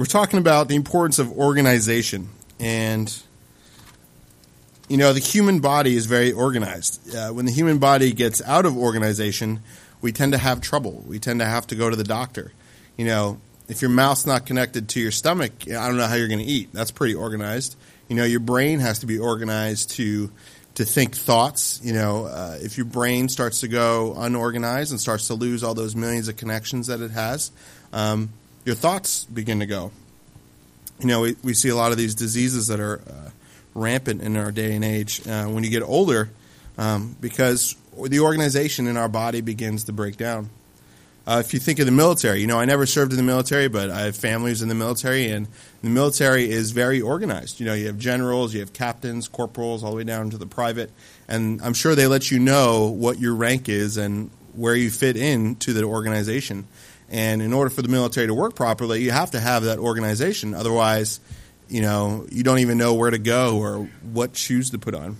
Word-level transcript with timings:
we're 0.00 0.06
talking 0.06 0.38
about 0.38 0.68
the 0.68 0.76
importance 0.76 1.18
of 1.18 1.30
organization. 1.30 2.30
And, 2.58 3.14
you 4.88 4.96
know, 4.96 5.12
the 5.12 5.20
human 5.20 5.60
body 5.60 5.94
is 5.94 6.06
very 6.06 6.32
organized. 6.32 7.14
Uh, 7.14 7.28
when 7.32 7.44
the 7.44 7.52
human 7.52 7.76
body 7.76 8.14
gets 8.14 8.40
out 8.40 8.64
of 8.64 8.78
organization, 8.78 9.60
we 10.00 10.10
tend 10.10 10.32
to 10.32 10.38
have 10.38 10.62
trouble. 10.62 11.04
We 11.06 11.18
tend 11.18 11.40
to 11.40 11.44
have 11.44 11.66
to 11.66 11.74
go 11.74 11.90
to 11.90 11.96
the 11.96 12.04
doctor. 12.04 12.50
You 12.96 13.04
know, 13.04 13.40
if 13.68 13.82
your 13.82 13.90
mouth's 13.90 14.24
not 14.24 14.46
connected 14.46 14.88
to 14.88 15.00
your 15.00 15.10
stomach, 15.10 15.52
I 15.68 15.86
don't 15.88 15.98
know 15.98 16.06
how 16.06 16.14
you're 16.14 16.28
going 16.28 16.40
to 16.40 16.46
eat. 16.46 16.70
That's 16.72 16.90
pretty 16.90 17.14
organized. 17.14 17.76
You 18.08 18.16
know, 18.16 18.24
your 18.24 18.40
brain 18.40 18.80
has 18.80 19.00
to 19.00 19.06
be 19.06 19.18
organized 19.18 19.90
to 19.96 20.30
to 20.76 20.84
think 20.86 21.14
thoughts. 21.14 21.78
You 21.84 21.92
know, 21.92 22.24
uh, 22.24 22.56
if 22.58 22.78
your 22.78 22.86
brain 22.86 23.28
starts 23.28 23.60
to 23.60 23.68
go 23.68 24.14
unorganized 24.16 24.92
and 24.92 25.00
starts 25.00 25.26
to 25.26 25.34
lose 25.34 25.62
all 25.62 25.74
those 25.74 25.94
millions 25.94 26.28
of 26.28 26.38
connections 26.38 26.86
that 26.86 27.02
it 27.02 27.10
has, 27.10 27.52
um, 27.92 28.30
your 28.64 28.74
thoughts 28.74 29.24
begin 29.24 29.60
to 29.60 29.66
go. 29.66 29.92
You 31.00 31.06
know, 31.06 31.20
we, 31.22 31.36
we 31.42 31.54
see 31.54 31.70
a 31.70 31.76
lot 31.76 31.92
of 31.92 31.98
these 31.98 32.14
diseases 32.14 32.66
that 32.66 32.80
are 32.80 33.00
uh, 33.00 33.30
rampant 33.74 34.22
in 34.22 34.36
our 34.36 34.52
day 34.52 34.74
and 34.74 34.84
age 34.84 35.26
uh, 35.26 35.46
when 35.46 35.64
you 35.64 35.70
get 35.70 35.82
older 35.82 36.30
um, 36.76 37.16
because 37.20 37.76
the 38.08 38.20
organization 38.20 38.86
in 38.86 38.96
our 38.96 39.08
body 39.08 39.40
begins 39.40 39.84
to 39.84 39.92
break 39.92 40.16
down. 40.16 40.50
Uh, 41.26 41.42
if 41.44 41.52
you 41.52 41.60
think 41.60 41.78
of 41.78 41.86
the 41.86 41.92
military, 41.92 42.40
you 42.40 42.46
know, 42.46 42.58
I 42.58 42.64
never 42.64 42.86
served 42.86 43.12
in 43.12 43.16
the 43.16 43.22
military, 43.22 43.68
but 43.68 43.90
I 43.90 44.00
have 44.00 44.16
families 44.16 44.62
in 44.62 44.68
the 44.68 44.74
military, 44.74 45.28
and 45.28 45.46
the 45.82 45.90
military 45.90 46.50
is 46.50 46.70
very 46.70 47.00
organized. 47.00 47.60
You 47.60 47.66
know, 47.66 47.74
you 47.74 47.86
have 47.86 47.98
generals, 47.98 48.54
you 48.54 48.60
have 48.60 48.72
captains, 48.72 49.28
corporals, 49.28 49.84
all 49.84 49.90
the 49.90 49.98
way 49.98 50.04
down 50.04 50.30
to 50.30 50.38
the 50.38 50.46
private, 50.46 50.90
and 51.28 51.60
I'm 51.62 51.74
sure 51.74 51.94
they 51.94 52.06
let 52.06 52.30
you 52.30 52.38
know 52.38 52.86
what 52.86 53.20
your 53.20 53.34
rank 53.34 53.68
is 53.68 53.96
and 53.96 54.30
where 54.54 54.74
you 54.74 54.90
fit 54.90 55.16
into 55.16 55.72
the 55.72 55.84
organization. 55.84 56.66
And 57.10 57.42
in 57.42 57.52
order 57.52 57.70
for 57.70 57.82
the 57.82 57.88
military 57.88 58.28
to 58.28 58.34
work 58.34 58.54
properly, 58.54 59.02
you 59.02 59.10
have 59.10 59.32
to 59.32 59.40
have 59.40 59.64
that 59.64 59.78
organization. 59.78 60.54
Otherwise, 60.54 61.18
you 61.68 61.82
know, 61.82 62.26
you 62.30 62.42
don't 62.42 62.60
even 62.60 62.78
know 62.78 62.94
where 62.94 63.10
to 63.10 63.18
go 63.18 63.58
or 63.58 63.88
what 64.02 64.36
shoes 64.36 64.70
to 64.70 64.78
put 64.78 64.94
on. 64.94 65.16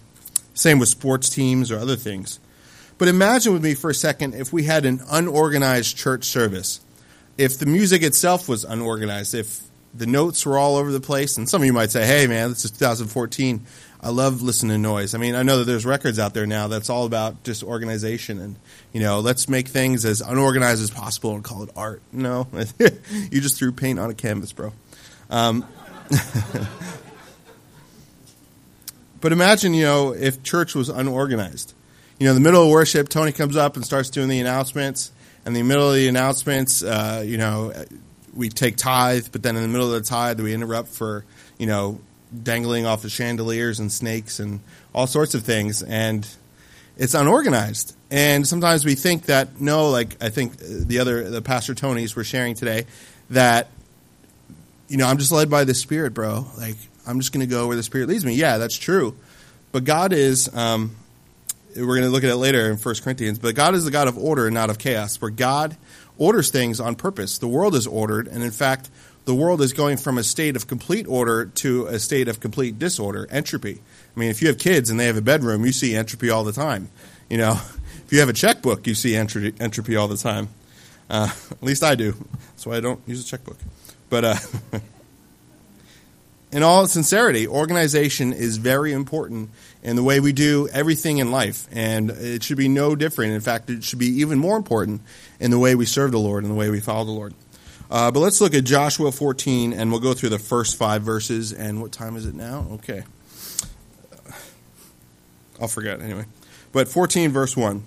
Same 0.55 0.79
with 0.79 0.89
sports 0.89 1.29
teams 1.31 1.71
or 1.71 1.79
other 1.79 1.97
things. 1.97 2.39
But 2.99 3.09
imagine 3.09 3.53
with 3.53 3.65
me 3.65 3.75
for 3.75 3.91
a 3.91 3.95
second 3.95 4.35
if 4.35 4.53
we 4.53 4.65
had 4.65 4.85
an 4.85 5.01
unorganized 5.11 5.97
church 5.97 6.25
service. 6.25 6.81
If 7.39 7.59
the 7.59 7.67
music 7.67 8.03
itself 8.03 8.49
was 8.49 8.65
unorganized, 8.65 9.35
if 9.35 9.63
the 9.95 10.07
notes 10.07 10.45
were 10.45 10.59
all 10.59 10.77
over 10.77 10.93
the 10.93 11.01
place, 11.01 11.37
and 11.37 11.49
some 11.49 11.63
of 11.63 11.67
you 11.67 11.73
might 11.73 11.91
say, 11.91 12.07
hey 12.07 12.27
man, 12.27 12.51
this 12.51 12.65
is 12.65 12.71
2014. 12.73 13.65
I 14.03 14.09
love 14.11 14.41
listening 14.43 14.73
to 14.73 14.79
noise. 14.79 15.15
I 15.15 15.19
mean, 15.19 15.35
I 15.35 15.43
know 15.43 15.59
that 15.59 15.65
there's 15.65 15.85
records 15.85 16.19
out 16.19 16.33
there 16.33 16.47
now 16.47 16.69
that's 16.69 16.89
all 16.89 17.05
about 17.05 17.43
just 17.45 17.63
organization 17.63 18.41
and, 18.41 18.57
you 18.93 19.01
know, 19.01 19.21
let's 19.21 19.49
make 19.49 19.69
things 19.69 20.05
as 20.05 20.21
unorganized 20.21 20.83
as 20.83 20.91
possible 20.91 21.35
and 21.35 21.45
call 21.45 21.63
it 21.63 21.71
art. 21.77 22.01
No, 22.11 22.49
you 22.79 23.41
just 23.41 23.59
threw 23.59 23.73
paint 23.73 23.99
on 23.99 24.09
a 24.11 24.15
canvas, 24.15 24.53
bro. 24.53 24.73
Um, 25.29 25.67
but 29.21 29.33
imagine, 29.33 29.75
you 29.75 29.85
know, 29.85 30.15
if 30.15 30.43
church 30.43 30.75
was 30.75 30.89
unorganized 30.89 31.75
you 32.21 32.27
know, 32.27 32.33
in 32.33 32.43
the 32.43 32.47
middle 32.47 32.65
of 32.65 32.71
worship, 32.71 33.09
Tony 33.09 33.33
comes 33.33 33.57
up 33.57 33.77
and 33.77 33.85
starts 33.85 34.11
doing 34.11 34.29
the 34.29 34.41
announcements. 34.41 35.11
And 35.47 35.57
in 35.57 35.63
the 35.63 35.69
middle 35.69 35.89
of 35.89 35.95
the 35.95 36.07
announcements, 36.07 36.83
uh, 36.83 37.25
you 37.27 37.39
know, 37.39 37.73
we 38.35 38.51
take 38.51 38.77
tithe, 38.77 39.29
but 39.33 39.43
then 39.43 39.57
in 39.57 39.63
the 39.63 39.69
middle 39.69 39.93
of 39.93 40.03
the 40.03 40.07
tithe, 40.07 40.39
we 40.39 40.53
interrupt 40.53 40.89
for, 40.89 41.25
you 41.57 41.67
know, 41.67 41.99
dangling 42.43 42.87
off 42.87 43.05
of 43.05 43.13
chandeliers 43.13 43.81
and 43.81 43.91
snakes 43.91 44.41
and 44.41 44.61
all 44.95 45.07
sorts 45.07 45.35
of 45.35 45.43
things. 45.43 45.83
And 45.83 46.29
it's 46.97 47.15
unorganized. 47.15 47.97
And 48.11 48.47
sometimes 48.47 48.85
we 48.85 48.95
think 48.95 49.27
that, 49.27 49.61
no, 49.61 49.91
like 49.91 50.23
I 50.23 50.29
think 50.29 50.59
the 50.59 50.99
other, 50.99 51.31
the 51.31 51.43
Pastor 51.43 51.75
Tonys 51.75 52.15
were 52.15 52.25
sharing 52.25 52.55
today, 52.55 52.87
that, 53.31 53.69
you 54.89 54.97
know, 54.97 55.07
I'm 55.07 55.19
just 55.19 55.33
led 55.33 55.49
by 55.51 55.65
the 55.65 55.75
Spirit, 55.75 56.15
bro. 56.15 56.47
Like, 56.59 56.77
I'm 57.07 57.21
just 57.21 57.33
going 57.33 57.47
to 57.47 57.51
go 57.51 57.69
where 57.69 57.77
the 57.77 57.83
Spirit 57.83 58.09
leads 58.09 58.25
me. 58.25 58.35
Yeah, 58.35 58.59
that's 58.59 58.77
true. 58.77 59.17
But 59.73 59.85
God 59.85 60.13
is, 60.13 60.55
um, 60.55 60.97
we're 61.77 61.87
going 61.87 62.03
to 62.03 62.09
look 62.09 62.25
at 62.25 62.31
it 62.31 62.37
later 62.37 62.71
in 62.71 62.77
1 62.77 62.95
Corinthians, 63.03 63.39
but 63.39 63.55
God 63.55 63.75
is 63.75 63.85
the 63.85 63.91
God 63.91 64.09
of 64.09 64.19
order 64.19 64.47
and 64.47 64.55
not 64.55 64.71
of 64.71 64.79
chaos, 64.79 65.21
where 65.21 65.31
God 65.31 65.77
orders 66.19 66.51
things 66.51 66.81
on 66.81 66.97
purpose. 66.97 67.39
The 67.39 67.49
world 67.49 67.75
is 67.75 67.87
ordered, 67.87 68.27
and 68.27 68.43
in 68.43 68.51
fact, 68.51 68.91
the 69.25 69.35
world 69.35 69.61
is 69.61 69.73
going 69.73 69.97
from 69.97 70.19
a 70.19 70.23
state 70.23 70.57
of 70.57 70.67
complete 70.67 71.07
order 71.07 71.47
to 71.47 71.87
a 71.87 71.99
state 71.99 72.29
of 72.29 72.41
complete 72.41 72.79
disorder, 72.79 73.27
entropy. 73.31 73.81
I 74.17 74.21
mean, 74.21 74.31
if 74.31 74.43
you 74.43 74.49
have 74.49 74.59
kids 74.59 74.91
and 74.91 74.99
they 74.99 75.07
have 75.07 75.17
a 75.17 75.23
bedroom, 75.23 75.65
you 75.65 75.73
see 75.73 75.95
entropy 75.95 76.31
all 76.31 76.45
the 76.45 76.53
time. 76.53 76.89
You 77.29 77.39
know, 77.39 77.53
if 78.05 78.13
you 78.13 78.21
have 78.21 78.29
a 78.29 78.35
checkbook, 78.35 78.87
you 78.87 78.95
see 78.95 79.17
entropy 79.17 79.97
all 79.97 80.09
the 80.09 80.17
time. 80.17 80.49
Uh, 81.09 81.31
at 81.51 81.63
least 81.63 81.83
I 81.83 81.97
do. 81.97 82.15
That's 82.51 82.67
why 82.67 82.77
I 82.77 82.81
don't 82.81 83.01
use 83.07 83.25
a 83.25 83.27
checkbook. 83.27 83.59
But 84.09 84.25
uh, 84.25 84.35
in 86.53 86.63
all 86.63 86.87
sincerity, 86.87 87.47
organization 87.49 88.33
is 88.33 88.57
very 88.59 88.93
important 88.93 89.51
in 89.83 89.97
the 89.97 90.03
way 90.03 90.21
we 90.21 90.33
do 90.33 90.69
everything 90.73 91.19
in 91.19 91.31
life. 91.31 91.67
And 91.73 92.11
it 92.11 92.43
should 92.43 92.57
be 92.57 92.69
no 92.69 92.95
different. 92.95 93.33
In 93.33 93.41
fact, 93.41 93.71
it 93.71 93.83
should 93.83 93.99
be 93.99 94.21
even 94.21 94.39
more 94.39 94.57
important 94.57 95.03
in 95.41 95.51
the 95.51 95.59
way 95.59 95.75
we 95.75 95.85
serve 95.85 96.13
the 96.13 96.19
Lord 96.19 96.45
and 96.45 96.53
the 96.53 96.57
way 96.57 96.71
we 96.71 96.81
follow 96.81 97.05
the 97.05 97.13
Lord. 97.13 97.35
Uh, 97.91 98.11
but 98.11 98.21
let's 98.21 98.41
look 98.41 98.55
at 98.55 98.65
Joshua 98.65 99.11
14, 99.11 99.73
and 99.73 99.91
we'll 99.91 100.01
go 100.01 100.15
through 100.15 100.29
the 100.29 100.39
first 100.39 100.77
five 100.77 101.03
verses. 101.03 101.53
And 101.53 101.83
what 101.83 101.91
time 101.91 102.17
is 102.17 102.25
it 102.25 102.35
now? 102.35 102.67
Okay. 102.73 103.03
I'll 105.61 105.69
forget 105.69 106.01
anyway. 106.01 106.25
But 106.73 106.89
14, 106.89 107.33
verse 107.33 107.57
1. 107.57 107.87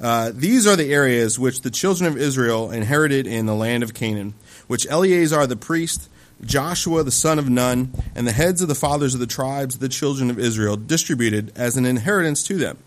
Uh, 0.00 0.32
These 0.34 0.66
are 0.66 0.74
the 0.74 0.92
areas 0.92 1.38
which 1.38 1.60
the 1.62 1.70
children 1.70 2.10
of 2.10 2.16
Israel 2.18 2.72
inherited 2.72 3.28
in 3.28 3.46
the 3.46 3.54
land 3.54 3.84
of 3.84 3.94
Canaan, 3.94 4.34
which 4.66 4.86
Eleazar 4.88 5.46
the 5.46 5.56
priest 5.56 6.08
Joshua 6.42 7.02
the 7.02 7.10
son 7.10 7.38
of 7.38 7.48
Nun, 7.48 7.92
and 8.14 8.26
the 8.26 8.32
heads 8.32 8.60
of 8.60 8.68
the 8.68 8.74
fathers 8.74 9.14
of 9.14 9.20
the 9.20 9.26
tribes 9.26 9.76
of 9.76 9.80
the 9.80 9.88
children 9.88 10.30
of 10.30 10.38
Israel 10.38 10.76
distributed 10.76 11.52
as 11.56 11.76
an 11.76 11.86
inheritance 11.86 12.42
to 12.44 12.56
them. 12.56 12.78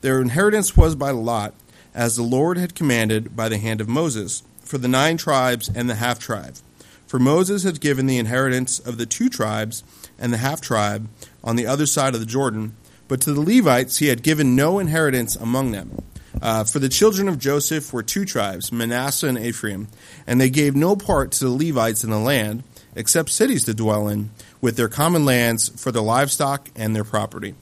Their 0.00 0.20
inheritance 0.20 0.76
was 0.76 0.94
by 0.94 1.10
lot, 1.10 1.54
as 1.94 2.16
the 2.16 2.22
Lord 2.22 2.58
had 2.58 2.74
commanded 2.74 3.36
by 3.36 3.48
the 3.48 3.58
hand 3.58 3.80
of 3.80 3.88
Moses, 3.88 4.42
for 4.66 4.78
the 4.78 4.88
nine 4.88 5.16
tribes 5.16 5.70
and 5.74 5.88
the 5.88 5.94
half 5.94 6.18
tribe. 6.18 6.56
For 7.06 7.18
Moses 7.18 7.62
had 7.62 7.80
given 7.80 8.06
the 8.06 8.18
inheritance 8.18 8.78
of 8.78 8.98
the 8.98 9.06
two 9.06 9.28
tribes 9.28 9.84
and 10.18 10.32
the 10.32 10.38
half 10.38 10.60
tribe 10.60 11.08
on 11.42 11.56
the 11.56 11.66
other 11.66 11.86
side 11.86 12.14
of 12.14 12.20
the 12.20 12.26
Jordan, 12.26 12.74
but 13.08 13.20
to 13.22 13.32
the 13.32 13.40
Levites 13.40 13.98
he 13.98 14.08
had 14.08 14.22
given 14.22 14.56
no 14.56 14.78
inheritance 14.78 15.36
among 15.36 15.70
them. 15.70 16.02
Uh, 16.42 16.64
for 16.64 16.80
the 16.80 16.88
children 16.88 17.28
of 17.28 17.38
Joseph 17.38 17.92
were 17.92 18.02
two 18.02 18.24
tribes, 18.24 18.70
Manasseh 18.70 19.28
and 19.28 19.38
Ephraim, 19.38 19.88
and 20.26 20.40
they 20.40 20.50
gave 20.50 20.76
no 20.76 20.96
part 20.96 21.30
to 21.32 21.44
the 21.44 21.50
Levites 21.50 22.04
in 22.04 22.10
the 22.10 22.18
land 22.18 22.62
except 22.94 23.30
cities 23.30 23.64
to 23.64 23.74
dwell 23.74 24.08
in, 24.08 24.30
with 24.60 24.76
their 24.76 24.88
common 24.88 25.24
lands 25.24 25.68
for 25.80 25.92
their 25.92 26.02
livestock 26.02 26.70
and 26.74 26.96
their 26.96 27.04
property. 27.04 27.54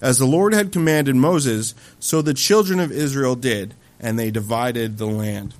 As 0.00 0.18
the 0.18 0.26
Lord 0.26 0.52
had 0.52 0.72
commanded 0.72 1.16
Moses, 1.16 1.74
so 1.98 2.20
the 2.20 2.34
children 2.34 2.78
of 2.78 2.92
Israel 2.92 3.34
did, 3.34 3.74
and 3.98 4.18
they 4.18 4.30
divided 4.30 4.98
the 4.98 5.06
land. 5.06 5.54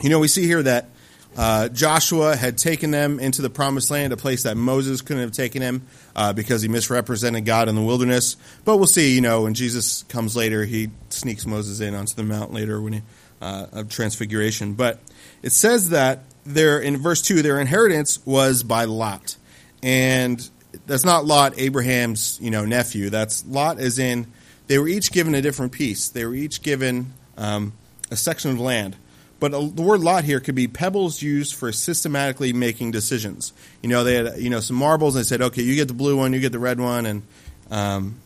You 0.00 0.10
know, 0.10 0.18
we 0.18 0.28
see 0.28 0.46
here 0.46 0.62
that 0.62 0.88
uh, 1.36 1.68
Joshua 1.68 2.36
had 2.36 2.58
taken 2.58 2.90
them 2.90 3.18
into 3.18 3.42
the 3.42 3.50
promised 3.50 3.90
land, 3.90 4.12
a 4.12 4.16
place 4.16 4.44
that 4.44 4.56
Moses 4.56 5.00
couldn't 5.00 5.22
have 5.22 5.32
taken 5.32 5.62
him 5.62 5.86
uh, 6.14 6.32
because 6.32 6.62
he 6.62 6.68
misrepresented 6.68 7.44
God 7.44 7.68
in 7.68 7.74
the 7.74 7.82
wilderness. 7.82 8.36
But 8.64 8.76
we'll 8.76 8.86
see, 8.86 9.14
you 9.14 9.20
know, 9.20 9.42
when 9.42 9.54
Jesus 9.54 10.04
comes 10.04 10.36
later, 10.36 10.64
he 10.64 10.90
sneaks 11.08 11.46
Moses 11.46 11.80
in 11.80 11.94
onto 11.94 12.14
the 12.14 12.22
mount 12.22 12.52
later 12.52 12.80
when 12.80 12.94
he, 12.94 13.02
uh, 13.40 13.66
of 13.72 13.88
transfiguration. 13.88 14.74
But 14.74 15.00
it 15.42 15.50
says 15.50 15.90
that 15.90 16.24
their 16.44 16.78
in 16.80 16.98
verse 16.98 17.22
two, 17.22 17.42
their 17.42 17.60
inheritance 17.60 18.24
was 18.24 18.62
by 18.62 18.84
Lot, 18.84 19.36
and 19.82 20.48
that's 20.86 21.04
not 21.04 21.24
Lot, 21.24 21.58
Abraham's 21.58 22.38
you 22.40 22.50
know 22.50 22.64
nephew. 22.64 23.10
That's 23.10 23.44
Lot, 23.46 23.80
as 23.80 23.98
in 23.98 24.26
they 24.66 24.78
were 24.78 24.88
each 24.88 25.10
given 25.10 25.34
a 25.34 25.42
different 25.42 25.72
piece. 25.72 26.08
They 26.08 26.24
were 26.24 26.34
each 26.34 26.62
given 26.62 27.12
um, 27.36 27.72
a 28.10 28.16
section 28.16 28.50
of 28.52 28.60
land. 28.60 28.96
But 29.40 29.50
the 29.52 29.82
word 29.82 30.00
lot 30.00 30.24
here 30.24 30.40
could 30.40 30.54
be 30.54 30.68
pebbles 30.68 31.20
used 31.20 31.54
for 31.54 31.72
systematically 31.72 32.52
making 32.52 32.92
decisions. 32.92 33.52
You 33.82 33.88
know, 33.88 34.04
they 34.04 34.14
had 34.14 34.38
you 34.38 34.48
know 34.48 34.60
some 34.60 34.76
marbles 34.76 35.16
and 35.16 35.24
they 35.24 35.28
said, 35.28 35.42
okay, 35.42 35.62
you 35.62 35.74
get 35.74 35.88
the 35.88 35.94
blue 35.94 36.16
one, 36.16 36.32
you 36.32 36.40
get 36.40 36.52
the 36.52 36.58
red 36.58 36.80
one, 36.80 37.04
and 37.04 37.22
um, 37.70 38.16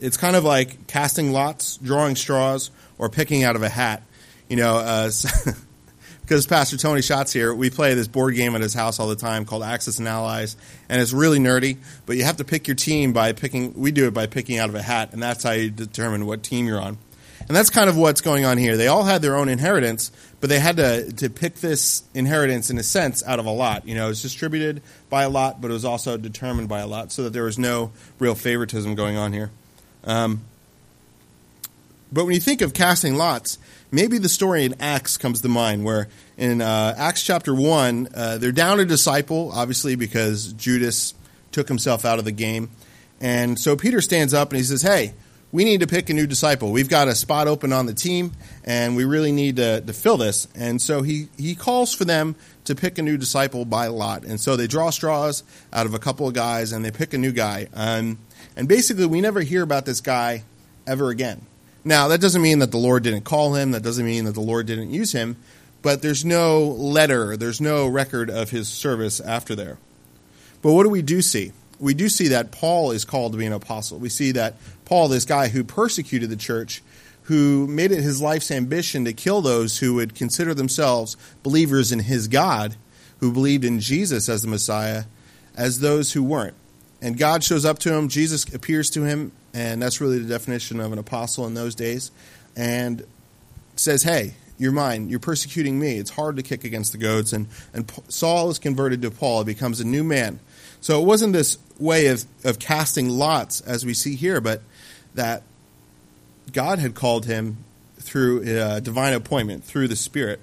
it's 0.00 0.16
kind 0.16 0.36
of 0.36 0.44
like 0.44 0.86
casting 0.86 1.32
lots, 1.32 1.76
drawing 1.78 2.16
straws, 2.16 2.70
or 2.98 3.08
picking 3.08 3.44
out 3.44 3.56
of 3.56 3.62
a 3.62 3.68
hat. 3.68 4.02
You 4.48 4.56
know, 4.56 4.76
uh, 4.76 5.10
because 6.20 6.46
Pastor 6.46 6.76
Tony 6.76 7.02
Schatz 7.02 7.32
here, 7.32 7.54
we 7.54 7.68
play 7.68 7.94
this 7.94 8.08
board 8.08 8.34
game 8.34 8.54
at 8.54 8.60
his 8.60 8.72
house 8.72 8.98
all 8.98 9.08
the 9.08 9.16
time 9.16 9.44
called 9.44 9.62
Axis 9.62 9.98
and 9.98 10.08
Allies, 10.08 10.56
and 10.88 11.02
it's 11.02 11.12
really 11.12 11.38
nerdy. 11.38 11.76
But 12.06 12.16
you 12.16 12.24
have 12.24 12.38
to 12.38 12.44
pick 12.44 12.66
your 12.66 12.76
team 12.76 13.12
by 13.12 13.32
picking. 13.32 13.74
We 13.74 13.92
do 13.92 14.06
it 14.06 14.14
by 14.14 14.26
picking 14.26 14.58
out 14.58 14.68
of 14.68 14.74
a 14.74 14.82
hat, 14.82 15.12
and 15.12 15.22
that's 15.22 15.42
how 15.42 15.52
you 15.52 15.70
determine 15.70 16.24
what 16.26 16.42
team 16.42 16.66
you're 16.66 16.80
on. 16.80 16.98
And 17.46 17.56
that's 17.56 17.70
kind 17.70 17.90
of 17.90 17.96
what's 17.96 18.20
going 18.20 18.44
on 18.44 18.56
here. 18.56 18.76
They 18.76 18.88
all 18.88 19.04
had 19.04 19.20
their 19.20 19.36
own 19.36 19.48
inheritance, 19.48 20.10
but 20.40 20.48
they 20.48 20.58
had 20.58 20.76
to 20.78 21.12
to 21.14 21.28
pick 21.28 21.56
this 21.56 22.02
inheritance 22.14 22.70
in 22.70 22.78
a 22.78 22.82
sense 22.82 23.22
out 23.24 23.38
of 23.38 23.46
a 23.46 23.50
lot. 23.50 23.86
You 23.86 23.94
know, 23.94 24.10
it's 24.10 24.22
distributed 24.22 24.82
by 25.10 25.24
a 25.24 25.28
lot, 25.28 25.60
but 25.60 25.70
it 25.70 25.74
was 25.74 25.84
also 25.84 26.16
determined 26.16 26.68
by 26.68 26.80
a 26.80 26.86
lot, 26.86 27.12
so 27.12 27.24
that 27.24 27.32
there 27.32 27.44
was 27.44 27.58
no 27.58 27.92
real 28.18 28.34
favoritism 28.34 28.94
going 28.94 29.16
on 29.16 29.32
here. 29.32 29.50
Um, 30.04 30.42
but 32.12 32.26
when 32.26 32.34
you 32.34 32.40
think 32.40 32.62
of 32.62 32.74
casting 32.74 33.16
lots, 33.16 33.58
maybe 33.90 34.18
the 34.18 34.28
story 34.28 34.64
in 34.64 34.74
Acts 34.80 35.16
comes 35.16 35.40
to 35.40 35.48
mind, 35.48 35.84
where 35.84 36.08
in 36.36 36.60
uh, 36.60 36.94
Acts 36.96 37.22
chapter 37.22 37.54
1, 37.54 38.08
uh, 38.14 38.38
they're 38.38 38.52
down 38.52 38.78
a 38.78 38.84
disciple, 38.84 39.50
obviously, 39.52 39.96
because 39.96 40.52
Judas 40.52 41.14
took 41.50 41.68
himself 41.68 42.04
out 42.04 42.18
of 42.18 42.24
the 42.24 42.32
game. 42.32 42.70
And 43.20 43.58
so 43.58 43.76
Peter 43.76 44.00
stands 44.00 44.32
up 44.32 44.50
and 44.50 44.58
he 44.58 44.64
says, 44.64 44.82
Hey, 44.82 45.14
we 45.54 45.62
need 45.62 45.78
to 45.78 45.86
pick 45.86 46.10
a 46.10 46.14
new 46.14 46.26
disciple. 46.26 46.72
We've 46.72 46.88
got 46.88 47.06
a 47.06 47.14
spot 47.14 47.46
open 47.46 47.72
on 47.72 47.86
the 47.86 47.94
team, 47.94 48.32
and 48.64 48.96
we 48.96 49.04
really 49.04 49.30
need 49.30 49.54
to, 49.56 49.82
to 49.82 49.92
fill 49.92 50.16
this. 50.16 50.48
And 50.56 50.82
so 50.82 51.02
he, 51.02 51.28
he 51.38 51.54
calls 51.54 51.94
for 51.94 52.04
them 52.04 52.34
to 52.64 52.74
pick 52.74 52.98
a 52.98 53.02
new 53.02 53.16
disciple 53.16 53.64
by 53.64 53.86
lot. 53.86 54.24
And 54.24 54.40
so 54.40 54.56
they 54.56 54.66
draw 54.66 54.90
straws 54.90 55.44
out 55.72 55.86
of 55.86 55.94
a 55.94 56.00
couple 56.00 56.26
of 56.26 56.34
guys, 56.34 56.72
and 56.72 56.84
they 56.84 56.90
pick 56.90 57.14
a 57.14 57.18
new 57.18 57.30
guy. 57.30 57.68
Um, 57.72 58.18
and 58.56 58.66
basically, 58.66 59.06
we 59.06 59.20
never 59.20 59.42
hear 59.42 59.62
about 59.62 59.86
this 59.86 60.00
guy 60.00 60.42
ever 60.88 61.10
again. 61.10 61.46
Now, 61.84 62.08
that 62.08 62.20
doesn't 62.20 62.42
mean 62.42 62.58
that 62.58 62.72
the 62.72 62.78
Lord 62.78 63.04
didn't 63.04 63.22
call 63.22 63.54
him, 63.54 63.70
that 63.70 63.84
doesn't 63.84 64.04
mean 64.04 64.24
that 64.24 64.34
the 64.34 64.40
Lord 64.40 64.66
didn't 64.66 64.90
use 64.90 65.12
him, 65.12 65.36
but 65.82 66.02
there's 66.02 66.24
no 66.24 66.64
letter, 66.64 67.36
there's 67.36 67.60
no 67.60 67.86
record 67.86 68.28
of 68.28 68.50
his 68.50 68.66
service 68.66 69.20
after 69.20 69.54
there. 69.54 69.78
But 70.62 70.72
what 70.72 70.82
do 70.82 70.88
we 70.88 71.02
do 71.02 71.22
see? 71.22 71.52
We 71.80 71.94
do 71.94 72.08
see 72.08 72.28
that 72.28 72.52
Paul 72.52 72.92
is 72.92 73.04
called 73.04 73.32
to 73.32 73.38
be 73.38 73.46
an 73.46 73.52
apostle. 73.52 73.98
We 73.98 74.08
see 74.08 74.32
that 74.32 74.56
Paul, 74.84 75.08
this 75.08 75.24
guy 75.24 75.48
who 75.48 75.64
persecuted 75.64 76.30
the 76.30 76.36
church, 76.36 76.82
who 77.24 77.66
made 77.66 77.90
it 77.90 78.02
his 78.02 78.20
life's 78.20 78.50
ambition 78.50 79.04
to 79.06 79.12
kill 79.12 79.40
those 79.40 79.78
who 79.78 79.94
would 79.94 80.14
consider 80.14 80.54
themselves 80.54 81.16
believers 81.42 81.90
in 81.90 82.00
his 82.00 82.28
God, 82.28 82.76
who 83.18 83.32
believed 83.32 83.64
in 83.64 83.80
Jesus 83.80 84.28
as 84.28 84.42
the 84.42 84.48
Messiah, 84.48 85.04
as 85.56 85.80
those 85.80 86.12
who 86.12 86.22
weren't. 86.22 86.54
And 87.00 87.18
God 87.18 87.42
shows 87.42 87.64
up 87.64 87.78
to 87.80 87.92
him, 87.92 88.08
Jesus 88.08 88.44
appears 88.54 88.90
to 88.90 89.04
him, 89.04 89.32
and 89.52 89.80
that's 89.80 90.00
really 90.00 90.18
the 90.18 90.28
definition 90.28 90.80
of 90.80 90.92
an 90.92 90.98
apostle 90.98 91.46
in 91.46 91.54
those 91.54 91.74
days, 91.74 92.10
and 92.56 93.04
says, 93.76 94.02
Hey, 94.02 94.34
you're 94.58 94.72
mine. 94.72 95.08
You're 95.08 95.20
persecuting 95.20 95.78
me. 95.78 95.96
It's 95.98 96.10
hard 96.10 96.36
to 96.36 96.42
kick 96.42 96.64
against 96.64 96.92
the 96.92 96.98
goads. 96.98 97.32
And, 97.32 97.48
and 97.72 97.90
Saul 98.08 98.50
is 98.50 98.58
converted 98.58 99.02
to 99.02 99.10
Paul. 99.10 99.40
He 99.40 99.46
becomes 99.46 99.80
a 99.80 99.84
new 99.84 100.04
man. 100.04 100.38
So 100.84 101.00
it 101.00 101.06
wasn't 101.06 101.32
this 101.32 101.56
way 101.78 102.08
of, 102.08 102.26
of 102.44 102.58
casting 102.58 103.08
lots 103.08 103.62
as 103.62 103.86
we 103.86 103.94
see 103.94 104.16
here, 104.16 104.42
but 104.42 104.60
that 105.14 105.42
God 106.52 106.78
had 106.78 106.94
called 106.94 107.24
him 107.24 107.56
through 107.96 108.42
a 108.42 108.82
divine 108.82 109.14
appointment, 109.14 109.64
through 109.64 109.88
the 109.88 109.96
Spirit. 109.96 110.40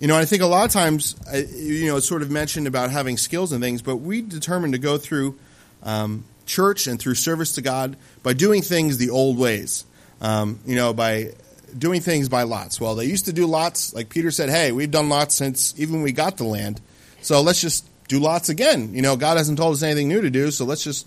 You 0.00 0.08
know, 0.08 0.16
I 0.16 0.24
think 0.24 0.42
a 0.42 0.46
lot 0.46 0.64
of 0.64 0.72
times, 0.72 1.14
uh, 1.32 1.36
you 1.36 1.86
know, 1.86 1.98
it's 1.98 2.08
sort 2.08 2.22
of 2.22 2.30
mentioned 2.32 2.66
about 2.66 2.90
having 2.90 3.16
skills 3.16 3.52
and 3.52 3.62
things, 3.62 3.82
but 3.82 3.98
we 3.98 4.20
determined 4.20 4.72
to 4.72 4.80
go 4.80 4.98
through 4.98 5.38
um, 5.84 6.24
church 6.44 6.88
and 6.88 6.98
through 6.98 7.14
service 7.14 7.52
to 7.52 7.62
God 7.62 7.96
by 8.24 8.32
doing 8.32 8.62
things 8.62 8.96
the 8.96 9.10
old 9.10 9.38
ways. 9.38 9.84
Um, 10.20 10.58
you 10.66 10.74
know, 10.74 10.92
by 10.92 11.34
doing 11.78 12.00
things 12.00 12.28
by 12.28 12.42
lots. 12.42 12.80
Well, 12.80 12.96
they 12.96 13.04
used 13.04 13.26
to 13.26 13.32
do 13.32 13.46
lots, 13.46 13.94
like 13.94 14.08
Peter 14.08 14.32
said, 14.32 14.50
hey, 14.50 14.72
we've 14.72 14.90
done 14.90 15.08
lots 15.08 15.36
since 15.36 15.72
even 15.78 16.02
we 16.02 16.10
got 16.10 16.36
the 16.36 16.42
land. 16.42 16.80
So 17.22 17.42
let's 17.42 17.60
just 17.60 17.86
do 18.10 18.18
lots 18.18 18.48
again. 18.48 18.92
You 18.92 19.02
know, 19.02 19.16
God 19.16 19.36
hasn't 19.36 19.56
told 19.56 19.72
us 19.72 19.84
anything 19.84 20.08
new 20.08 20.20
to 20.20 20.30
do, 20.30 20.50
so 20.50 20.64
let's 20.64 20.82
just 20.82 21.06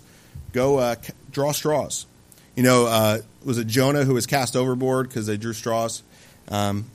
go 0.52 0.78
uh, 0.78 0.96
draw 1.30 1.52
straws. 1.52 2.06
You 2.56 2.62
know, 2.62 2.86
uh, 2.86 3.18
was 3.44 3.58
it 3.58 3.66
Jonah 3.66 4.04
who 4.04 4.14
was 4.14 4.26
cast 4.26 4.56
overboard 4.56 5.08
because 5.08 5.26
they 5.26 5.36
drew 5.36 5.52
straws? 5.52 6.02
Um, 6.48 6.86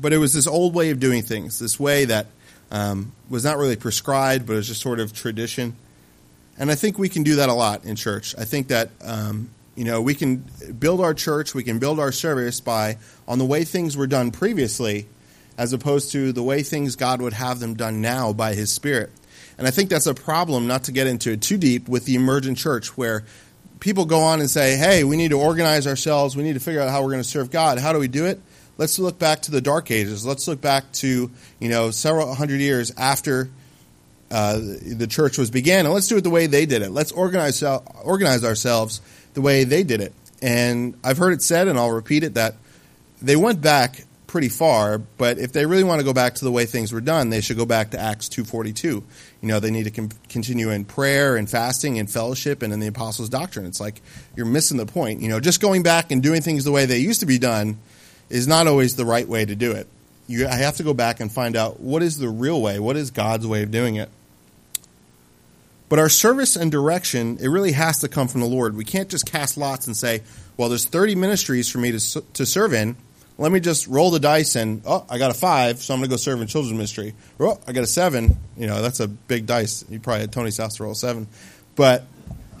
but 0.00 0.14
it 0.14 0.18
was 0.18 0.32
this 0.32 0.46
old 0.46 0.74
way 0.74 0.90
of 0.90 0.98
doing 0.98 1.22
things, 1.22 1.58
this 1.58 1.78
way 1.78 2.06
that 2.06 2.28
um, 2.70 3.12
was 3.28 3.44
not 3.44 3.58
really 3.58 3.76
prescribed, 3.76 4.46
but 4.46 4.54
it 4.54 4.56
was 4.56 4.68
just 4.68 4.80
sort 4.80 4.98
of 4.98 5.12
tradition. 5.12 5.76
And 6.58 6.70
I 6.70 6.74
think 6.74 6.98
we 6.98 7.10
can 7.10 7.22
do 7.22 7.36
that 7.36 7.50
a 7.50 7.54
lot 7.54 7.84
in 7.84 7.96
church. 7.96 8.34
I 8.38 8.44
think 8.44 8.68
that 8.68 8.88
um, 9.04 9.50
you 9.76 9.84
know 9.84 10.00
we 10.00 10.14
can 10.14 10.44
build 10.78 11.02
our 11.02 11.12
church, 11.12 11.54
we 11.54 11.64
can 11.64 11.78
build 11.78 12.00
our 12.00 12.12
service 12.12 12.60
by 12.60 12.96
on 13.28 13.38
the 13.38 13.44
way 13.44 13.64
things 13.64 13.94
were 13.94 14.06
done 14.06 14.30
previously, 14.30 15.06
as 15.58 15.72
opposed 15.72 16.12
to 16.12 16.32
the 16.32 16.42
way 16.42 16.62
things 16.62 16.96
God 16.96 17.20
would 17.20 17.32
have 17.34 17.60
them 17.60 17.74
done 17.74 18.00
now 18.00 18.32
by 18.32 18.54
His 18.54 18.72
Spirit. 18.72 19.10
And 19.58 19.66
I 19.66 19.70
think 19.70 19.90
that's 19.90 20.06
a 20.06 20.14
problem, 20.14 20.66
not 20.66 20.84
to 20.84 20.92
get 20.92 21.06
into 21.06 21.32
it 21.32 21.42
too 21.42 21.58
deep, 21.58 21.88
with 21.88 22.06
the 22.06 22.14
emergent 22.14 22.56
church, 22.56 22.96
where 22.96 23.24
people 23.78 24.06
go 24.06 24.20
on 24.20 24.40
and 24.40 24.48
say, 24.48 24.76
"Hey, 24.76 25.04
we 25.04 25.16
need 25.16 25.30
to 25.30 25.38
organize 25.38 25.86
ourselves. 25.86 26.36
We 26.36 26.42
need 26.42 26.54
to 26.54 26.60
figure 26.60 26.80
out 26.80 26.90
how 26.90 27.02
we're 27.02 27.10
going 27.10 27.22
to 27.22 27.28
serve 27.28 27.50
God. 27.50 27.78
How 27.78 27.92
do 27.92 27.98
we 27.98 28.08
do 28.08 28.26
it?" 28.26 28.40
let's 28.80 28.98
look 28.98 29.18
back 29.18 29.42
to 29.42 29.50
the 29.50 29.60
dark 29.60 29.90
ages. 29.90 30.24
Let's 30.24 30.48
look 30.48 30.60
back 30.60 30.90
to 30.92 31.30
you 31.60 31.68
know 31.68 31.92
several 31.92 32.34
hundred 32.34 32.60
years 32.60 32.92
after 32.96 33.50
uh, 34.30 34.58
the 34.58 35.06
church 35.06 35.38
was 35.38 35.50
began, 35.50 35.84
and 35.84 35.94
let's 35.94 36.08
do 36.08 36.16
it 36.16 36.24
the 36.24 36.30
way 36.30 36.46
they 36.46 36.66
did 36.66 36.82
it. 36.82 36.90
Let's 36.90 37.12
organize 37.12 37.62
organize 37.62 38.42
ourselves 38.42 39.00
the 39.34 39.42
way 39.42 39.64
they 39.64 39.84
did 39.84 40.00
it. 40.00 40.14
And 40.42 40.96
I've 41.04 41.18
heard 41.18 41.34
it 41.34 41.42
said, 41.42 41.68
and 41.68 41.78
I'll 41.78 41.90
repeat 41.90 42.24
it, 42.24 42.34
that 42.34 42.54
they 43.20 43.36
went 43.36 43.60
back 43.60 44.04
pretty 44.30 44.48
far, 44.48 44.96
but 44.96 45.38
if 45.38 45.52
they 45.52 45.66
really 45.66 45.82
want 45.82 45.98
to 45.98 46.04
go 46.04 46.12
back 46.12 46.36
to 46.36 46.44
the 46.44 46.52
way 46.52 46.64
things 46.64 46.92
were 46.92 47.00
done, 47.00 47.30
they 47.30 47.40
should 47.40 47.56
go 47.56 47.66
back 47.66 47.90
to 47.90 47.98
Acts 47.98 48.28
2:42. 48.28 48.84
You 48.84 49.02
know, 49.42 49.58
they 49.58 49.72
need 49.72 49.84
to 49.84 49.90
com- 49.90 50.10
continue 50.28 50.70
in 50.70 50.84
prayer 50.84 51.34
and 51.34 51.50
fasting 51.50 51.98
and 51.98 52.08
fellowship 52.08 52.62
and 52.62 52.72
in 52.72 52.78
the 52.78 52.86
apostles' 52.86 53.28
doctrine. 53.28 53.66
It's 53.66 53.80
like 53.80 54.00
you're 54.36 54.46
missing 54.46 54.76
the 54.76 54.86
point. 54.86 55.20
You 55.20 55.28
know, 55.28 55.40
just 55.40 55.60
going 55.60 55.82
back 55.82 56.12
and 56.12 56.22
doing 56.22 56.42
things 56.42 56.62
the 56.62 56.70
way 56.70 56.86
they 56.86 56.98
used 56.98 57.18
to 57.20 57.26
be 57.26 57.40
done 57.40 57.78
is 58.28 58.46
not 58.46 58.68
always 58.68 58.94
the 58.94 59.04
right 59.04 59.26
way 59.26 59.44
to 59.44 59.56
do 59.56 59.72
it. 59.72 59.88
You 60.28 60.46
I 60.46 60.54
have 60.54 60.76
to 60.76 60.84
go 60.84 60.94
back 60.94 61.18
and 61.18 61.30
find 61.32 61.56
out 61.56 61.80
what 61.80 62.00
is 62.00 62.16
the 62.16 62.28
real 62.28 62.62
way, 62.62 62.78
what 62.78 62.96
is 62.96 63.10
God's 63.10 63.48
way 63.48 63.64
of 63.64 63.72
doing 63.72 63.96
it. 63.96 64.10
But 65.88 65.98
our 65.98 66.08
service 66.08 66.54
and 66.54 66.70
direction, 66.70 67.38
it 67.40 67.48
really 67.48 67.72
has 67.72 67.98
to 67.98 68.08
come 68.08 68.28
from 68.28 68.42
the 68.42 68.46
Lord. 68.46 68.76
We 68.76 68.84
can't 68.84 69.08
just 69.08 69.26
cast 69.26 69.56
lots 69.56 69.88
and 69.88 69.96
say, 69.96 70.22
well, 70.56 70.68
there's 70.68 70.86
30 70.86 71.16
ministries 71.16 71.68
for 71.68 71.78
me 71.78 71.90
to, 71.98 72.20
to 72.20 72.46
serve 72.46 72.72
in. 72.72 72.94
Let 73.40 73.52
me 73.52 73.60
just 73.60 73.86
roll 73.86 74.10
the 74.10 74.20
dice 74.20 74.54
and, 74.54 74.82
oh, 74.86 75.06
I 75.08 75.16
got 75.16 75.30
a 75.30 75.34
five, 75.34 75.78
so 75.78 75.94
I'm 75.94 76.00
going 76.00 76.10
to 76.10 76.12
go 76.12 76.18
serve 76.18 76.42
in 76.42 76.46
children's 76.46 76.74
ministry. 76.74 77.14
oh, 77.40 77.58
I 77.66 77.72
got 77.72 77.84
a 77.84 77.86
seven. 77.86 78.36
You 78.54 78.66
know, 78.66 78.82
that's 78.82 79.00
a 79.00 79.08
big 79.08 79.46
dice. 79.46 79.82
You 79.88 79.98
probably 79.98 80.20
had 80.20 80.32
Tony 80.32 80.50
house 80.54 80.76
to 80.76 80.82
roll 80.82 80.94
seven. 80.94 81.26
But 81.74 82.04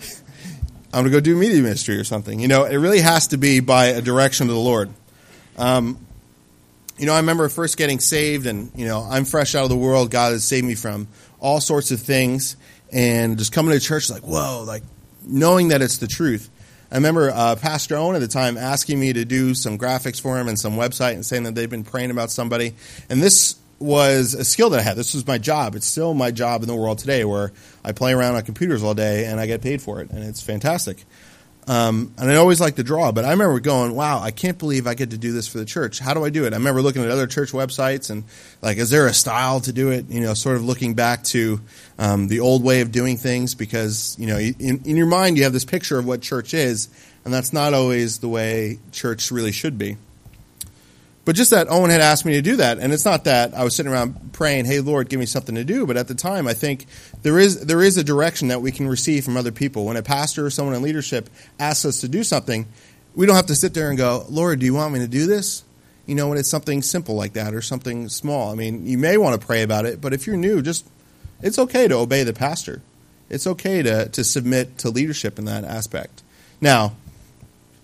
I'm 0.00 1.02
going 1.02 1.04
to 1.04 1.10
go 1.10 1.20
do 1.20 1.36
media 1.36 1.60
ministry 1.60 1.96
or 1.96 2.04
something. 2.04 2.40
You 2.40 2.48
know, 2.48 2.64
it 2.64 2.76
really 2.76 3.00
has 3.00 3.26
to 3.28 3.36
be 3.36 3.60
by 3.60 3.88
a 3.88 4.00
direction 4.00 4.48
of 4.48 4.54
the 4.54 4.60
Lord. 4.60 4.88
Um, 5.58 5.98
you 6.96 7.04
know, 7.04 7.12
I 7.12 7.18
remember 7.18 7.46
first 7.50 7.76
getting 7.76 8.00
saved, 8.00 8.46
and 8.46 8.72
you 8.74 8.86
know, 8.86 9.06
I'm 9.08 9.26
fresh 9.26 9.54
out 9.54 9.64
of 9.64 9.68
the 9.68 9.76
world. 9.76 10.10
God 10.10 10.32
has 10.32 10.46
saved 10.46 10.66
me 10.66 10.76
from 10.76 11.08
all 11.40 11.60
sorts 11.60 11.90
of 11.90 12.00
things, 12.00 12.56
and 12.90 13.36
just 13.36 13.52
coming 13.52 13.72
to 13.72 13.80
church, 13.80 14.08
like, 14.08 14.22
whoa, 14.22 14.64
like 14.66 14.82
knowing 15.26 15.68
that 15.68 15.82
it's 15.82 15.98
the 15.98 16.06
truth. 16.06 16.48
I 16.90 16.96
remember 16.96 17.30
uh, 17.30 17.56
Pastor 17.56 17.96
Owen 17.96 18.16
at 18.16 18.20
the 18.20 18.28
time 18.28 18.56
asking 18.56 18.98
me 18.98 19.12
to 19.12 19.24
do 19.24 19.54
some 19.54 19.78
graphics 19.78 20.20
for 20.20 20.38
him 20.38 20.48
and 20.48 20.58
some 20.58 20.74
website, 20.74 21.14
and 21.14 21.24
saying 21.24 21.44
that 21.44 21.54
they've 21.54 21.70
been 21.70 21.84
praying 21.84 22.10
about 22.10 22.30
somebody, 22.30 22.74
and 23.08 23.22
this 23.22 23.56
was 23.78 24.34
a 24.34 24.44
skill 24.44 24.70
that 24.70 24.80
I 24.80 24.82
had. 24.82 24.96
This 24.96 25.14
was 25.14 25.26
my 25.26 25.38
job. 25.38 25.74
It's 25.74 25.86
still 25.86 26.14
my 26.14 26.30
job 26.30 26.62
in 26.62 26.68
the 26.68 26.74
world 26.76 26.98
today, 26.98 27.24
where 27.24 27.52
I 27.84 27.92
play 27.92 28.12
around 28.12 28.34
on 28.34 28.42
computers 28.42 28.82
all 28.82 28.94
day 28.94 29.24
and 29.24 29.40
I 29.40 29.46
get 29.46 29.62
paid 29.62 29.80
for 29.80 30.00
it, 30.00 30.10
and 30.10 30.24
it's 30.24 30.42
fantastic. 30.42 31.04
Um, 31.68 32.12
and 32.18 32.30
I 32.30 32.36
always 32.36 32.60
like 32.60 32.76
to 32.76 32.82
draw, 32.82 33.12
but 33.12 33.24
I 33.24 33.30
remember 33.30 33.60
going, 33.60 33.94
wow, 33.94 34.20
I 34.20 34.30
can't 34.30 34.58
believe 34.58 34.86
I 34.86 34.94
get 34.94 35.10
to 35.10 35.18
do 35.18 35.32
this 35.32 35.46
for 35.46 35.58
the 35.58 35.64
church. 35.64 35.98
How 35.98 36.14
do 36.14 36.24
I 36.24 36.30
do 36.30 36.44
it? 36.44 36.52
I 36.52 36.56
remember 36.56 36.82
looking 36.82 37.04
at 37.04 37.10
other 37.10 37.26
church 37.26 37.52
websites 37.52 38.10
and 38.10 38.24
like, 38.60 38.78
is 38.78 38.90
there 38.90 39.06
a 39.06 39.12
style 39.12 39.60
to 39.60 39.72
do 39.72 39.90
it? 39.90 40.06
You 40.08 40.20
know, 40.20 40.34
sort 40.34 40.56
of 40.56 40.64
looking 40.64 40.94
back 40.94 41.22
to 41.24 41.60
um, 41.98 42.28
the 42.28 42.40
old 42.40 42.64
way 42.64 42.80
of 42.80 42.90
doing 42.90 43.18
things 43.18 43.54
because, 43.54 44.16
you 44.18 44.26
know, 44.26 44.38
in, 44.38 44.82
in 44.84 44.96
your 44.96 45.06
mind 45.06 45.36
you 45.36 45.44
have 45.44 45.52
this 45.52 45.64
picture 45.64 45.98
of 45.98 46.06
what 46.06 46.22
church 46.22 46.54
is, 46.54 46.88
and 47.24 47.32
that's 47.32 47.52
not 47.52 47.74
always 47.74 48.18
the 48.18 48.28
way 48.28 48.78
church 48.90 49.30
really 49.30 49.52
should 49.52 49.78
be. 49.78 49.96
But 51.30 51.36
just 51.36 51.52
that 51.52 51.70
Owen 51.70 51.92
had 51.92 52.00
asked 52.00 52.24
me 52.24 52.32
to 52.32 52.42
do 52.42 52.56
that, 52.56 52.80
and 52.80 52.92
it's 52.92 53.04
not 53.04 53.22
that 53.22 53.54
I 53.54 53.62
was 53.62 53.76
sitting 53.76 53.92
around 53.92 54.32
praying, 54.32 54.64
"Hey 54.64 54.80
Lord, 54.80 55.08
give 55.08 55.20
me 55.20 55.26
something 55.26 55.54
to 55.54 55.62
do." 55.62 55.86
But 55.86 55.96
at 55.96 56.08
the 56.08 56.14
time, 56.16 56.48
I 56.48 56.54
think 56.54 56.86
there 57.22 57.38
is 57.38 57.60
there 57.60 57.84
is 57.84 57.96
a 57.96 58.02
direction 58.02 58.48
that 58.48 58.60
we 58.60 58.72
can 58.72 58.88
receive 58.88 59.26
from 59.26 59.36
other 59.36 59.52
people. 59.52 59.84
When 59.84 59.96
a 59.96 60.02
pastor 60.02 60.44
or 60.44 60.50
someone 60.50 60.74
in 60.74 60.82
leadership 60.82 61.30
asks 61.60 61.84
us 61.84 62.00
to 62.00 62.08
do 62.08 62.24
something, 62.24 62.66
we 63.14 63.26
don't 63.26 63.36
have 63.36 63.46
to 63.46 63.54
sit 63.54 63.74
there 63.74 63.90
and 63.90 63.96
go, 63.96 64.26
"Lord, 64.28 64.58
do 64.58 64.66
you 64.66 64.74
want 64.74 64.92
me 64.92 64.98
to 64.98 65.06
do 65.06 65.26
this?" 65.26 65.62
You 66.04 66.16
know, 66.16 66.26
when 66.26 66.36
it's 66.36 66.50
something 66.50 66.82
simple 66.82 67.14
like 67.14 67.34
that 67.34 67.54
or 67.54 67.62
something 67.62 68.08
small. 68.08 68.50
I 68.50 68.56
mean, 68.56 68.84
you 68.84 68.98
may 68.98 69.16
want 69.16 69.40
to 69.40 69.46
pray 69.46 69.62
about 69.62 69.86
it, 69.86 70.00
but 70.00 70.12
if 70.12 70.26
you're 70.26 70.36
new, 70.36 70.60
just 70.62 70.84
it's 71.40 71.60
okay 71.60 71.86
to 71.86 71.94
obey 71.94 72.24
the 72.24 72.32
pastor. 72.32 72.82
It's 73.28 73.46
okay 73.46 73.82
to 73.82 74.08
to 74.08 74.24
submit 74.24 74.78
to 74.78 74.90
leadership 74.90 75.38
in 75.38 75.44
that 75.44 75.62
aspect. 75.62 76.24
Now, 76.60 76.94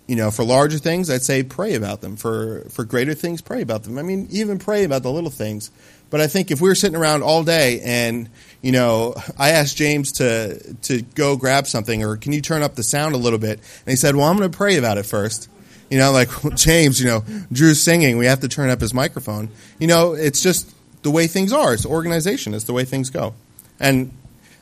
you 0.07 0.15
know, 0.15 0.31
for 0.31 0.43
larger 0.43 0.77
things, 0.77 1.09
I'd 1.09 1.21
say 1.21 1.43
pray 1.43 1.75
about 1.75 2.01
them. 2.01 2.15
For 2.15 2.61
for 2.69 2.85
greater 2.85 3.13
things, 3.13 3.41
pray 3.41 3.61
about 3.61 3.83
them. 3.83 3.97
I 3.97 4.03
mean, 4.03 4.27
even 4.31 4.57
pray 4.57 4.85
about 4.85 5.03
the 5.03 5.11
little 5.11 5.29
things. 5.29 5.69
But 6.09 6.21
I 6.21 6.27
think 6.27 6.49
if 6.49 6.61
we 6.61 6.69
were 6.69 6.75
sitting 6.75 6.95
around 6.95 7.23
all 7.23 7.43
day 7.43 7.81
and 7.81 8.29
you 8.61 8.71
know, 8.71 9.15
I 9.37 9.51
asked 9.51 9.75
James 9.77 10.13
to 10.13 10.75
to 10.83 11.01
go 11.01 11.35
grab 11.35 11.67
something, 11.67 12.03
or 12.03 12.15
can 12.15 12.31
you 12.31 12.41
turn 12.41 12.63
up 12.63 12.75
the 12.75 12.83
sound 12.83 13.15
a 13.15 13.17
little 13.17 13.39
bit? 13.39 13.59
And 13.59 13.89
he 13.89 13.95
said, 13.97 14.15
"Well, 14.15 14.25
I'm 14.25 14.37
going 14.37 14.49
to 14.49 14.57
pray 14.57 14.77
about 14.77 14.97
it 14.97 15.05
first. 15.05 15.49
You 15.89 15.97
know, 15.97 16.11
like 16.11 16.29
James, 16.55 17.01
you 17.01 17.07
know, 17.07 17.23
Drew's 17.51 17.81
singing. 17.81 18.17
We 18.17 18.25
have 18.27 18.39
to 18.41 18.47
turn 18.47 18.69
up 18.69 18.79
his 18.79 18.93
microphone. 18.93 19.49
You 19.79 19.87
know, 19.87 20.13
it's 20.13 20.41
just 20.41 20.73
the 21.03 21.11
way 21.11 21.27
things 21.27 21.51
are. 21.51 21.73
It's 21.73 21.85
organization. 21.85 22.53
It's 22.53 22.65
the 22.65 22.73
way 22.73 22.85
things 22.85 23.09
go. 23.09 23.33
And 23.79 24.11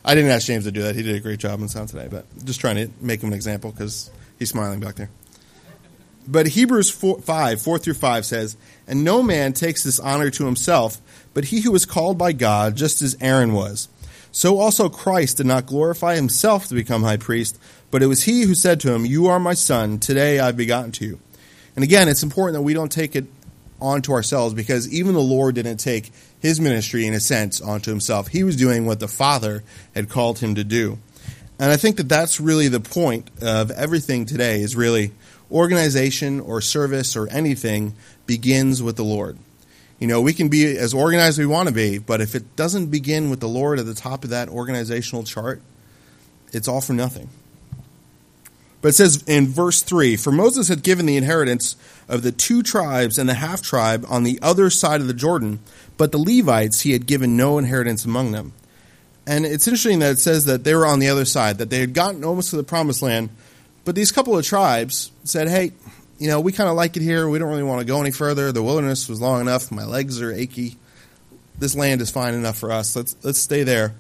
I 0.04 0.14
didn't 0.16 0.32
ask 0.32 0.46
James 0.46 0.66
to 0.66 0.72
do 0.72 0.82
that. 0.84 0.96
He 0.96 1.04
did 1.04 1.16
a 1.16 1.20
great 1.20 1.40
job 1.40 1.62
on 1.62 1.68
sound 1.70 1.90
today, 1.90 2.08
but 2.10 2.26
just 2.44 2.60
trying 2.60 2.76
to 2.76 2.90
make 3.02 3.22
him 3.22 3.30
an 3.30 3.34
example 3.34 3.72
because 3.72 4.12
he's 4.38 4.50
smiling 4.50 4.80
back 4.80 4.96
there. 4.96 5.10
But 6.28 6.48
Hebrews 6.48 6.90
4, 6.90 7.22
5, 7.22 7.62
4 7.62 7.78
through 7.78 7.94
5 7.94 8.26
says, 8.26 8.58
And 8.88 9.04
no 9.04 9.22
man 9.22 9.54
takes 9.54 9.84
this 9.84 10.00
honor 10.00 10.30
to 10.32 10.46
himself, 10.46 11.00
but 11.34 11.46
he 11.46 11.62
who 11.62 11.72
was 11.72 11.86
called 11.86 12.18
by 12.18 12.32
God, 12.32 12.76
just 12.76 13.02
as 13.02 13.18
Aaron 13.22 13.54
was. 13.54 13.88
So 14.32 14.60
also 14.60 14.90
Christ 14.90 15.38
did 15.38 15.46
not 15.46 15.66
glorify 15.66 16.16
himself 16.16 16.68
to 16.68 16.76
become 16.76 17.04
high 17.04 17.18
priest, 17.18 17.60
but 17.92 18.04
it 18.04 18.08
was 18.08 18.24
he 18.24 18.42
who 18.42 18.56
said 18.56 18.80
to 18.82 18.94
him, 18.94 19.06
You 19.06 19.28
are 19.28 19.40
my 19.40 19.54
son, 19.54 20.00
today 20.00 20.40
I've 20.40 20.58
begotten 20.58 20.92
to 20.94 21.06
you. 21.06 21.20
And 21.76 21.84
again, 21.84 22.10
it's 22.10 22.24
important 22.24 22.56
that 22.56 22.64
we 22.64 22.74
don't 22.74 22.92
take 22.92 23.16
it 23.16 23.26
onto 23.80 24.12
ourselves 24.12 24.54
because 24.54 24.92
even 24.92 25.14
the 25.14 25.22
Lord 25.22 25.56
didn't 25.56 25.78
take 25.78 26.12
his 26.40 26.60
ministry, 26.60 27.06
in 27.06 27.14
a 27.14 27.20
sense, 27.20 27.62
onto 27.62 27.92
himself. 27.92 28.28
He 28.28 28.44
was 28.44 28.56
doing 28.56 28.86
what 28.86 29.00
the 29.00 29.08
Father 29.08 29.64
had 29.94 30.10
called 30.10 30.40
him 30.40 30.56
to 30.56 30.64
do. 30.64 30.98
And 31.60 31.72
I 31.72 31.78
think 31.78 31.98
that 31.98 32.10
that's 32.10 32.42
really 32.42 32.68
the 32.68 32.82
point 32.82 33.30
of 33.42 33.72
everything 33.72 34.26
today 34.26 34.62
is 34.62 34.76
really 34.76 35.12
organization 35.52 36.40
or 36.40 36.62
service 36.62 37.16
or 37.16 37.28
anything 37.30 37.94
begins 38.26 38.82
with 38.82 38.96
the 38.96 39.04
Lord. 39.04 39.38
You 40.00 40.08
know, 40.08 40.22
we 40.22 40.34
can 40.34 40.50
be 40.50 40.78
as 40.78 40.94
organized 40.94 41.36
as 41.36 41.40
we 41.40 41.46
want 41.46 41.70
to 41.70 41.74
be, 41.74 42.00
but 42.00 42.20
if 42.20 42.36
it 42.36 42.56
doesn't 42.56 42.88
begin 42.88 43.30
with 43.30 43.40
the 43.40 43.48
Lord 43.48 43.80
at 43.80 43.86
the 43.86 43.94
top 43.94 44.24
of 44.24 44.32
that 44.32 44.50
organizational 44.50 45.24
chart, 45.24 45.62
it's 46.52 46.68
all 46.68 46.82
for 46.82 46.94
nothing. 46.94 47.30
But 48.82 48.90
it 48.90 48.96
says 48.98 49.24
in 49.26 49.48
verse 49.48 49.82
3 49.82 50.16
For 50.16 50.32
Moses 50.32 50.68
had 50.68 50.84
given 50.84 51.06
the 51.06 51.18
inheritance 51.18 51.76
of 52.08 52.22
the 52.22 52.32
two 52.32 52.62
tribes 52.62 53.18
and 53.18 53.28
the 53.28 53.34
half 53.34 53.62
tribe 53.62 54.06
on 54.08 54.24
the 54.24 54.38
other 54.42 54.70
side 54.70 55.02
of 55.02 55.08
the 55.08 55.14
Jordan, 55.14 55.60
but 55.98 56.12
the 56.12 56.20
Levites 56.20 56.82
he 56.82 56.92
had 56.92 57.08
given 57.08 57.36
no 57.36 57.58
inheritance 57.58 58.06
among 58.06 58.32
them. 58.32 58.54
And 59.26 59.46
it's 59.46 59.68
interesting 59.68 60.00
that 60.00 60.12
it 60.12 60.20
says 60.20 60.46
that 60.46 60.64
they 60.64 60.76
were 60.76 60.86
on 60.86 61.00
the 61.00 61.10
other 61.10 61.26
side, 61.26 61.58
that 61.58 61.70
they 61.70 61.80
had 61.80 61.94
gotten 61.94 62.24
almost 62.24 62.52
to 62.52 62.58
the 62.58 62.64
promised 62.64 63.02
land, 63.02 63.30
but 63.86 63.96
these 63.96 64.12
couple 64.12 64.38
of 64.38 64.44
tribes 64.44 65.12
said, 65.24 65.48
hey, 65.48 65.72
you 66.18 66.28
know, 66.28 66.40
we 66.40 66.52
kind 66.52 66.70
of 66.70 66.76
like 66.76 66.98
it 66.98 67.04
here. 67.04 67.30
We 67.30 67.40
don't 67.40 67.50
really 67.50 67.64
want 67.64 67.80
to 67.80 67.86
go 67.86 68.02
any 68.02 68.12
further. 68.12 68.52
The 68.52 68.64
wilderness 68.64 69.08
was 69.08 69.22
long 69.22 69.42
enough. 69.42 69.72
My 69.72 69.86
legs 69.86 70.22
are 70.22 70.32
achy. 70.32 70.78
This 71.58 71.76
land 71.76 72.02
is 72.02 72.10
fine 72.10 72.34
enough 72.34 72.58
for 72.58 72.72
us. 72.72 72.96
Let's 72.96 73.16
let's 73.24 73.40
stay 73.40 73.64
there. 73.64 73.96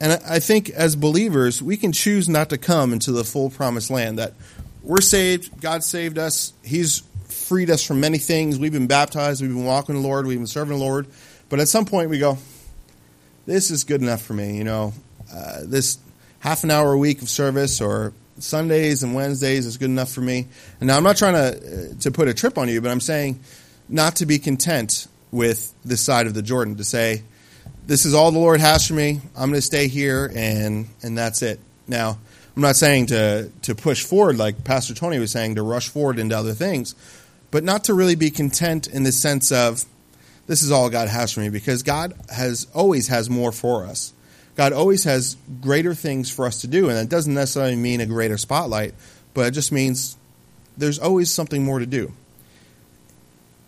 And 0.00 0.12
I 0.24 0.38
think 0.38 0.70
as 0.70 0.96
believers, 0.96 1.62
we 1.62 1.76
can 1.76 1.92
choose 1.92 2.28
not 2.28 2.50
to 2.50 2.58
come 2.58 2.92
into 2.92 3.12
the 3.12 3.24
full 3.24 3.50
promised 3.50 3.90
land. 3.90 4.18
That 4.18 4.34
we're 4.82 5.00
saved, 5.00 5.60
God 5.60 5.84
saved 5.84 6.18
us, 6.18 6.52
He's 6.64 7.02
freed 7.24 7.70
us 7.70 7.84
from 7.84 8.00
many 8.00 8.18
things. 8.18 8.58
We've 8.58 8.72
been 8.72 8.86
baptized, 8.86 9.42
we've 9.42 9.50
been 9.50 9.64
walking 9.64 9.96
the 9.96 10.00
Lord, 10.00 10.26
we've 10.26 10.38
been 10.38 10.46
serving 10.46 10.78
the 10.78 10.84
Lord. 10.84 11.06
But 11.48 11.60
at 11.60 11.68
some 11.68 11.84
point, 11.84 12.10
we 12.10 12.18
go, 12.18 12.38
"This 13.46 13.70
is 13.70 13.84
good 13.84 14.00
enough 14.00 14.22
for 14.22 14.34
me." 14.34 14.56
You 14.56 14.64
know, 14.64 14.94
uh, 15.32 15.60
this 15.64 15.98
half 16.40 16.64
an 16.64 16.70
hour 16.70 16.92
a 16.92 16.98
week 16.98 17.22
of 17.22 17.28
service 17.28 17.80
or 17.80 18.12
Sundays 18.40 19.02
and 19.02 19.14
Wednesdays 19.14 19.66
is 19.66 19.76
good 19.76 19.90
enough 19.90 20.10
for 20.10 20.20
me. 20.20 20.46
And 20.80 20.88
now 20.88 20.96
I'm 20.96 21.04
not 21.04 21.16
trying 21.16 21.34
to 21.34 21.90
uh, 21.92 22.00
to 22.00 22.10
put 22.10 22.28
a 22.28 22.34
trip 22.34 22.58
on 22.58 22.68
you, 22.68 22.80
but 22.80 22.90
I'm 22.90 23.00
saying 23.00 23.40
not 23.88 24.16
to 24.16 24.26
be 24.26 24.38
content 24.38 25.06
with 25.30 25.74
this 25.84 26.00
side 26.00 26.26
of 26.26 26.34
the 26.34 26.42
Jordan 26.42 26.76
to 26.76 26.84
say 26.84 27.22
this 27.86 28.04
is 28.04 28.14
all 28.14 28.30
the 28.30 28.38
Lord 28.38 28.60
has 28.60 28.86
for 28.86 28.94
me. 28.94 29.20
I'm 29.36 29.50
going 29.50 29.54
to 29.54 29.62
stay 29.62 29.88
here, 29.88 30.30
and 30.34 30.88
and 31.02 31.16
that's 31.16 31.42
it. 31.42 31.60
Now, 31.88 32.18
I'm 32.56 32.62
not 32.62 32.76
saying 32.76 33.06
to 33.06 33.50
to 33.62 33.74
push 33.74 34.04
forward 34.04 34.38
like 34.38 34.64
Pastor 34.64 34.94
Tony 34.94 35.18
was 35.18 35.30
saying 35.30 35.56
to 35.56 35.62
rush 35.62 35.88
forward 35.88 36.18
into 36.18 36.36
other 36.36 36.54
things, 36.54 36.94
but 37.50 37.64
not 37.64 37.84
to 37.84 37.94
really 37.94 38.14
be 38.14 38.30
content 38.30 38.86
in 38.86 39.02
the 39.02 39.12
sense 39.12 39.50
of 39.52 39.84
this 40.46 40.62
is 40.62 40.70
all 40.70 40.90
God 40.90 41.08
has 41.08 41.32
for 41.32 41.40
me 41.40 41.48
because 41.48 41.82
God 41.82 42.14
has 42.28 42.66
always 42.74 43.08
has 43.08 43.30
more 43.30 43.52
for 43.52 43.84
us. 43.86 44.12
God 44.56 44.72
always 44.72 45.04
has 45.04 45.36
greater 45.60 45.94
things 45.94 46.30
for 46.30 46.46
us 46.46 46.60
to 46.62 46.66
do, 46.66 46.88
and 46.88 46.98
that 46.98 47.08
doesn't 47.08 47.32
necessarily 47.32 47.76
mean 47.76 48.00
a 48.00 48.06
greater 48.06 48.36
spotlight, 48.36 48.94
but 49.32 49.46
it 49.46 49.50
just 49.52 49.72
means 49.72 50.16
there's 50.76 50.98
always 50.98 51.30
something 51.30 51.64
more 51.64 51.78
to 51.78 51.86
do. 51.86 52.12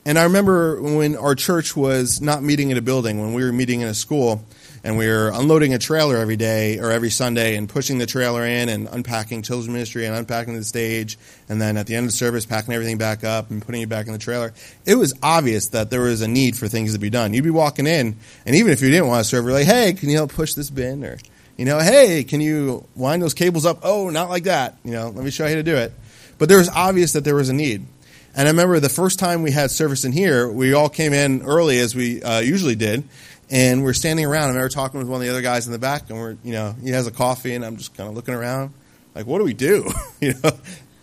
And 0.04 0.18
I 0.18 0.24
remember 0.24 0.82
when 0.82 1.16
our 1.16 1.34
church 1.34 1.76
was 1.76 2.20
not 2.20 2.42
meeting 2.42 2.70
in 2.70 2.76
a 2.76 2.82
building, 2.82 3.20
when 3.20 3.34
we 3.34 3.44
were 3.44 3.52
meeting 3.52 3.82
in 3.82 3.88
a 3.88 3.94
school, 3.94 4.44
and 4.84 4.98
we 4.98 5.06
were 5.06 5.30
unloading 5.32 5.74
a 5.74 5.78
trailer 5.78 6.16
every 6.16 6.36
day 6.36 6.78
or 6.78 6.90
every 6.90 7.10
Sunday 7.10 7.56
and 7.56 7.68
pushing 7.68 7.98
the 7.98 8.06
trailer 8.06 8.44
in 8.44 8.68
and 8.68 8.88
unpacking 8.90 9.42
children's 9.42 9.68
ministry 9.68 10.06
and 10.06 10.14
unpacking 10.14 10.54
the 10.54 10.64
stage, 10.64 11.18
and 11.48 11.60
then 11.60 11.76
at 11.76 11.86
the 11.86 11.94
end 11.94 12.04
of 12.04 12.08
the 12.10 12.16
service, 12.16 12.46
packing 12.46 12.74
everything 12.74 12.98
back 12.98 13.24
up 13.24 13.50
and 13.50 13.64
putting 13.64 13.82
it 13.82 13.88
back 13.88 14.06
in 14.06 14.12
the 14.12 14.18
trailer. 14.18 14.52
It 14.84 14.96
was 14.96 15.14
obvious 15.22 15.68
that 15.68 15.90
there 15.90 16.00
was 16.00 16.20
a 16.20 16.28
need 16.28 16.56
for 16.56 16.68
things 16.68 16.92
to 16.94 16.98
be 16.98 17.10
done. 17.10 17.32
You'd 17.34 17.44
be 17.44 17.50
walking 17.50 17.86
in, 17.86 18.16
and 18.44 18.56
even 18.56 18.72
if 18.72 18.82
you 18.82 18.90
didn't 18.90 19.08
want 19.08 19.24
to 19.24 19.28
serve, 19.28 19.44
you're 19.44 19.52
like, 19.52 19.66
hey, 19.66 19.92
can 19.92 20.10
you 20.10 20.16
help 20.16 20.32
push 20.32 20.54
this 20.54 20.70
bin? 20.70 21.04
Or, 21.04 21.18
you 21.56 21.64
know, 21.64 21.78
hey, 21.78 22.24
can 22.24 22.40
you 22.40 22.86
wind 22.96 23.22
those 23.22 23.34
cables 23.34 23.64
up? 23.64 23.80
Oh, 23.82 24.10
not 24.10 24.28
like 24.28 24.44
that. 24.44 24.76
You 24.84 24.92
know, 24.92 25.10
let 25.10 25.24
me 25.24 25.30
show 25.30 25.44
you 25.44 25.50
how 25.50 25.56
to 25.56 25.62
do 25.62 25.76
it. 25.76 25.92
But 26.38 26.48
there 26.48 26.58
was 26.58 26.68
obvious 26.68 27.12
that 27.12 27.22
there 27.22 27.36
was 27.36 27.48
a 27.48 27.54
need. 27.54 27.86
And 28.34 28.48
I 28.48 28.50
remember 28.50 28.80
the 28.80 28.88
first 28.88 29.18
time 29.18 29.42
we 29.42 29.50
had 29.50 29.70
service 29.70 30.04
in 30.04 30.12
here, 30.12 30.50
we 30.50 30.72
all 30.72 30.88
came 30.88 31.12
in 31.12 31.42
early 31.42 31.78
as 31.78 31.94
we 31.94 32.22
uh, 32.22 32.40
usually 32.40 32.74
did, 32.74 33.04
and 33.52 33.84
we're 33.84 33.92
standing 33.92 34.24
around. 34.24 34.44
I 34.44 34.48
remember 34.48 34.70
talking 34.70 34.98
with 34.98 35.08
one 35.08 35.20
of 35.20 35.26
the 35.26 35.30
other 35.30 35.42
guys 35.42 35.66
in 35.66 35.72
the 35.72 35.78
back, 35.78 36.08
and 36.08 36.18
we're, 36.18 36.36
you 36.42 36.52
know, 36.52 36.74
he 36.82 36.90
has 36.90 37.06
a 37.06 37.10
coffee, 37.10 37.54
and 37.54 37.64
I'm 37.64 37.76
just 37.76 37.94
kind 37.94 38.08
of 38.08 38.16
looking 38.16 38.34
around, 38.34 38.72
like, 39.14 39.26
what 39.26 39.38
do 39.38 39.44
we 39.44 39.52
do? 39.52 39.88
you 40.20 40.32
know, 40.42 40.50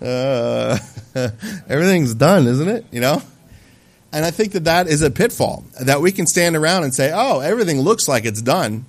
uh, 0.05 0.77
everything's 1.69 2.15
done, 2.15 2.47
isn't 2.47 2.67
it? 2.67 2.85
You 2.91 3.01
know, 3.01 3.21
and 4.11 4.25
I 4.25 4.31
think 4.31 4.53
that 4.53 4.63
that 4.63 4.87
is 4.87 5.03
a 5.03 5.11
pitfall 5.11 5.63
that 5.79 6.01
we 6.01 6.11
can 6.11 6.25
stand 6.25 6.55
around 6.55 6.83
and 6.83 6.93
say, 6.93 7.11
oh, 7.13 7.39
everything 7.39 7.81
looks 7.81 8.07
like 8.07 8.25
it's 8.25 8.41
done, 8.41 8.85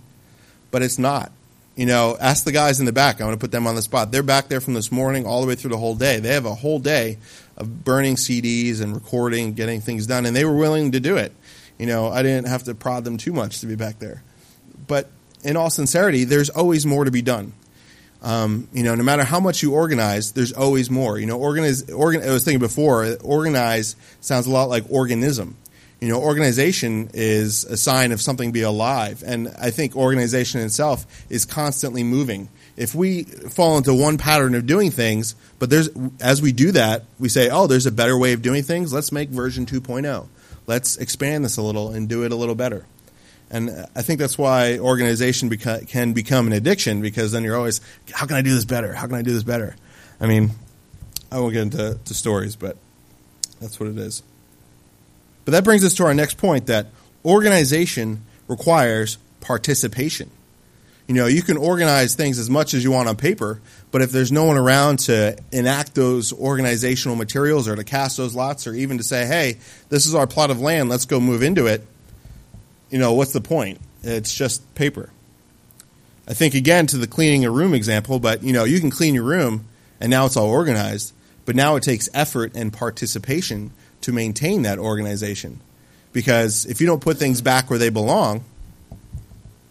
but 0.71 0.83
it's 0.83 0.99
not. 0.99 1.31
You 1.77 1.87
know, 1.87 2.17
ask 2.19 2.45
the 2.45 2.53
guys 2.53 2.81
in 2.81 2.87
the 2.87 2.93
back. 2.93 3.17
I'm 3.17 3.27
going 3.27 3.37
to 3.37 3.41
put 3.41 3.53
them 3.53 3.67
on 3.67 3.75
the 3.75 3.83
spot. 3.83 4.11
They're 4.11 4.23
back 4.23 4.49
there 4.49 4.61
from 4.61 4.75
this 4.75 4.91
morning 4.91 5.27
all 5.27 5.41
the 5.41 5.47
way 5.47 5.55
through 5.55 5.71
the 5.71 5.79
whole 5.79 5.95
day. 5.95 6.19
They 6.19 6.33
have 6.33 6.47
a 6.47 6.55
whole 6.55 6.79
day 6.79 7.19
of 7.57 7.85
burning 7.85 8.17
CDs 8.17 8.81
and 8.81 8.95
recording, 8.95 9.53
getting 9.53 9.81
things 9.81 10.07
done, 10.07 10.25
and 10.25 10.35
they 10.35 10.45
were 10.45 10.57
willing 10.57 10.93
to 10.93 11.01
do 11.01 11.17
it. 11.17 11.33
You 11.81 11.87
know, 11.87 12.09
I 12.09 12.23
didn't 12.23 12.47
have 12.47 12.65
to 12.65 12.75
prod 12.75 13.05
them 13.05 13.17
too 13.17 13.33
much 13.33 13.61
to 13.61 13.67
be 13.67 13.75
back 13.75 14.01
there. 14.01 14.23
But 14.87 15.09
in 15.43 15.57
all 15.57 15.71
sincerity, 15.71 16.25
there's 16.25 16.51
always 16.51 16.85
more 16.85 17.07
to 17.07 17.11
be 17.11 17.23
done. 17.23 17.55
Um, 18.23 18.69
you 18.75 18.83
know, 18.83 18.95
no 18.95 19.03
matter 19.03 19.25
how 19.25 19.41
much 19.41 19.63
you 19.63 19.73
organize, 19.73 20.33
there's 20.33 20.53
always 20.53 20.91
more. 20.91 21.19
You 21.19 21.25
know, 21.25 21.39
organize. 21.39 21.91
Organ, 21.91 22.23
I 22.23 22.33
was 22.33 22.45
thinking 22.45 22.61
before, 22.61 23.17
organize 23.23 23.97
sounds 24.21 24.47
a 24.47 24.51
lot 24.51 24.69
like 24.69 24.85
organism. 24.91 25.57
You 26.03 26.09
know, 26.09 26.21
organization 26.21 27.09
is 27.15 27.65
a 27.65 27.79
sign 27.79 28.13
of 28.13 28.21
something 28.21 28.53
being 28.53 28.67
alive, 28.67 29.25
and 29.27 29.49
I 29.59 29.71
think 29.71 29.97
organization 29.97 30.61
itself 30.61 31.07
is 31.31 31.47
constantly 31.47 32.05
moving 32.05 32.51
if 32.81 32.95
we 32.95 33.25
fall 33.25 33.77
into 33.77 33.93
one 33.93 34.17
pattern 34.17 34.55
of 34.55 34.65
doing 34.65 34.91
things, 34.91 35.35
but 35.59 35.69
there's 35.69 35.91
as 36.19 36.41
we 36.41 36.51
do 36.51 36.73
that, 36.73 37.05
we 37.19 37.29
say, 37.29 37.51
"Oh, 37.51 37.67
there's 37.67 37.85
a 37.85 37.91
better 37.93 38.17
way 38.17 38.33
of 38.33 38.41
doing 38.41 38.63
things. 38.63 38.91
Let's 38.91 39.13
make 39.13 39.29
version 39.29 39.67
2.0. 39.67 40.29
Let's 40.67 40.97
expand 40.97 41.45
this 41.45 41.59
a 41.59 41.63
little 41.63 41.91
and 41.91 42.09
do 42.09 42.25
it 42.25 42.33
a 42.33 42.37
little 42.37 42.55
better." 42.55 42.87
And 43.51 43.85
I 43.95 44.01
think 44.01 44.19
that's 44.19 44.39
why 44.39 44.79
organization 44.79 45.51
beca- 45.51 45.87
can 45.89 46.15
become 46.15 46.47
an 46.47 46.55
addiction 46.55 47.03
because 47.03 47.33
then 47.33 47.45
you're 47.45 47.55
always, 47.55 47.83
"How 48.13 48.25
can 48.25 48.37
I 48.37 48.41
do 48.41 48.55
this 48.55 48.65
better? 48.65 48.95
How 48.95 49.07
can 49.07 49.17
I 49.17 49.23
do 49.23 49.35
this 49.35 49.43
better?" 49.43 49.77
I 50.19 50.27
mean, 50.27 50.53
I 51.31 51.39
won't 51.39 51.53
get 51.53 51.63
into 51.63 51.99
stories, 52.15 52.57
but 52.57 52.79
that's 53.61 53.79
what 53.79 53.91
it 53.91 53.99
is. 53.99 54.23
But 55.45 55.53
that 55.53 55.65
brings 55.65 55.85
us 55.85 55.93
to 55.97 56.07
our 56.07 56.15
next 56.15 56.39
point 56.39 56.65
that 56.67 56.87
organization 57.27 58.23
requires 58.49 59.19
participation. 59.43 60.31
You 61.11 61.17
know, 61.17 61.27
you 61.27 61.43
can 61.43 61.57
organize 61.57 62.15
things 62.15 62.39
as 62.39 62.49
much 62.49 62.73
as 62.73 62.85
you 62.85 62.93
want 62.93 63.09
on 63.09 63.17
paper, 63.17 63.61
but 63.91 64.01
if 64.01 64.13
there's 64.13 64.31
no 64.31 64.45
one 64.45 64.57
around 64.57 65.01
to 65.01 65.37
enact 65.51 65.97
those 65.97 66.33
organizational 66.33 67.17
materials 67.17 67.67
or 67.67 67.75
to 67.75 67.83
cast 67.83 68.17
those 68.17 68.37
lots 68.37 68.69
or 68.69 68.75
even 68.75 68.97
to 68.99 69.03
say, 69.03 69.27
hey, 69.27 69.57
this 69.89 70.07
is 70.07 70.15
our 70.15 70.29
plot 70.29 70.53
of 70.53 70.61
land, 70.61 70.89
let's 70.89 71.07
go 71.07 71.19
move 71.19 71.43
into 71.43 71.67
it, 71.67 71.85
you 72.91 72.99
know, 73.01 73.13
what's 73.13 73.33
the 73.33 73.41
point? 73.41 73.81
It's 74.05 74.33
just 74.33 74.73
paper. 74.77 75.11
I 76.29 76.35
think 76.35 76.55
again 76.55 76.87
to 76.87 76.97
the 76.97 77.09
cleaning 77.09 77.45
a 77.45 77.51
room 77.51 77.75
example, 77.75 78.21
but 78.21 78.45
you 78.45 78.53
know, 78.53 78.63
you 78.63 78.79
can 78.79 78.93
clean 78.93 79.17
your 79.17 79.25
room 79.25 79.65
and 79.99 80.11
now 80.11 80.27
it's 80.27 80.37
all 80.37 80.49
organized, 80.49 81.13
but 81.45 81.57
now 81.57 81.75
it 81.75 81.83
takes 81.83 82.09
effort 82.15 82.53
and 82.55 82.73
participation 82.73 83.73
to 84.03 84.13
maintain 84.13 84.63
that 84.63 84.79
organization. 84.79 85.61
Because 86.13 86.67
if 86.67 86.81
you 86.81 86.87
don't 86.87 87.03
put 87.03 87.17
things 87.17 87.41
back 87.41 87.69
where 87.69 87.81
they 87.81 87.89
belong, 87.89 88.45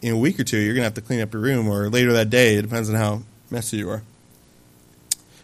in 0.02 0.14
a 0.14 0.18
week 0.18 0.40
or 0.40 0.44
two, 0.44 0.58
you're 0.58 0.74
going 0.74 0.82
to 0.82 0.86
have 0.86 0.94
to 0.96 1.02
clean 1.02 1.22
up 1.22 1.34
your 1.34 1.42
room, 1.42 1.68
or 1.68 1.90
later 1.90 2.14
that 2.14 2.30
day. 2.30 2.56
It 2.56 2.64
depends 2.64 2.90
on 2.90 2.96
how 2.96 3.22
messy 3.52 3.78
you 3.78 3.90
are. 3.90 4.04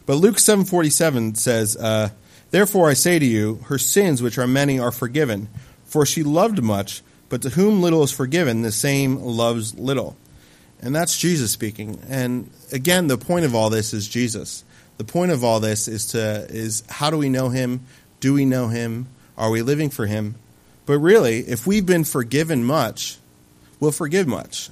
But 0.06 0.16
Luke 0.16 0.38
7:47 0.38 1.36
says, 1.36 1.76
uh, 1.78 2.10
"Therefore 2.52 2.90
I 2.90 2.94
say 2.94 3.20
to 3.20 3.26
you, 3.26 3.60
her 3.66 3.78
sins, 3.78 4.22
which 4.22 4.38
are 4.38 4.48
many, 4.48 4.80
are 4.80 4.92
forgiven, 4.92 5.48
for 5.86 6.06
she 6.06 6.24
loved 6.24 6.62
much. 6.62 7.02
But 7.28 7.42
to 7.42 7.50
whom 7.50 7.82
little 7.82 8.04
is 8.04 8.12
forgiven, 8.12 8.62
the 8.62 8.72
same 8.72 9.20
loves 9.20 9.74
little." 9.74 10.16
And 10.82 10.96
that's 10.96 11.18
Jesus 11.18 11.52
speaking. 11.52 12.00
And 12.08 12.50
again, 12.72 13.08
the 13.08 13.18
point 13.18 13.46
of 13.46 13.56
all 13.56 13.70
this 13.70 13.94
is 13.94 14.08
Jesus. 14.08 14.64
The 14.98 15.04
point 15.04 15.32
of 15.32 15.44
all 15.44 15.60
this 15.60 15.88
is 15.88 16.08
to 16.08 16.46
is 16.50 16.84
how 16.88 17.10
do 17.10 17.18
we 17.18 17.30
know 17.30 17.50
Him? 17.50 17.82
Do 18.20 18.34
we 18.34 18.46
know 18.46 18.68
Him? 18.68 19.08
Are 19.38 19.50
we 19.50 19.62
living 19.62 19.90
for 19.90 20.06
Him? 20.06 20.36
But 20.86 21.00
really, 21.00 21.40
if 21.40 21.66
we've 21.66 21.86
been 21.86 22.04
forgiven 22.04 22.64
much, 22.64 23.18
will 23.80 23.92
forgive 23.92 24.28
much. 24.28 24.70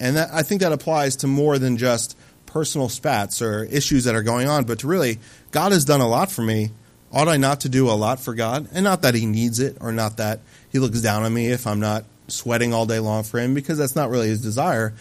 And 0.00 0.16
that, 0.16 0.30
I 0.32 0.42
think 0.42 0.60
that 0.60 0.72
applies 0.72 1.16
to 1.16 1.26
more 1.26 1.58
than 1.58 1.76
just 1.76 2.16
personal 2.46 2.88
spats 2.88 3.40
or 3.40 3.64
issues 3.64 4.04
that 4.04 4.14
are 4.14 4.22
going 4.22 4.48
on, 4.48 4.64
but 4.64 4.80
to 4.80 4.86
really, 4.86 5.18
God 5.52 5.72
has 5.72 5.84
done 5.84 6.00
a 6.00 6.08
lot 6.08 6.30
for 6.30 6.42
me 6.42 6.70
ought 7.12 7.28
I 7.28 7.36
not 7.36 7.60
to 7.60 7.68
do 7.68 7.90
a 7.90 7.92
lot 7.92 8.20
for 8.20 8.34
God? 8.34 8.68
And 8.72 8.84
not 8.84 9.02
that 9.02 9.14
he 9.14 9.26
needs 9.26 9.60
it 9.60 9.76
or 9.80 9.92
not 9.92 10.16
that 10.16 10.40
he 10.70 10.78
looks 10.78 11.00
down 11.00 11.24
on 11.24 11.34
me 11.34 11.48
if 11.48 11.66
I'm 11.66 11.80
not 11.80 12.04
sweating 12.28 12.72
all 12.72 12.86
day 12.86 12.98
long 12.98 13.24
for 13.24 13.38
him, 13.38 13.54
because 13.54 13.78
that's 13.78 13.96
not 13.96 14.10
really 14.10 14.28
his 14.28 14.40
desire. 14.40 14.94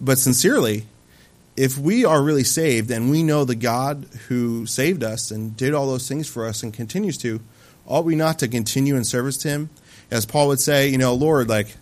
But 0.00 0.18
sincerely, 0.18 0.84
if 1.56 1.78
we 1.78 2.04
are 2.04 2.22
really 2.22 2.44
saved 2.44 2.90
and 2.90 3.10
we 3.10 3.22
know 3.22 3.44
the 3.44 3.54
God 3.54 4.06
who 4.28 4.66
saved 4.66 5.02
us 5.02 5.30
and 5.30 5.56
did 5.56 5.74
all 5.74 5.86
those 5.86 6.06
things 6.06 6.28
for 6.28 6.46
us 6.46 6.62
and 6.62 6.72
continues 6.72 7.16
to, 7.18 7.40
ought 7.86 8.04
we 8.04 8.14
not 8.14 8.38
to 8.40 8.48
continue 8.48 8.96
in 8.96 9.04
service 9.04 9.38
to 9.38 9.48
him? 9.48 9.70
As 10.10 10.26
Paul 10.26 10.48
would 10.48 10.60
say, 10.60 10.88
you 10.88 10.98
know, 10.98 11.14
Lord, 11.14 11.48
like, 11.48 11.74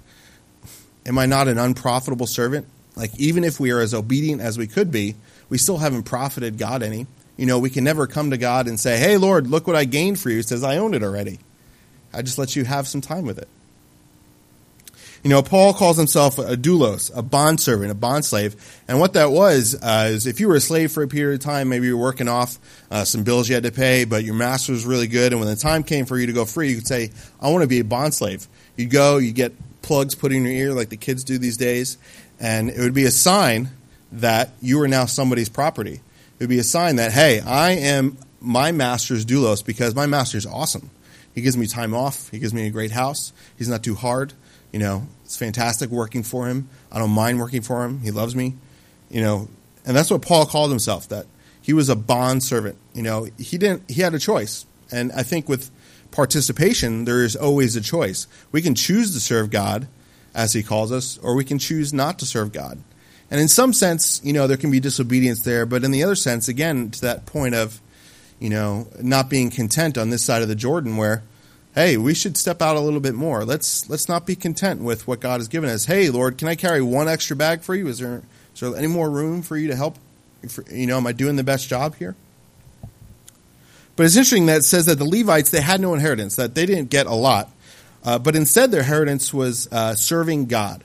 am 1.07 1.19
I 1.19 1.27
not 1.27 1.49
an 1.49 1.57
unprofitable 1.57 2.27
servant? 2.27 2.67
Like, 2.97 3.19
even 3.19 3.45
if 3.45 3.61
we 3.61 3.71
are 3.71 3.81
as 3.81 3.95
obedient 3.95 4.41
as 4.41 4.59
we 4.59 4.67
could 4.67 4.91
be, 4.91 5.15
we 5.49 5.59
still 5.59 5.79
haven't 5.79 6.05
profited 6.05 6.59
God 6.59 6.83
any. 6.83 7.07
You 7.37 7.47
know, 7.47 7.59
we 7.59 7.71
can 7.71 7.85
never 7.85 8.07
come 8.07 8.31
to 8.31 8.39
God 8.39 8.67
and 8.67 8.81
say, 8.81 8.99
hey, 8.99 9.17
Lord, 9.17 9.47
look 9.47 9.67
what 9.67 9.77
I 9.77 9.85
gained 9.85 10.19
for 10.19 10.31
you. 10.31 10.37
He 10.37 10.43
says, 10.43 10.65
I 10.65 10.79
own 10.79 10.95
it 10.95 11.03
already. 11.03 11.39
I 12.13 12.23
just 12.23 12.39
let 12.39 12.57
you 12.57 12.65
have 12.65 12.89
some 12.89 13.01
time 13.01 13.25
with 13.27 13.39
it. 13.39 13.49
You 15.23 15.31
know, 15.31 15.43
Paul 15.43 15.75
calls 15.75 15.97
himself 15.97 16.39
a 16.39 16.57
doulos, 16.57 17.11
a 17.15 17.21
bondservant, 17.21 17.91
a 17.91 17.95
bondslave. 17.95 18.55
And 18.87 19.01
what 19.01 19.15
that 19.15 19.33
was 19.33 19.75
uh, 19.83 20.11
is 20.13 20.27
if 20.27 20.39
you 20.41 20.47
were 20.47 20.55
a 20.55 20.61
slave 20.61 20.93
for 20.93 21.03
a 21.03 21.09
period 21.09 21.41
of 21.41 21.45
time, 21.45 21.69
maybe 21.69 21.87
you 21.87 21.97
were 21.97 22.03
working 22.03 22.29
off 22.29 22.59
uh, 22.91 23.05
some 23.05 23.25
bills 23.25 23.49
you 23.49 23.57
had 23.57 23.65
to 23.65 23.73
pay, 23.73 24.05
but 24.05 24.25
your 24.25 24.35
master 24.35 24.73
was 24.73 24.87
really 24.87 25.09
good. 25.09 25.33
And 25.33 25.41
when 25.41 25.51
the 25.51 25.57
time 25.57 25.83
came 25.83 26.07
for 26.07 26.17
you 26.17 26.27
to 26.27 26.33
go 26.33 26.45
free, 26.45 26.71
you 26.71 26.77
could 26.77 26.87
say, 26.87 27.11
I 27.41 27.51
want 27.51 27.63
to 27.63 27.69
be 27.69 27.81
a 27.81 27.85
bondslave. 27.85 28.47
You'd 28.77 28.91
go, 28.91 29.17
you 29.17 29.33
get 29.33 29.53
plugs 29.87 30.17
put 30.17 30.33
in 30.33 30.45
your 30.45 30.53
ear 30.53 30.73
like 30.73 30.89
the 30.89 30.97
kids 30.97 31.23
do 31.23 31.39
these 31.39 31.57
days, 31.57 31.97
and 32.41 32.69
it 32.69 32.81
would 32.81 32.93
be 32.93 33.05
a 33.05 33.11
sign 33.11 33.71
that 34.13 34.51
you 34.61 34.81
are 34.83 34.89
now 34.89 35.07
somebody's 35.07 35.49
property. 35.49 35.95
It 35.95 36.41
would 36.41 36.49
be 36.49 36.59
a 36.59 36.65
sign 36.65 36.97
that, 36.97 37.13
hey, 37.13 37.41
I 37.41 37.71
am 37.71 38.19
my 38.41 38.73
master's 38.73 39.25
doulos 39.25 39.65
because 39.65 39.95
my 39.95 40.07
master's 40.07 40.45
awesome. 40.45 40.91
He 41.35 41.41
gives 41.41 41.57
me 41.57 41.67
time 41.67 41.95
off. 41.95 42.29
He 42.31 42.39
gives 42.39 42.53
me 42.53 42.67
a 42.67 42.71
great 42.71 42.91
house. 42.91 43.33
He's 43.57 43.69
not 43.69 43.85
too 43.85 43.95
hard. 43.95 44.33
You 44.73 44.81
know, 44.81 45.07
it's 45.25 45.37
fantastic 45.37 45.91
working 45.91 46.25
for 46.25 46.49
him. 46.49 46.69
I 46.91 46.99
don't 46.99 47.11
mind 47.11 47.39
working 47.39 47.63
for 47.63 47.85
him. 47.85 48.01
He 48.01 48.11
loves 48.11 48.35
me. 48.35 48.55
You 49.09 49.21
know, 49.21 49.49
and 49.85 49.97
that's 49.97 50.11
what 50.11 50.21
Paul 50.21 50.47
called 50.47 50.71
himself. 50.71 51.09
That 51.09 51.27
he 51.63 51.73
was 51.73 51.89
a 51.89 51.97
bond 51.97 52.43
servant. 52.43 52.77
You 52.93 53.03
know, 53.03 53.29
he 53.39 53.57
didn't. 53.57 53.89
He 53.89 54.03
had 54.03 54.15
a 54.15 54.19
choice, 54.19 54.67
and 54.91 55.13
I 55.13 55.23
think 55.23 55.49
with 55.49 55.71
participation, 56.17 57.05
there 57.05 57.23
is 57.23 57.37
always 57.37 57.77
a 57.77 57.81
choice. 57.81 58.27
We 58.51 58.63
can 58.63 58.75
choose 58.75 59.13
to 59.13 59.21
serve 59.21 59.51
God, 59.51 59.87
as 60.35 60.55
He 60.55 60.63
calls 60.63 60.91
us, 60.91 61.19
or 61.19 61.37
we 61.37 61.45
can 61.45 61.59
choose 61.59 61.93
not 61.93 62.19
to 62.19 62.27
serve 62.27 62.53
God. 62.53 62.79
And 63.31 63.41
in 63.41 63.49
some 63.49 63.73
sense, 63.73 64.21
you 64.25 64.33
know, 64.33 64.47
there 64.47 64.57
can 64.57 64.71
be 64.71 64.81
disobedience 64.81 65.43
there, 65.43 65.67
but 65.67 65.85
in 65.85 65.91
the 65.91 66.03
other 66.03 66.15
sense, 66.15 66.49
again, 66.49 66.91
to 66.91 67.01
that 67.03 67.27
point 67.27 67.55
of, 67.55 67.81
you 68.39 68.49
know, 68.49 68.89
not 69.01 69.29
being 69.29 69.51
content 69.51 69.99
on 69.99 70.11
this 70.11 70.25
side 70.25 70.43
of 70.43 70.49
the 70.49 70.55
Jordan, 70.55 70.97
where, 70.97 71.23
hey, 71.75 71.97
we 71.97 72.15
should 72.15 72.37
step 72.37 72.63
out 72.63 72.77
a 72.77 72.81
little 72.81 73.01
bit 73.01 73.15
more. 73.15 73.45
Let's 73.45 73.89
let's 73.91 74.09
not 74.09 74.27
be 74.27 74.37
content 74.37 74.81
with 74.81 75.07
what 75.07 75.21
God 75.21 75.41
has 75.41 75.49
given 75.49 75.69
us. 75.69 75.85
Hey, 75.85 76.09
Lord, 76.09 76.39
can 76.39 76.49
I 76.49 76.55
carry 76.55 76.81
one 76.81 77.09
extra 77.09 77.37
bag 77.37 77.63
for 77.63 77.75
you? 77.75 77.89
Is 77.89 77.99
there 77.99 78.23
is 78.55 78.61
there 78.61 78.75
any 78.77 78.87
more 78.87 79.11
room 79.11 79.43
for 79.43 79.57
you 79.57 79.69
to 79.69 79.77
help? 79.77 79.99
You 80.71 80.87
know, 80.87 80.97
am 80.97 81.07
I 81.07 81.13
doing 81.13 81.37
the 81.37 81.45
best 81.45 81.69
job 81.69 81.97
here? 81.97 82.15
But 83.97 84.05
it's 84.05 84.17
interesting 84.17 84.47
that 84.47 84.59
it 84.59 84.65
says 84.65 84.87
that 84.87 84.99
the 84.99 85.05
Levites 85.05 85.51
they 85.51 85.61
had 85.61 85.81
no 85.81 85.95
inheritance, 85.95 86.37
that 86.37 86.55
they 86.55 86.67
didn't 86.67 86.91
get 86.91 87.07
a 87.07 87.15
lot, 87.15 87.51
uh, 88.05 88.19
but 88.19 88.37
instead 88.37 88.71
their 88.71 88.81
inheritance 88.81 89.33
was 89.33 89.69
uh, 89.73 89.95
serving 89.95 90.47
God. 90.47 90.85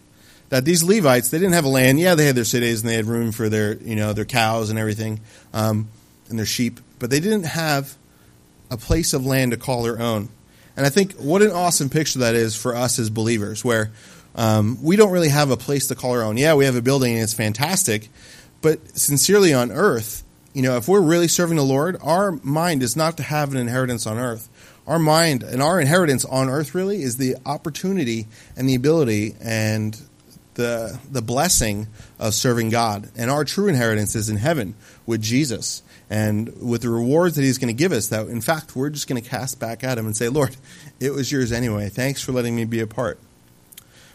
That 0.49 0.65
these 0.65 0.83
Levites 0.83 1.29
they 1.29 1.37
didn't 1.37 1.53
have 1.53 1.65
a 1.65 1.69
land. 1.69 1.99
Yeah, 1.99 2.15
they 2.15 2.25
had 2.25 2.35
their 2.35 2.43
cities 2.45 2.81
and 2.81 2.89
they 2.89 2.95
had 2.95 3.05
room 3.05 3.31
for 3.31 3.49
their 3.49 3.73
you 3.73 3.95
know 3.95 4.13
their 4.13 4.25
cows 4.25 4.69
and 4.69 4.79
everything, 4.79 5.19
um, 5.53 5.89
and 6.29 6.39
their 6.39 6.45
sheep, 6.45 6.79
but 6.99 7.09
they 7.09 7.19
didn't 7.19 7.43
have 7.43 7.95
a 8.69 8.77
place 8.77 9.13
of 9.13 9.25
land 9.25 9.51
to 9.51 9.57
call 9.57 9.83
their 9.83 9.99
own. 9.99 10.29
And 10.77 10.85
I 10.85 10.89
think 10.89 11.13
what 11.13 11.41
an 11.41 11.51
awesome 11.51 11.89
picture 11.89 12.19
that 12.19 12.35
is 12.35 12.55
for 12.55 12.75
us 12.75 12.97
as 12.97 13.09
believers, 13.09 13.63
where 13.63 13.91
um, 14.35 14.81
we 14.81 14.95
don't 14.95 15.11
really 15.11 15.29
have 15.29 15.51
a 15.51 15.57
place 15.57 15.87
to 15.87 15.95
call 15.95 16.11
our 16.11 16.23
own. 16.23 16.37
Yeah, 16.37 16.55
we 16.55 16.65
have 16.65 16.77
a 16.77 16.81
building 16.81 17.13
and 17.13 17.23
it's 17.23 17.33
fantastic, 17.33 18.09
but 18.61 18.97
sincerely 18.97 19.53
on 19.53 19.71
earth, 19.71 20.23
you 20.53 20.61
know, 20.61 20.77
if 20.77 20.87
we're 20.87 21.01
really 21.01 21.27
serving 21.27 21.57
the 21.57 21.63
Lord, 21.63 21.97
our 22.01 22.31
mind 22.43 22.83
is 22.83 22.95
not 22.95 23.17
to 23.17 23.23
have 23.23 23.51
an 23.51 23.57
inheritance 23.57 24.05
on 24.05 24.17
earth. 24.17 24.49
Our 24.87 24.99
mind 24.99 25.43
and 25.43 25.61
our 25.61 25.79
inheritance 25.79 26.25
on 26.25 26.49
earth 26.49 26.75
really 26.75 27.03
is 27.03 27.17
the 27.17 27.37
opportunity 27.45 28.27
and 28.57 28.67
the 28.67 28.75
ability 28.75 29.35
and 29.41 29.99
the 30.55 30.99
the 31.09 31.21
blessing 31.21 31.87
of 32.19 32.33
serving 32.33 32.69
God. 32.69 33.09
And 33.15 33.31
our 33.31 33.45
true 33.45 33.67
inheritance 33.67 34.15
is 34.15 34.29
in 34.29 34.37
heaven 34.37 34.75
with 35.05 35.21
Jesus 35.21 35.83
and 36.09 36.51
with 36.61 36.81
the 36.81 36.89
rewards 36.89 37.35
that 37.35 37.43
he's 37.43 37.57
going 37.57 37.73
to 37.73 37.73
give 37.73 37.93
us 37.93 38.09
that 38.09 38.27
in 38.27 38.41
fact 38.41 38.75
we're 38.75 38.89
just 38.89 39.07
going 39.07 39.21
to 39.21 39.29
cast 39.29 39.59
back 39.59 39.83
at 39.83 39.97
him 39.97 40.05
and 40.05 40.17
say, 40.17 40.27
"Lord, 40.27 40.57
it 40.99 41.11
was 41.11 41.31
yours 41.31 41.51
anyway. 41.51 41.87
Thanks 41.87 42.21
for 42.21 42.31
letting 42.33 42.55
me 42.55 42.65
be 42.65 42.81
a 42.81 42.87
part." 42.87 43.19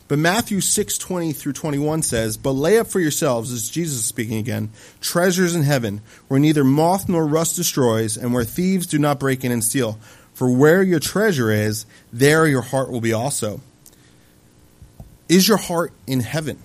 But 0.09 0.19
Matthew 0.19 0.61
6:20 0.61 1.33
through 1.33 1.55
21 1.55 2.03
says, 2.03 2.37
"But 2.37 2.53
lay 2.53 2.79
up 2.79 2.87
for 2.87 3.01
yourselves, 3.01 3.51
as 3.51 3.69
Jesus 3.69 3.99
is 3.99 4.05
speaking 4.05 4.37
again, 4.37 4.71
treasures 5.01 5.55
in 5.55 5.64
heaven, 5.64 6.01
where 6.29 6.38
neither 6.38 6.62
moth 6.62 7.09
nor 7.09 7.27
rust 7.27 7.57
destroys, 7.57 8.16
and 8.16 8.33
where 8.33 8.45
thieves 8.45 8.87
do 8.87 8.99
not 8.99 9.19
break 9.19 9.45
in 9.45 9.51
and 9.51 9.64
steal. 9.64 9.99
For 10.33 10.51
where 10.51 10.83
your 10.83 11.01
treasure 11.01 11.51
is, 11.51 11.87
there 12.12 12.47
your 12.47 12.62
heart 12.62 12.90
will 12.90 13.01
be 13.01 13.12
also." 13.12 13.61
Is 15.29 15.49
your 15.49 15.57
heart 15.57 15.92
in 16.07 16.21
heaven? 16.21 16.59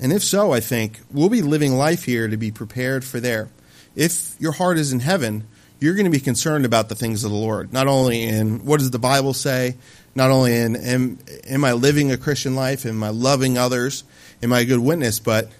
And 0.00 0.12
if 0.12 0.24
so, 0.24 0.52
I 0.52 0.60
think 0.60 1.00
we'll 1.12 1.28
be 1.28 1.42
living 1.42 1.76
life 1.76 2.04
here 2.04 2.28
to 2.28 2.36
be 2.36 2.50
prepared 2.50 3.04
for 3.04 3.20
there. 3.20 3.48
If 3.94 4.34
your 4.38 4.52
heart 4.52 4.78
is 4.78 4.90
in 4.90 5.00
heaven, 5.00 5.44
you're 5.80 5.94
going 5.94 6.04
to 6.04 6.10
be 6.10 6.20
concerned 6.20 6.64
about 6.64 6.88
the 6.88 6.94
things 6.94 7.24
of 7.24 7.30
the 7.30 7.36
Lord, 7.36 7.72
not 7.72 7.86
only 7.86 8.22
in 8.22 8.64
what 8.64 8.80
does 8.80 8.90
the 8.90 8.98
Bible 8.98 9.34
say, 9.34 9.76
not 10.14 10.30
only 10.30 10.54
in 10.56 10.76
am, 10.76 11.18
am 11.46 11.64
I 11.64 11.72
living 11.72 12.12
a 12.12 12.16
Christian 12.16 12.54
life, 12.54 12.86
am 12.86 13.02
I 13.02 13.08
loving 13.08 13.58
others, 13.58 14.04
am 14.42 14.52
I 14.52 14.60
a 14.60 14.64
good 14.64 14.78
witness, 14.78 15.18
but 15.18 15.50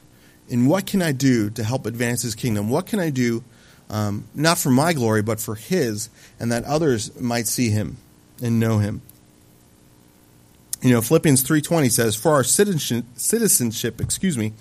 in 0.48 0.66
what 0.66 0.86
can 0.86 1.02
I 1.02 1.12
do 1.12 1.50
to 1.50 1.64
help 1.64 1.86
advance 1.86 2.22
His 2.22 2.34
kingdom? 2.34 2.68
What 2.68 2.86
can 2.86 3.00
I 3.00 3.10
do, 3.10 3.42
um, 3.90 4.24
not 4.34 4.58
for 4.58 4.70
my 4.70 4.92
glory, 4.92 5.22
but 5.22 5.40
for 5.40 5.54
His, 5.54 6.08
and 6.38 6.52
that 6.52 6.64
others 6.64 7.18
might 7.20 7.46
see 7.46 7.70
Him 7.70 7.96
and 8.42 8.60
know 8.60 8.78
Him? 8.78 9.02
You 10.82 10.90
know, 10.90 11.00
Philippians 11.00 11.42
three 11.42 11.62
twenty 11.62 11.88
says, 11.88 12.14
"For 12.14 12.32
our 12.32 12.44
citizenship, 12.44 13.06
citizenship, 13.16 14.00
excuse 14.00 14.36
me, 14.36 14.52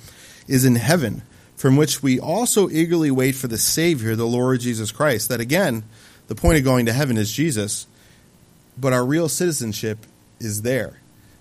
is 0.47 0.63
in 0.63 0.75
heaven, 0.75 1.21
from 1.58 1.75
which 1.75 2.01
we 2.01 2.17
also 2.17 2.69
eagerly 2.69 3.12
wait 3.12 3.36
for 3.36 3.47
the 3.47 3.58
Savior, 3.58 4.15
the 4.15 4.25
Lord 4.25 4.62
Jesus 4.62 4.91
Christ." 4.91 5.27
That 5.27 5.41
again, 5.41 5.84
the 6.27 6.36
point 6.36 6.58
of 6.58 6.63
going 6.63 6.86
to 6.86 6.93
heaven 6.93 7.17
is 7.17 7.32
Jesus 7.32 7.88
but 8.77 8.93
our 8.93 9.05
real 9.05 9.29
citizenship 9.29 9.99
is 10.39 10.62
there. 10.62 10.99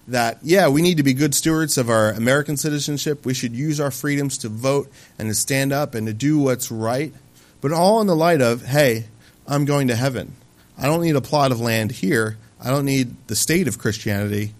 That, 0.08 0.38
yeah, 0.42 0.68
we 0.68 0.82
need 0.82 0.96
to 0.96 1.02
be 1.02 1.14
good 1.14 1.34
stewards 1.34 1.78
of 1.78 1.88
our 1.88 2.10
American 2.10 2.56
citizenship. 2.56 3.24
We 3.24 3.34
should 3.34 3.52
use 3.52 3.80
our 3.80 3.90
freedoms 3.90 4.38
to 4.38 4.48
vote 4.48 4.90
and 5.18 5.28
to 5.28 5.34
stand 5.34 5.72
up 5.72 5.94
and 5.94 6.06
to 6.06 6.12
do 6.12 6.38
what's 6.38 6.70
right, 6.70 7.14
but 7.60 7.72
all 7.72 8.00
in 8.00 8.08
the 8.08 8.16
light 8.16 8.40
of, 8.40 8.62
hey, 8.62 9.06
I'm 9.46 9.64
going 9.64 9.88
to 9.88 9.96
heaven. 9.96 10.34
I 10.76 10.86
don't 10.86 11.02
need 11.02 11.16
a 11.16 11.20
plot 11.20 11.52
of 11.52 11.60
land 11.60 11.92
here. 11.92 12.36
I 12.60 12.70
don't 12.70 12.84
need 12.84 13.14
the 13.28 13.36
state 13.36 13.68
of 13.68 13.78
Christianity. 13.78 14.54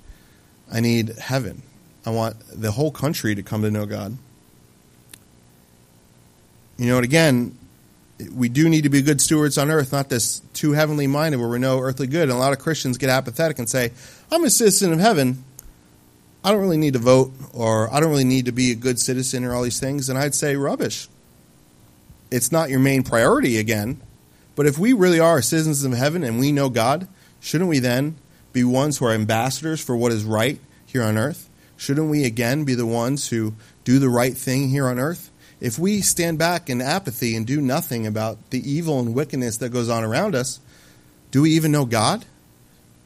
I 0.73 0.81
need 0.81 1.11
heaven. 1.19 1.63
I 2.07 2.11
want 2.11 2.37
the 2.53 2.71
whole 2.71 2.91
country 2.91 3.35
to 3.35 3.43
come 3.43 3.63
to 3.63 3.71
know 3.71 3.87
God. 3.87 4.17
You 6.79 6.87
know, 6.87 6.97
and 6.97 7.05
again, 7.05 7.57
we 8.31 8.49
do 8.49 8.69
need 8.69 8.83
to 8.83 8.89
be 8.89 9.03
good 9.03 9.21
stewards 9.21 9.59
on 9.59 9.71
earth, 9.71 9.93
not 9.93 10.09
this 10.09 10.41
too 10.53 10.73
heavenly 10.73 11.07
minded 11.07 11.39
where 11.39 11.49
we're 11.49 11.59
no 11.59 11.81
earthly 11.81 12.07
good. 12.07 12.25
And 12.25 12.33
a 12.33 12.37
lot 12.37 12.53
of 12.53 12.59
Christians 12.59 12.99
get 12.99 13.11
apathetic 13.11 13.59
and 13.59 13.69
say, 13.69 13.93
I'm 14.31 14.45
a 14.45 14.51
citizen 14.51 14.93
of 14.93 15.01
heaven. 15.01 15.45
I 16.45 16.51
don't 16.51 16.61
really 16.61 16.77
need 16.77 16.95
to 16.95 16.99
vote 16.99 17.33
or 17.53 17.93
I 17.93 18.01
don't 18.01 18.11
really 18.11 18.25
need 18.25 18.47
to 18.47 18.53
be 18.53 18.73
a 18.73 18.75
good 18.75 18.99
citizen 18.99 19.45
or 19.45 19.55
all 19.55 19.63
these 19.63 19.81
things. 19.81 20.09
And 20.09 20.19
I'd 20.19 20.35
say, 20.35 20.57
rubbish. 20.57 21.09
It's 22.31 22.51
not 22.51 22.71
your 22.71 22.81
main 22.81 23.03
priority 23.03 23.59
again. 23.59 24.01
But 24.55 24.67
if 24.67 24.79
we 24.79 24.93
really 24.93 25.21
are 25.21 25.41
citizens 25.41 25.85
of 25.85 25.93
heaven 25.93 26.25
and 26.25 26.39
we 26.39 26.53
know 26.53 26.69
God, 26.69 27.09
shouldn't 27.41 27.71
we 27.71 27.79
then 27.79 28.17
be 28.53 28.65
ones 28.65 28.99
who 28.99 29.07
are 29.07 29.13
ambassadors 29.13 29.81
for 29.81 29.97
what 29.97 30.13
is 30.13 30.25
right 30.25 30.61
here 30.85 31.03
on 31.03 31.17
earth? 31.17 31.49
Shouldn't 31.77 32.11
we 32.11 32.25
again 32.25 32.65
be 32.65 32.75
the 32.75 32.87
ones 32.87 33.29
who 33.29 33.55
do 33.85 33.99
the 33.99 34.09
right 34.09 34.37
thing 34.37 34.69
here 34.69 34.87
on 34.87 34.99
earth? 34.99 35.32
If 35.63 35.79
we 35.79 36.01
stand 36.01 36.39
back 36.39 36.69
in 36.69 36.81
apathy 36.81 37.37
and 37.37 37.47
do 37.47 37.61
nothing 37.61 38.05
about 38.05 38.51
the 38.51 38.69
evil 38.69 38.99
and 38.99 39.15
wickedness 39.15 39.59
that 39.59 39.69
goes 39.69 39.89
on 39.89 40.03
around 40.03 40.35
us, 40.35 40.59
do 41.31 41.43
we 41.43 41.53
even 41.53 41.71
know 41.71 41.85
God? 41.85 42.25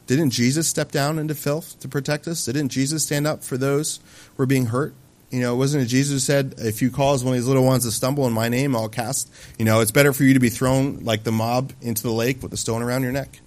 Didn't 0.07 0.31
Jesus 0.31 0.66
step 0.66 0.90
down 0.90 1.19
into 1.19 1.35
filth 1.35 1.79
to 1.81 1.88
protect 1.88 2.27
us? 2.27 2.47
Didn't 2.47 2.71
Jesus 2.71 3.05
stand 3.05 3.27
up 3.27 3.45
for 3.45 3.59
those 3.59 3.99
who 3.99 4.42
were 4.42 4.47
being 4.47 4.66
hurt? 4.66 4.95
You 5.31 5.40
know, 5.40 5.55
wasn't 5.55 5.85
it 5.85 5.88
Jesus 5.88 6.14
who 6.14 6.19
said, 6.19 6.55
if 6.57 6.81
you 6.81 6.90
cause 6.90 7.23
one 7.23 7.35
of 7.35 7.38
these 7.38 7.47
little 7.47 7.64
ones 7.64 7.85
to 7.85 7.90
stumble 7.90 8.27
in 8.27 8.33
my 8.33 8.49
name, 8.49 8.75
I'll 8.75 8.88
cast, 8.88 9.31
you 9.59 9.66
know, 9.66 9.81
it's 9.81 9.90
better 9.90 10.14
for 10.14 10.25
you 10.25 10.33
to 10.33 10.40
be 10.40 10.49
thrown 10.49 11.05
like 11.05 11.25
the 11.25 11.33
mob 11.33 11.75
into 11.83 12.05
the 12.05 12.11
lake 12.11 12.42
with 12.42 12.55
a 12.55 12.57
stone 12.57 12.81
around 12.81 13.03
your 13.03 13.12
neck 13.12 13.40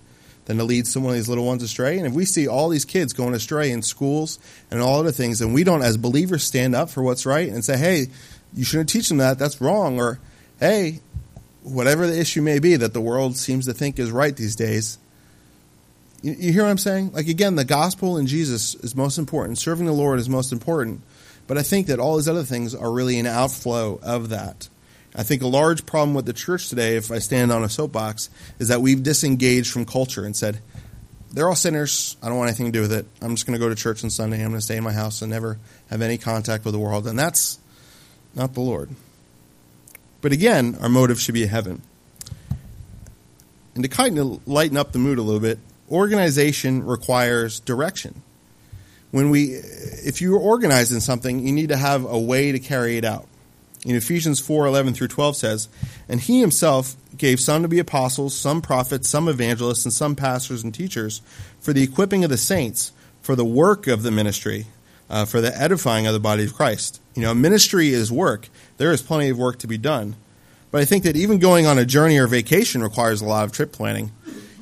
than 0.46 0.58
to 0.58 0.64
lead 0.64 0.86
some 0.86 1.04
of 1.06 1.14
these 1.14 1.28
little 1.28 1.46
ones 1.46 1.64
astray. 1.64 1.98
And 1.98 2.06
if 2.06 2.14
we 2.14 2.26
see 2.26 2.48
all 2.48 2.70
these 2.70 2.86
kids 2.86 3.14
going 3.14 3.34
astray 3.34 3.72
in 3.72 3.82
schools 3.82 4.38
and 4.70 4.82
all 4.82 5.00
other 5.00 5.12
things, 5.12 5.42
and 5.42 5.54
we 5.54 5.64
don't, 5.64 5.82
as 5.82 5.98
believers, 5.98 6.44
stand 6.44 6.76
up 6.76 6.92
for 6.92 7.02
what's 7.02 7.26
right 7.26 7.50
and 7.50 7.66
say, 7.66 7.78
hey, 7.78 8.08
you 8.54 8.64
shouldn't 8.64 8.90
teach 8.90 9.10
them 9.10 9.18
that. 9.18 9.40
That's 9.40 9.62
wrong. 9.62 10.00
Or, 10.00 10.20
hey, 10.60 11.00
whatever 11.64 12.08
the 12.08 12.20
issue 12.20 12.42
may 12.42 12.60
be 12.60 12.76
that 12.76 12.94
the 12.94 13.02
world 13.02 13.38
seems 13.38 13.66
to 13.66 13.74
think 13.74 14.00
is 14.00 14.12
right 14.12 14.36
these 14.36 14.56
days. 14.56 14.98
You, 16.22 16.36
you 16.38 16.52
hear 16.52 16.64
what 16.64 16.70
I'm 16.70 16.78
saying? 16.78 17.12
Like, 17.12 17.28
again, 17.28 17.56
the 17.56 17.66
gospel 17.66 18.18
and 18.18 18.28
Jesus 18.28 18.76
is 18.76 18.96
most 18.96 19.18
important. 19.18 19.58
Serving 19.58 19.86
the 19.86 19.92
Lord 19.92 20.20
is 20.20 20.30
most 20.30 20.52
important. 20.52 21.02
But 21.48 21.58
I 21.58 21.64
think 21.64 21.88
that 21.88 22.00
all 22.00 22.18
these 22.18 22.30
other 22.30 22.44
things 22.44 22.76
are 22.76 22.92
really 22.92 23.20
an 23.20 23.26
outflow 23.26 24.00
of 24.04 24.30
that. 24.30 24.70
I 25.16 25.24
think 25.24 25.42
a 25.42 25.48
large 25.48 25.86
problem 25.88 26.14
with 26.14 26.28
the 26.28 26.34
church 26.34 26.70
today, 26.70 26.96
if 26.96 27.12
I 27.12 27.18
stand 27.18 27.52
on 27.52 27.64
a 27.64 27.70
soapbox, 27.70 28.30
is 28.60 28.68
that 28.68 28.82
we've 28.82 29.02
disengaged 29.02 29.72
from 29.72 29.86
culture 29.86 30.24
and 30.24 30.36
said, 30.36 30.60
they're 31.32 31.48
all 31.48 31.56
sinners. 31.56 32.18
I 32.22 32.28
don't 32.28 32.38
want 32.38 32.50
anything 32.50 32.68
to 32.68 32.72
do 32.72 32.82
with 32.82 32.94
it. 32.94 33.06
I'm 33.22 33.36
just 33.36 33.48
going 33.48 33.58
to 33.58 33.64
go 33.64 33.70
to 33.70 33.76
church 33.76 34.04
on 34.04 34.10
Sunday. 34.10 34.38
I'm 34.38 34.50
going 34.50 34.60
to 34.60 34.66
stay 34.66 34.78
in 34.78 34.84
my 34.84 34.94
house 34.94 35.22
and 35.22 35.32
never 35.32 35.58
have 35.90 36.02
any 36.02 36.18
contact 36.18 36.66
with 36.66 36.74
the 36.74 36.80
world. 36.80 37.08
And 37.08 37.18
that's 37.18 37.60
not 38.36 38.54
the 38.54 38.62
Lord. 38.62 38.90
But 40.22 40.32
again, 40.32 40.78
our 40.82 40.90
motive 40.90 41.20
should 41.20 41.34
be 41.34 41.46
heaven. 41.46 41.82
And 43.76 43.84
to 43.84 43.90
kind 43.90 44.18
of 44.18 44.48
lighten 44.48 44.78
up 44.78 44.92
the 44.92 45.00
mood 45.00 45.18
a 45.18 45.22
little 45.22 45.40
bit, 45.40 45.60
organization 45.90 46.86
requires 46.86 47.60
direction. 47.60 48.22
When 49.12 49.30
we, 49.30 49.54
if 49.54 50.22
you're 50.22 50.40
organized 50.40 50.92
in 50.92 51.02
something, 51.02 51.40
you 51.40 51.54
need 51.54 51.70
to 51.70 51.78
have 51.78 52.06
a 52.06 52.20
way 52.20 52.52
to 52.52 52.60
carry 52.60 52.98
it 52.98 53.06
out. 53.06 53.28
In 53.86 53.96
Ephesians 53.96 54.42
4 54.42 54.66
11 54.68 54.94
through 54.94 55.08
12 55.08 55.36
says, 55.38 55.70
And 56.10 56.20
he 56.20 56.42
himself 56.42 56.96
gave 57.18 57.40
some 57.40 57.62
to 57.62 57.68
be 57.68 57.80
apostles, 57.80 58.36
some 58.36 58.62
prophets, 58.62 59.10
some 59.10 59.30
evangelists, 59.30 59.86
and 59.86 59.94
some 59.94 60.16
pastors 60.16 60.64
and 60.64 60.74
teachers 60.74 61.22
for 61.60 61.72
the 61.72 61.84
equipping 61.84 62.24
of 62.24 62.30
the 62.30 62.38
saints, 62.38 62.92
for 63.22 63.36
the 63.36 63.46
work 63.46 63.88
of 63.88 64.04
the 64.04 64.12
ministry, 64.12 64.68
uh, 65.10 65.26
for 65.26 65.42
the 65.42 65.56
edifying 65.60 66.08
of 66.08 66.14
the 66.14 66.20
body 66.20 66.46
of 66.46 66.54
Christ. 66.54 67.02
You 67.16 67.24
know, 67.24 67.34
ministry 67.34 67.90
is 67.90 68.12
work. 68.12 68.50
There 68.78 68.92
is 68.92 69.02
plenty 69.02 69.30
of 69.30 69.38
work 69.38 69.60
to 69.60 69.68
be 69.68 69.78
done. 69.78 70.16
But 70.72 70.82
I 70.82 70.86
think 70.86 71.04
that 71.04 71.16
even 71.16 71.40
going 71.40 71.66
on 71.66 71.80
a 71.80 71.86
journey 71.86 72.18
or 72.20 72.28
vacation 72.28 72.84
requires 72.84 73.22
a 73.22 73.26
lot 73.26 73.44
of 73.44 73.52
trip 73.52 73.72
planning. 73.72 74.12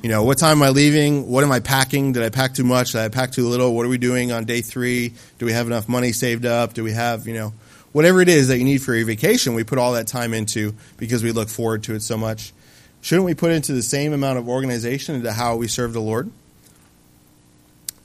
You 0.02 0.08
know, 0.08 0.22
what 0.22 0.38
time 0.38 0.58
am 0.58 0.62
I 0.62 0.68
leaving? 0.70 1.28
What 1.28 1.44
am 1.44 1.52
I 1.52 1.60
packing? 1.60 2.12
Did 2.12 2.22
I 2.22 2.30
pack 2.30 2.54
too 2.54 2.64
much? 2.64 2.92
Did 2.92 3.00
I 3.00 3.08
pack 3.08 3.32
too 3.32 3.46
little? 3.46 3.74
What 3.74 3.84
are 3.84 3.88
we 3.88 3.98
doing 3.98 4.32
on 4.32 4.44
day 4.44 4.60
three? 4.60 5.12
Do 5.38 5.46
we 5.46 5.52
have 5.52 5.66
enough 5.66 5.88
money 5.88 6.12
saved 6.12 6.46
up? 6.46 6.72
Do 6.72 6.84
we 6.84 6.92
have, 6.92 7.26
you 7.26 7.34
know, 7.34 7.52
whatever 7.92 8.20
it 8.20 8.28
is 8.28 8.48
that 8.48 8.58
you 8.58 8.64
need 8.64 8.80
for 8.80 8.94
your 8.94 9.06
vacation, 9.06 9.54
we 9.54 9.64
put 9.64 9.78
all 9.78 9.92
that 9.94 10.06
time 10.06 10.32
into 10.34 10.74
because 10.96 11.22
we 11.22 11.32
look 11.32 11.48
forward 11.48 11.82
to 11.84 11.94
it 11.94 12.02
so 12.02 12.16
much. 12.16 12.52
Shouldn't 13.00 13.24
we 13.24 13.34
put 13.34 13.50
into 13.50 13.72
the 13.72 13.82
same 13.82 14.12
amount 14.12 14.38
of 14.38 14.48
organization 14.48 15.16
into 15.16 15.32
how 15.32 15.56
we 15.56 15.68
serve 15.68 15.92
the 15.92 16.00
Lord? 16.00 16.30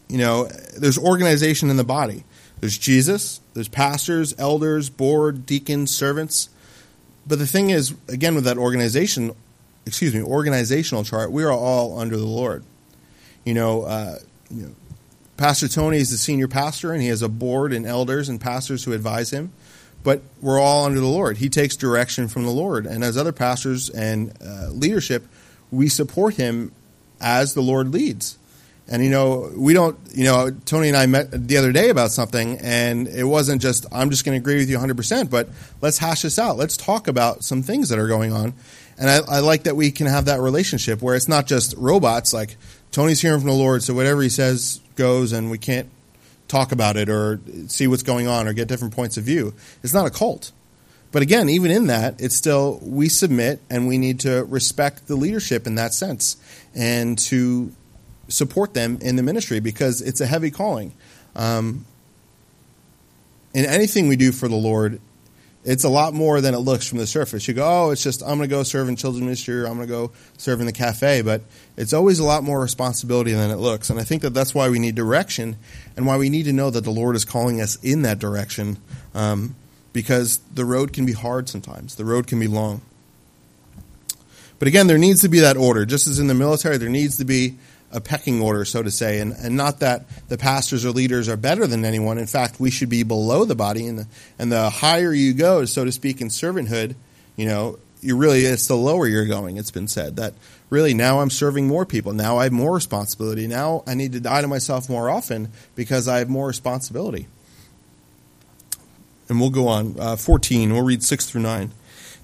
You 0.10 0.18
know, 0.18 0.46
there's 0.78 0.98
organization 0.98 1.70
in 1.70 1.78
the 1.78 1.84
body. 1.84 2.24
There's 2.64 2.78
Jesus, 2.78 3.42
there's 3.56 3.68
pastors, 3.68 4.34
elders, 4.38 4.90
board, 4.90 5.46
deacons, 5.46 5.94
servants. 5.94 6.48
But 7.28 7.40
the 7.40 7.46
thing 7.46 7.72
is, 7.72 7.94
again, 8.08 8.36
with 8.36 8.46
that 8.46 8.58
organization, 8.58 9.36
excuse 9.86 10.16
me, 10.16 10.22
organizational 10.22 11.04
chart, 11.04 11.34
we 11.34 11.44
are 11.44 11.52
all 11.52 12.00
under 12.00 12.16
the 12.16 12.26
Lord. 12.26 12.64
You 13.44 13.54
know, 13.54 13.82
uh, 13.82 14.16
you 14.50 14.62
know, 14.62 14.76
Pastor 15.36 15.68
Tony 15.68 15.98
is 15.98 16.12
the 16.12 16.18
senior 16.18 16.48
pastor, 16.48 16.94
and 16.94 17.02
he 17.02 17.10
has 17.10 17.22
a 17.22 17.28
board 17.28 17.74
and 17.74 17.86
elders 17.86 18.30
and 18.30 18.40
pastors 18.40 18.86
who 18.86 18.94
advise 18.94 19.32
him. 19.32 19.52
But 20.02 20.22
we're 20.40 20.58
all 20.58 20.86
under 20.86 21.02
the 21.02 21.06
Lord. 21.06 21.40
He 21.40 21.50
takes 21.50 21.76
direction 21.76 22.30
from 22.30 22.44
the 22.44 22.52
Lord, 22.52 22.86
and 22.86 23.04
as 23.04 23.18
other 23.18 23.34
pastors 23.34 23.90
and 23.90 24.38
uh, 24.42 24.70
leadership, 24.70 25.28
we 25.70 25.90
support 25.90 26.36
him 26.36 26.72
as 27.20 27.56
the 27.56 27.62
Lord 27.62 27.90
leads. 27.90 28.38
And 28.88 29.04
you 29.04 29.10
know, 29.10 29.52
we 29.56 29.74
don't. 29.74 29.98
You 30.14 30.26
know, 30.26 30.52
Tony 30.66 30.90
and 30.90 30.98
I 30.98 31.06
met 31.06 31.48
the 31.48 31.58
other 31.58 31.72
day 31.72 31.90
about 31.90 32.12
something, 32.12 32.60
and 32.60 33.08
it 33.08 33.24
wasn't 33.24 33.62
just 33.62 33.86
I'm 33.92 34.10
just 34.10 34.26
going 34.26 34.36
to 34.36 34.42
agree 34.42 34.58
with 34.58 34.70
you 34.70 34.76
100. 34.76 34.98
percent 34.98 35.30
But 35.32 35.50
let's 35.82 35.98
hash 35.98 36.24
this 36.24 36.38
out. 36.38 36.58
Let's 36.58 36.76
talk 36.76 37.08
about 37.08 37.44
some 37.44 37.64
things 37.64 37.90
that 37.90 38.00
are 38.00 38.08
going 38.08 38.34
on. 38.34 38.54
And 38.98 39.10
I, 39.10 39.20
I 39.28 39.40
like 39.40 39.64
that 39.64 39.76
we 39.76 39.92
can 39.92 40.08
have 40.08 40.26
that 40.26 40.40
relationship 40.40 41.02
where 41.02 41.16
it's 41.16 41.28
not 41.28 41.48
just 41.48 41.74
robots. 41.78 42.34
Like 42.34 42.58
Tony's 42.92 43.22
hearing 43.22 43.40
from 43.40 43.50
the 43.50 43.56
Lord, 43.56 43.84
so 43.84 43.94
whatever 43.94 44.22
he 44.22 44.30
says 44.30 44.82
goes, 44.96 45.32
and 45.32 45.50
we 45.50 45.58
can't 45.58 45.90
talk 46.48 46.72
about 46.72 46.98
it 46.98 47.10
or 47.10 47.40
see 47.68 47.88
what's 47.88 48.04
going 48.04 48.28
on 48.28 48.48
or 48.48 48.54
get 48.54 48.68
different 48.68 48.94
points 48.94 49.18
of 49.18 49.24
view. 49.24 49.54
It's 49.82 49.94
not 49.94 50.06
a 50.06 50.12
cult. 50.12 50.52
But 51.12 51.22
again, 51.22 51.48
even 51.48 51.72
in 51.72 51.88
that, 51.88 52.20
it's 52.20 52.36
still 52.36 52.80
we 52.82 53.08
submit 53.08 53.62
and 53.70 53.88
we 53.88 53.98
need 53.98 54.20
to 54.22 54.44
respect 54.46 55.08
the 55.08 55.16
leadership 55.16 55.68
in 55.68 55.76
that 55.76 55.94
sense 55.94 56.38
and 56.74 57.18
to 57.20 57.72
support 58.28 58.74
them 58.74 58.98
in 59.02 59.16
the 59.16 59.24
ministry 59.24 59.60
because 59.60 60.02
it's 60.02 60.22
a 60.22 60.26
heavy 60.26 60.52
calling. 60.52 60.94
Um, 61.36 61.86
in 63.54 63.66
anything 63.66 64.08
we 64.08 64.16
do 64.16 64.32
for 64.32 64.48
the 64.48 64.56
Lord, 64.56 65.00
it's 65.66 65.84
a 65.84 65.90
lot 65.90 66.14
more 66.14 66.42
than 66.42 66.54
it 66.54 66.60
looks 66.60 66.88
from 66.88 66.98
the 66.98 67.08
surface. 67.08 67.48
You 67.48 67.54
go, 67.54 67.66
oh, 67.66 67.90
it's 67.92 68.04
just 68.04 68.22
I'm 68.22 68.38
going 68.38 68.42
to 68.42 68.48
go 68.48 68.64
serve 68.64 68.90
in 68.90 68.96
children's 68.96 69.24
ministry 69.24 69.62
or 69.62 69.68
I'm 69.68 69.76
going 69.76 69.88
to 69.88 69.94
go 69.94 70.12
serve 70.38 70.60
in 70.60 70.66
the 70.66 70.74
cafe, 70.74 71.22
but 71.22 71.42
it's 71.78 71.94
always 71.94 72.20
a 72.20 72.24
lot 72.24 72.44
more 72.44 72.60
responsibility 72.60 73.32
than 73.32 73.50
it 73.50 73.58
looks. 73.58 73.90
And 73.90 74.00
I 74.00 74.04
think 74.04 74.24
that 74.24 74.32
that's 74.32 74.54
why 74.54 74.70
we 74.70 74.80
need 74.80 74.96
direction 74.96 75.56
and 75.96 76.06
why 76.06 76.18
we 76.18 76.30
need 76.30 76.44
to 76.44 76.54
know 76.54 76.70
that 76.70 76.84
the 76.84 76.92
Lord 76.92 77.16
is 77.16 77.24
calling 77.24 77.62
us 77.62 77.82
in 77.84 78.02
that 78.02 78.20
direction 78.20 78.78
um, 79.14 79.56
because 79.94 80.40
the 80.54 80.66
road 80.66 80.92
can 80.92 81.06
be 81.06 81.14
hard 81.14 81.48
sometimes. 81.48 81.96
The 81.96 82.06
road 82.06 82.28
can 82.28 82.40
be 82.40 82.48
long. 82.48 82.82
But 84.60 84.68
again, 84.68 84.88
there 84.88 84.98
needs 84.98 85.22
to 85.22 85.30
be 85.30 85.40
that 85.40 85.58
order. 85.58 85.86
Just 85.86 86.08
as 86.08 86.20
in 86.20 86.28
the 86.28 86.34
military, 86.34 86.78
there 86.78 86.90
needs 86.90 87.18
to 87.18 87.26
be 87.26 87.58
a 87.94 88.02
pecking 88.02 88.42
order, 88.42 88.66
so 88.66 88.84
to 88.84 88.92
say, 88.92 89.20
and, 89.20 89.34
and 89.34 89.56
not 89.56 89.80
that 89.80 90.06
the 90.28 90.38
pastors 90.38 90.84
or 90.84 90.92
leaders 90.92 91.30
are 91.30 91.38
better 91.38 91.68
than 91.68 91.86
anyone. 91.86 92.18
In 92.18 92.28
fact, 92.28 92.60
we 92.60 92.72
should 92.72 92.90
be 92.90 93.04
below 93.04 93.46
the 93.46 93.56
body, 93.56 93.88
and 93.88 94.00
the, 94.00 94.08
and 94.38 94.52
the 94.52 94.70
higher 94.70 95.14
you 95.14 95.34
go, 95.34 95.64
so 95.66 95.86
to 95.86 95.92
speak, 95.92 96.20
in 96.20 96.28
servanthood, 96.28 96.96
you 97.36 97.46
know, 97.46 97.78
you 98.02 98.18
really 98.18 98.42
it's 98.42 98.68
the 98.68 98.76
lower 98.76 99.08
you're 99.08 99.26
going. 99.26 99.58
It's 99.58 99.72
been 99.72 99.88
said 99.88 100.18
that 100.18 100.34
really 100.70 100.94
now 100.94 101.22
I'm 101.22 101.30
serving 101.30 101.68
more 101.68 101.86
people. 101.86 102.14
Now 102.14 102.38
I 102.38 102.44
have 102.44 102.52
more 102.52 102.74
responsibility. 102.74 103.48
Now 103.48 103.84
I 103.88 103.94
need 103.94 104.12
to 104.14 104.20
die 104.20 104.42
to 104.42 104.48
myself 104.48 104.90
more 104.90 105.10
often 105.10 105.50
because 105.76 106.08
I 106.08 106.20
have 106.20 106.30
more 106.30 106.48
responsibility. 106.48 107.28
And 109.30 109.40
we'll 109.40 109.52
go 109.52 109.68
on. 109.70 109.96
Uh, 109.98 110.16
14, 110.18 110.74
we'll 110.74 110.84
read 110.84 111.02
6 111.02 111.30
through 111.30 111.42
9. 111.42 111.72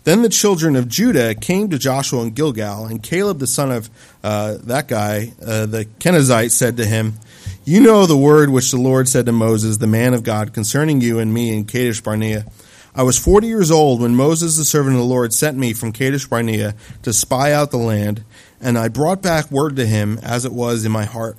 Then 0.10 0.24
the 0.24 0.30
children 0.30 0.76
of 0.76 0.88
Judah 0.88 1.36
came 1.36 1.69
to 1.69 1.78
Joshua 1.78 2.24
in 2.24 2.32
Gilgal, 2.32 2.88
and 2.88 3.04
Caleb, 3.04 3.38
the 3.38 3.45
son 3.45 3.72
of 3.72 3.91
uh, 4.24 4.58
that 4.63 4.88
guy, 4.88 5.34
uh, 5.39 5.67
the 5.67 5.86
Kenizzite, 6.00 6.50
said 6.50 6.78
to 6.78 6.86
him, 6.88 7.19
You 7.63 7.80
know 7.80 8.08
the 8.08 8.17
word 8.17 8.50
which 8.50 8.72
the 8.72 8.80
Lord 8.80 9.08
said 9.08 9.28
to 9.28 9.32
Moses, 9.32 9.78
the 9.78 9.86
man 9.86 10.15
of 10.15 10.24
God, 10.24 10.52
concerning 10.52 11.00
you 11.00 11.19
and 11.19 11.32
me 11.32 11.56
in 11.56 11.65
Kadesh 11.65 12.02
Barnea. 12.02 12.48
I 12.95 13.04
was 13.04 13.19
forty 13.19 13.45
years 13.45 13.69
old 13.69 14.02
when 14.02 14.15
Moses, 14.15 14.58
the 14.58 14.65
servant 14.65 14.95
of 14.95 15.02
the 15.02 15.06
Lord, 15.06 15.32
sent 15.32 15.60
me 15.60 15.74
from 15.74 15.91
Kadesh 15.91 16.26
Barnea 16.26 16.74
to 17.04 17.13
spy 17.13 17.52
out 17.52 17.69
the 17.69 17.78
land, 17.78 18.24
and 18.60 18.80
I 18.80 18.88
brought 18.88 19.22
back 19.22 19.52
word 19.52 19.76
to 19.76 19.86
him 19.86 20.17
as 20.24 20.43
it 20.43 20.52
was 20.52 20.86
in 20.86 20.91
my 20.91 21.06
heart. 21.06 21.38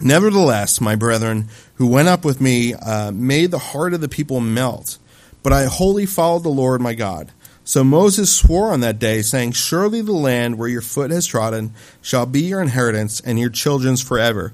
Nevertheless, 0.00 0.80
my 0.80 0.96
brethren, 0.96 1.50
who 1.74 1.88
went 1.88 2.08
up 2.08 2.24
with 2.24 2.40
me, 2.40 2.72
uh, 2.72 3.12
made 3.12 3.50
the 3.50 3.58
heart 3.58 3.92
of 3.92 4.00
the 4.00 4.08
people 4.08 4.40
melt. 4.40 4.96
But 5.42 5.52
I 5.52 5.66
wholly 5.66 6.06
followed 6.06 6.42
the 6.42 6.48
Lord 6.48 6.80
my 6.80 6.94
God. 6.94 7.32
So 7.70 7.84
Moses 7.84 8.34
swore 8.34 8.72
on 8.72 8.80
that 8.80 8.98
day, 8.98 9.22
saying, 9.22 9.52
Surely 9.52 10.02
the 10.02 10.10
land 10.10 10.58
where 10.58 10.68
your 10.68 10.80
foot 10.80 11.12
has 11.12 11.24
trodden 11.24 11.72
shall 12.02 12.26
be 12.26 12.40
your 12.40 12.60
inheritance 12.60 13.20
and 13.20 13.38
your 13.38 13.48
children's 13.48 14.02
forever, 14.02 14.50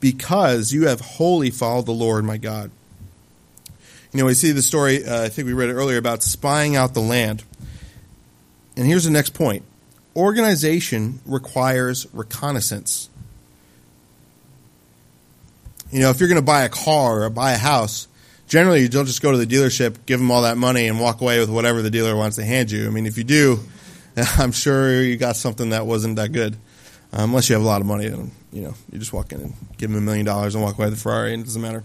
because 0.00 0.72
you 0.72 0.86
have 0.86 1.02
wholly 1.02 1.50
followed 1.50 1.84
the 1.84 1.92
Lord 1.92 2.24
my 2.24 2.38
God. 2.38 2.70
You 4.12 4.20
know, 4.20 4.24
we 4.24 4.32
see 4.32 4.52
the 4.52 4.62
story, 4.62 5.04
uh, 5.04 5.24
I 5.24 5.28
think 5.28 5.44
we 5.44 5.52
read 5.52 5.68
it 5.68 5.74
earlier, 5.74 5.98
about 5.98 6.22
spying 6.22 6.74
out 6.74 6.94
the 6.94 7.00
land. 7.00 7.44
And 8.78 8.86
here's 8.86 9.04
the 9.04 9.10
next 9.10 9.34
point 9.34 9.62
organization 10.16 11.20
requires 11.26 12.06
reconnaissance. 12.14 13.10
You 15.90 16.00
know, 16.00 16.08
if 16.08 16.18
you're 16.18 16.30
going 16.30 16.40
to 16.40 16.42
buy 16.42 16.62
a 16.62 16.70
car 16.70 17.24
or 17.24 17.28
buy 17.28 17.52
a 17.52 17.58
house, 17.58 18.08
generally 18.54 18.82
you 18.82 18.88
don't 18.88 19.06
just 19.06 19.20
go 19.20 19.32
to 19.32 19.36
the 19.36 19.48
dealership, 19.48 20.06
give 20.06 20.20
them 20.20 20.30
all 20.30 20.42
that 20.42 20.56
money, 20.56 20.86
and 20.86 21.00
walk 21.00 21.20
away 21.20 21.40
with 21.40 21.50
whatever 21.50 21.82
the 21.82 21.90
dealer 21.90 22.14
wants 22.14 22.36
to 22.36 22.44
hand 22.44 22.70
you. 22.70 22.86
I 22.86 22.90
mean, 22.90 23.04
if 23.04 23.18
you 23.18 23.24
do, 23.24 23.58
I'm 24.38 24.52
sure 24.52 25.02
you 25.02 25.16
got 25.16 25.34
something 25.34 25.70
that 25.70 25.86
wasn't 25.86 26.14
that 26.16 26.30
good. 26.30 26.54
Uh, 27.12 27.24
unless 27.24 27.48
you 27.48 27.56
have 27.56 27.64
a 27.64 27.66
lot 27.66 27.80
of 27.80 27.86
money, 27.88 28.06
and 28.06 28.30
you 28.52 28.62
know, 28.62 28.74
you 28.92 29.00
just 29.00 29.12
walk 29.12 29.32
in 29.32 29.40
and 29.40 29.54
give 29.76 29.90
them 29.90 29.98
a 29.98 30.00
million 30.00 30.24
dollars 30.24 30.54
and 30.54 30.62
walk 30.62 30.78
away 30.78 30.86
with 30.86 30.94
a 30.94 30.96
Ferrari, 30.96 31.34
and 31.34 31.42
it 31.42 31.46
doesn't 31.46 31.60
matter. 31.60 31.82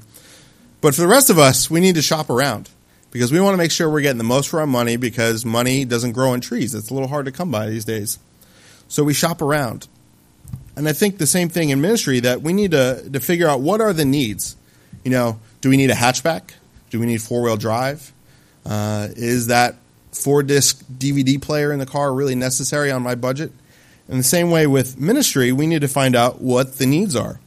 But 0.79 0.93
for 0.93 1.01
the 1.01 1.07
rest 1.07 1.31
of 1.31 1.39
us, 1.39 1.71
we 1.71 1.79
need 1.79 1.95
to 1.95 2.03
shop 2.03 2.29
around 2.29 2.69
because 3.09 3.31
we 3.31 3.41
want 3.41 3.53
to 3.53 3.57
make 3.57 3.71
sure 3.71 3.89
we're 3.89 4.01
getting 4.01 4.19
the 4.19 4.23
most 4.23 4.47
for 4.49 4.59
our 4.59 4.67
money 4.67 4.95
because 4.95 5.43
money 5.43 5.85
doesn't 5.85 6.11
grow 6.11 6.35
in 6.35 6.41
trees. 6.41 6.75
It's 6.75 6.91
a 6.91 6.93
little 6.93 7.09
hard 7.09 7.25
to 7.25 7.31
come 7.31 7.49
by 7.49 7.67
these 7.67 7.83
days. 7.83 8.19
So 8.89 9.03
we 9.03 9.15
shop 9.15 9.41
around. 9.41 9.87
And 10.75 10.87
I 10.87 10.93
think 10.93 11.17
the 11.17 11.27
same 11.27 11.49
thing 11.49 11.69
in 11.71 11.81
ministry 11.81 12.19
that 12.19 12.43
we 12.43 12.53
need 12.53 12.71
to, 12.71 13.09
to 13.11 13.19
figure 13.19 13.47
out 13.47 13.59
what 13.59 13.81
are 13.81 13.91
the 13.91 14.05
needs. 14.05 14.55
You 15.03 15.09
know, 15.09 15.39
do 15.61 15.69
we 15.69 15.77
need 15.77 15.89
a 15.89 15.95
hatchback? 15.95 16.51
Do 16.89 16.99
we 16.99 17.05
need 17.05 17.21
four 17.21 17.41
wheel 17.41 17.57
drive? 17.57 18.11
Uh, 18.65 19.07
is 19.15 19.47
that 19.47 19.75
four 20.11 20.43
disc 20.43 20.83
DVD 20.85 21.41
player 21.41 21.71
in 21.71 21.79
the 21.79 21.85
car 21.85 22.13
really 22.13 22.35
necessary 22.35 22.91
on 22.91 23.01
my 23.01 23.15
budget? 23.15 23.51
In 24.07 24.17
the 24.17 24.23
same 24.23 24.49
way 24.49 24.65
with 24.65 24.99
ministry, 24.99 25.51
we 25.51 25.67
need 25.67 25.81
to 25.81 25.87
find 25.87 26.15
out 26.15 26.41
what 26.41 26.77
the 26.77 26.85
needs 26.85 27.15
are. 27.15 27.39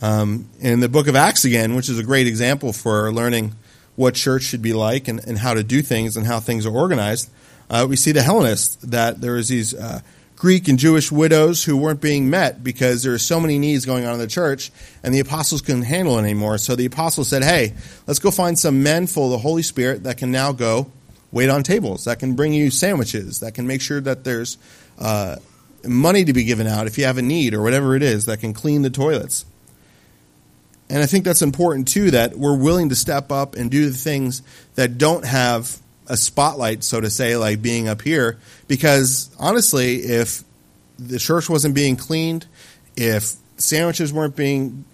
Um, 0.00 0.48
in 0.60 0.80
the 0.80 0.88
book 0.88 1.08
of 1.08 1.16
Acts 1.16 1.44
again, 1.44 1.74
which 1.74 1.88
is 1.88 1.98
a 1.98 2.04
great 2.04 2.26
example 2.26 2.72
for 2.72 3.12
learning 3.12 3.54
what 3.96 4.14
church 4.14 4.42
should 4.42 4.62
be 4.62 4.72
like 4.72 5.08
and, 5.08 5.20
and 5.26 5.38
how 5.38 5.54
to 5.54 5.62
do 5.62 5.82
things 5.82 6.16
and 6.16 6.26
how 6.26 6.38
things 6.38 6.66
are 6.66 6.74
organized, 6.74 7.30
Uh, 7.68 7.84
we 7.88 7.96
see 7.96 8.12
the 8.12 8.22
Hellenists 8.22 8.76
that 8.84 9.20
there 9.20 9.36
is 9.36 9.48
these 9.48 9.74
uh, 9.74 10.00
Greek 10.36 10.68
and 10.68 10.78
Jewish 10.78 11.10
widows 11.10 11.64
who 11.64 11.78
weren't 11.78 12.02
being 12.02 12.28
met 12.28 12.62
because 12.62 13.02
there 13.02 13.14
are 13.14 13.18
so 13.18 13.40
many 13.40 13.58
needs 13.58 13.86
going 13.86 14.04
on 14.04 14.12
in 14.12 14.20
the 14.20 14.26
church, 14.26 14.70
and 15.02 15.14
the 15.14 15.20
apostles 15.20 15.62
couldn't 15.62 15.82
handle 15.82 16.18
it 16.18 16.22
anymore. 16.22 16.58
So 16.58 16.76
the 16.76 16.84
apostles 16.84 17.28
said, 17.28 17.42
"Hey, 17.42 17.72
let's 18.06 18.18
go 18.18 18.30
find 18.30 18.58
some 18.58 18.82
men 18.82 19.06
full 19.06 19.26
of 19.26 19.30
the 19.30 19.38
Holy 19.38 19.62
Spirit 19.62 20.04
that 20.04 20.18
can 20.18 20.30
now 20.30 20.52
go 20.52 20.90
wait 21.32 21.48
on 21.48 21.62
tables, 21.62 22.04
that 22.04 22.18
can 22.18 22.34
bring 22.34 22.52
you 22.52 22.70
sandwiches, 22.70 23.40
that 23.40 23.54
can 23.54 23.66
make 23.66 23.80
sure 23.80 24.00
that 24.00 24.24
there's 24.24 24.58
uh, 24.98 25.36
money 25.84 26.24
to 26.24 26.32
be 26.34 26.44
given 26.44 26.66
out 26.66 26.86
if 26.86 26.98
you 26.98 27.04
have 27.04 27.18
a 27.18 27.22
need 27.22 27.54
or 27.54 27.62
whatever 27.62 27.96
it 27.96 28.02
is, 28.02 28.26
that 28.26 28.40
can 28.40 28.52
clean 28.52 28.82
the 28.82 28.90
toilets." 28.90 29.46
And 30.88 31.02
I 31.02 31.06
think 31.06 31.24
that's 31.24 31.42
important 31.42 31.88
too 31.88 32.10
that 32.12 32.38
we're 32.38 32.56
willing 32.56 32.90
to 32.90 32.94
step 32.94 33.32
up 33.32 33.56
and 33.56 33.70
do 33.70 33.88
the 33.88 33.96
things 33.96 34.42
that 34.74 34.98
don't 34.98 35.24
have 35.24 35.80
a 36.08 36.16
spotlight, 36.16 36.84
so 36.84 37.00
to 37.00 37.10
say, 37.10 37.36
like 37.36 37.62
being 37.62 37.88
up 37.88 38.02
here. 38.02 38.38
Because 38.68 39.30
honestly, 39.38 39.96
if 39.96 40.42
the 40.98 41.18
church 41.18 41.48
wasn't 41.48 41.74
being 41.74 41.96
cleaned, 41.96 42.46
if 42.96 43.32
sandwiches 43.56 44.12
weren't 44.12 44.36
being, 44.36 44.84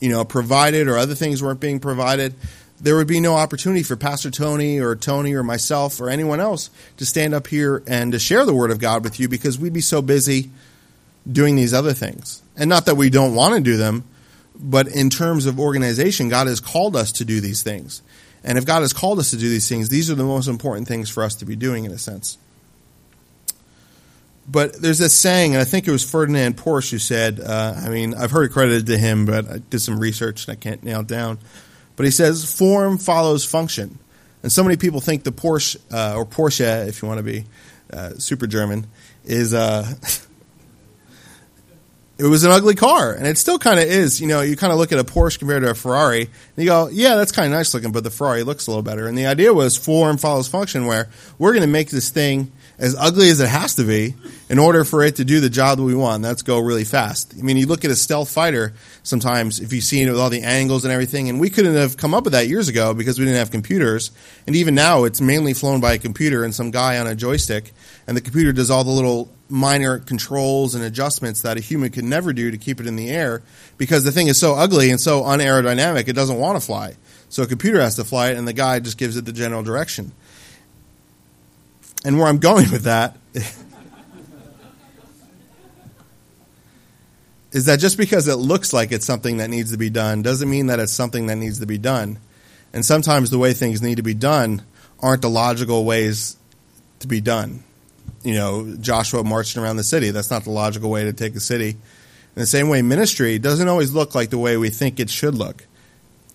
you 0.00 0.08
know, 0.08 0.24
provided 0.24 0.88
or 0.88 0.98
other 0.98 1.14
things 1.14 1.42
weren't 1.42 1.60
being 1.60 1.80
provided, 1.80 2.34
there 2.80 2.96
would 2.96 3.08
be 3.08 3.20
no 3.20 3.34
opportunity 3.34 3.82
for 3.82 3.96
Pastor 3.96 4.30
Tony 4.30 4.78
or 4.78 4.94
Tony 4.94 5.34
or 5.34 5.42
myself 5.42 6.00
or 6.00 6.10
anyone 6.10 6.40
else 6.40 6.70
to 6.96 7.06
stand 7.06 7.34
up 7.34 7.48
here 7.48 7.82
and 7.86 8.12
to 8.12 8.18
share 8.18 8.44
the 8.44 8.54
Word 8.54 8.70
of 8.70 8.78
God 8.78 9.02
with 9.02 9.18
you 9.18 9.28
because 9.28 9.58
we'd 9.58 9.72
be 9.72 9.80
so 9.80 10.00
busy 10.00 10.50
doing 11.30 11.56
these 11.56 11.74
other 11.74 11.92
things. 11.92 12.42
And 12.56 12.68
not 12.68 12.86
that 12.86 12.96
we 12.96 13.10
don't 13.10 13.34
want 13.34 13.54
to 13.54 13.60
do 13.60 13.76
them, 13.76 14.04
but 14.54 14.88
in 14.88 15.10
terms 15.10 15.46
of 15.46 15.58
organization, 15.58 16.28
God 16.28 16.46
has 16.46 16.60
called 16.60 16.96
us 16.96 17.12
to 17.12 17.24
do 17.24 17.40
these 17.40 17.62
things. 17.62 18.02
And 18.44 18.58
if 18.58 18.64
God 18.64 18.80
has 18.80 18.92
called 18.92 19.18
us 19.18 19.30
to 19.30 19.36
do 19.36 19.48
these 19.48 19.68
things, 19.68 19.88
these 19.88 20.10
are 20.10 20.14
the 20.14 20.24
most 20.24 20.48
important 20.48 20.88
things 20.88 21.10
for 21.10 21.22
us 21.22 21.34
to 21.36 21.44
be 21.44 21.56
doing 21.56 21.84
in 21.84 21.92
a 21.92 21.98
sense. 21.98 22.38
But 24.50 24.80
there's 24.80 24.98
this 24.98 25.14
saying, 25.14 25.52
and 25.52 25.60
I 25.60 25.64
think 25.64 25.86
it 25.86 25.90
was 25.90 26.08
Ferdinand 26.08 26.56
Porsche 26.56 26.92
who 26.92 26.98
said, 26.98 27.38
uh, 27.38 27.74
I 27.76 27.90
mean, 27.90 28.14
I've 28.14 28.30
heard 28.30 28.44
it 28.44 28.52
credited 28.52 28.86
to 28.86 28.96
him, 28.96 29.26
but 29.26 29.46
I 29.46 29.58
did 29.58 29.80
some 29.80 29.98
research 29.98 30.48
and 30.48 30.56
I 30.56 30.60
can't 30.60 30.82
nail 30.82 31.00
it 31.00 31.06
down. 31.06 31.38
But 31.96 32.06
he 32.06 32.10
says, 32.10 32.50
form 32.50 32.96
follows 32.96 33.44
function. 33.44 33.98
And 34.42 34.50
so 34.50 34.62
many 34.62 34.76
people 34.76 35.00
think 35.00 35.24
the 35.24 35.32
Porsche, 35.32 35.76
uh, 35.92 36.16
or 36.16 36.24
Porsche, 36.24 36.86
if 36.86 37.02
you 37.02 37.08
want 37.08 37.18
to 37.18 37.24
be 37.24 37.44
uh, 37.92 38.10
super 38.14 38.46
German, 38.46 38.86
is 39.24 39.52
uh, 39.52 39.84
it 42.18 42.24
was 42.24 42.42
an 42.42 42.50
ugly 42.50 42.74
car, 42.74 43.12
and 43.12 43.26
it 43.26 43.38
still 43.38 43.58
kind 43.58 43.78
of 43.78 43.86
is. 43.86 44.20
You 44.20 44.26
know, 44.26 44.40
you 44.40 44.56
kind 44.56 44.72
of 44.72 44.78
look 44.78 44.90
at 44.90 44.98
a 44.98 45.04
Porsche 45.04 45.38
compared 45.38 45.62
to 45.62 45.70
a 45.70 45.74
Ferrari, 45.74 46.22
and 46.22 46.30
you 46.56 46.66
go, 46.66 46.88
"Yeah, 46.88 47.14
that's 47.14 47.30
kind 47.30 47.46
of 47.46 47.52
nice 47.52 47.72
looking," 47.72 47.92
but 47.92 48.02
the 48.02 48.10
Ferrari 48.10 48.42
looks 48.42 48.66
a 48.66 48.70
little 48.70 48.82
better. 48.82 49.06
And 49.06 49.16
the 49.16 49.26
idea 49.26 49.54
was 49.54 49.76
form 49.76 50.18
follows 50.18 50.48
function, 50.48 50.86
where 50.86 51.08
we're 51.38 51.52
going 51.52 51.62
to 51.62 51.68
make 51.68 51.90
this 51.90 52.08
thing 52.10 52.50
as 52.78 52.94
ugly 52.96 53.28
as 53.28 53.40
it 53.40 53.48
has 53.48 53.74
to 53.74 53.84
be 53.84 54.14
in 54.48 54.58
order 54.58 54.84
for 54.84 55.02
it 55.02 55.16
to 55.16 55.24
do 55.24 55.40
the 55.40 55.50
job 55.50 55.78
that 55.78 55.84
we 55.84 55.94
want. 55.94 56.22
That's 56.22 56.42
go 56.42 56.58
really 56.58 56.84
fast. 56.84 57.34
I 57.38 57.42
mean, 57.42 57.56
you 57.56 57.66
look 57.66 57.84
at 57.84 57.90
a 57.90 57.96
stealth 57.96 58.30
fighter. 58.30 58.72
Sometimes, 59.02 59.60
if 59.60 59.72
you've 59.72 59.84
seen 59.84 60.08
it 60.08 60.10
with 60.10 60.20
all 60.20 60.30
the 60.30 60.42
angles 60.42 60.84
and 60.84 60.92
everything, 60.92 61.28
and 61.28 61.40
we 61.40 61.50
couldn't 61.50 61.74
have 61.74 61.96
come 61.96 62.14
up 62.14 62.24
with 62.24 62.32
that 62.32 62.48
years 62.48 62.68
ago 62.68 62.94
because 62.94 63.18
we 63.18 63.24
didn't 63.24 63.38
have 63.38 63.50
computers. 63.50 64.10
And 64.46 64.56
even 64.56 64.74
now, 64.74 65.04
it's 65.04 65.20
mainly 65.20 65.54
flown 65.54 65.80
by 65.80 65.94
a 65.94 65.98
computer 65.98 66.44
and 66.44 66.54
some 66.54 66.70
guy 66.72 66.98
on 66.98 67.06
a 67.06 67.14
joystick, 67.14 67.72
and 68.06 68.16
the 68.16 68.20
computer 68.20 68.52
does 68.52 68.70
all 68.70 68.82
the 68.82 68.90
little 68.90 69.30
minor 69.48 69.98
controls 69.98 70.74
and 70.74 70.84
adjustments 70.84 71.42
that 71.42 71.56
a 71.56 71.60
human 71.60 71.90
could 71.90 72.04
never 72.04 72.32
do 72.32 72.50
to 72.50 72.58
keep 72.58 72.80
it 72.80 72.86
in 72.86 72.96
the 72.96 73.10
air 73.10 73.42
because 73.78 74.04
the 74.04 74.12
thing 74.12 74.28
is 74.28 74.38
so 74.38 74.54
ugly 74.54 74.90
and 74.90 75.00
so 75.00 75.22
unaerodynamic 75.22 76.06
it 76.08 76.12
doesn't 76.12 76.38
want 76.38 76.60
to 76.60 76.64
fly. 76.64 76.94
So 77.28 77.42
a 77.42 77.46
computer 77.46 77.80
has 77.80 77.96
to 77.96 78.04
fly 78.04 78.30
it 78.30 78.36
and 78.36 78.46
the 78.46 78.52
guy 78.52 78.78
just 78.80 78.98
gives 78.98 79.16
it 79.16 79.24
the 79.24 79.32
general 79.32 79.62
direction. 79.62 80.12
And 82.04 82.18
where 82.18 82.28
I'm 82.28 82.38
going 82.38 82.70
with 82.70 82.82
that 82.82 83.16
is 87.52 87.64
that 87.64 87.80
just 87.80 87.96
because 87.96 88.28
it 88.28 88.36
looks 88.36 88.72
like 88.72 88.92
it's 88.92 89.06
something 89.06 89.38
that 89.38 89.48
needs 89.50 89.72
to 89.72 89.78
be 89.78 89.90
done 89.90 90.22
doesn't 90.22 90.48
mean 90.48 90.66
that 90.66 90.78
it's 90.78 90.92
something 90.92 91.26
that 91.26 91.36
needs 91.36 91.60
to 91.60 91.66
be 91.66 91.78
done. 91.78 92.18
And 92.72 92.84
sometimes 92.84 93.30
the 93.30 93.38
way 93.38 93.54
things 93.54 93.80
need 93.80 93.96
to 93.96 94.02
be 94.02 94.14
done 94.14 94.62
aren't 95.00 95.22
the 95.22 95.30
logical 95.30 95.84
ways 95.84 96.36
to 97.00 97.08
be 97.08 97.20
done 97.20 97.64
you 98.22 98.34
know, 98.34 98.76
Joshua 98.80 99.24
marching 99.24 99.62
around 99.62 99.76
the 99.76 99.84
city. 99.84 100.10
That's 100.10 100.30
not 100.30 100.44
the 100.44 100.50
logical 100.50 100.90
way 100.90 101.04
to 101.04 101.12
take 101.12 101.34
a 101.34 101.40
city. 101.40 101.70
In 101.70 102.40
the 102.42 102.46
same 102.46 102.68
way, 102.68 102.82
ministry 102.82 103.38
doesn't 103.38 103.68
always 103.68 103.92
look 103.92 104.14
like 104.14 104.30
the 104.30 104.38
way 104.38 104.56
we 104.56 104.70
think 104.70 105.00
it 105.00 105.10
should 105.10 105.34
look. 105.34 105.66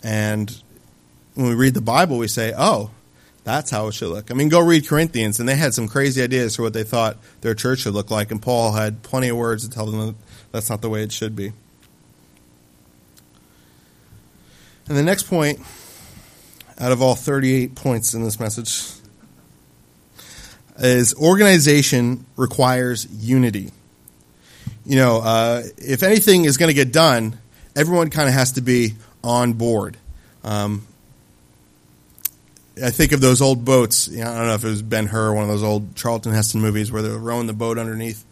And 0.03 0.55
when 1.35 1.47
we 1.47 1.55
read 1.55 1.73
the 1.73 1.81
Bible, 1.81 2.17
we 2.17 2.27
say, 2.27 2.53
oh, 2.57 2.91
that's 3.43 3.71
how 3.71 3.87
it 3.87 3.93
should 3.93 4.09
look. 4.09 4.31
I 4.31 4.33
mean, 4.33 4.49
go 4.49 4.59
read 4.59 4.87
Corinthians, 4.87 5.39
and 5.39 5.47
they 5.47 5.55
had 5.55 5.73
some 5.73 5.87
crazy 5.87 6.21
ideas 6.21 6.55
for 6.55 6.63
what 6.63 6.73
they 6.73 6.83
thought 6.83 7.17
their 7.41 7.53
church 7.53 7.79
should 7.79 7.93
look 7.93 8.09
like, 8.09 8.31
and 8.31 8.41
Paul 8.41 8.73
had 8.73 9.03
plenty 9.03 9.29
of 9.29 9.37
words 9.37 9.67
to 9.67 9.73
tell 9.73 9.85
them 9.85 10.07
that 10.07 10.15
that's 10.51 10.69
not 10.69 10.81
the 10.81 10.89
way 10.89 11.03
it 11.03 11.11
should 11.11 11.35
be. 11.35 11.51
And 14.87 14.97
the 14.97 15.03
next 15.03 15.23
point, 15.23 15.59
out 16.79 16.91
of 16.91 17.01
all 17.01 17.15
38 17.15 17.75
points 17.75 18.13
in 18.13 18.23
this 18.23 18.39
message, 18.39 18.83
is 20.79 21.15
organization 21.15 22.25
requires 22.35 23.07
unity. 23.11 23.71
You 24.85 24.97
know, 24.97 25.21
uh, 25.21 25.63
if 25.77 26.03
anything 26.03 26.45
is 26.45 26.57
going 26.57 26.69
to 26.69 26.73
get 26.73 26.91
done, 26.91 27.37
everyone 27.75 28.09
kind 28.09 28.27
of 28.27 28.33
has 28.33 28.53
to 28.53 28.61
be 28.61 28.93
on 29.23 29.53
board. 29.53 29.97
Um, 30.43 30.85
I 32.81 32.89
think 32.89 33.11
of 33.11 33.21
those 33.21 33.41
old 33.41 33.63
boats. 33.65 34.07
You 34.07 34.23
know, 34.23 34.31
I 34.31 34.37
don't 34.37 34.47
know 34.47 34.55
if 34.55 34.63
it 34.63 34.69
was 34.69 34.81
Ben 34.81 35.05
Hur, 35.05 35.33
one 35.33 35.43
of 35.43 35.49
those 35.49 35.63
old 35.63 35.95
Charlton 35.95 36.33
Heston 36.33 36.61
movies 36.61 36.91
where 36.91 37.01
they're 37.01 37.17
rowing 37.17 37.47
the 37.47 37.53
boat 37.53 37.77
underneath. 37.77 38.25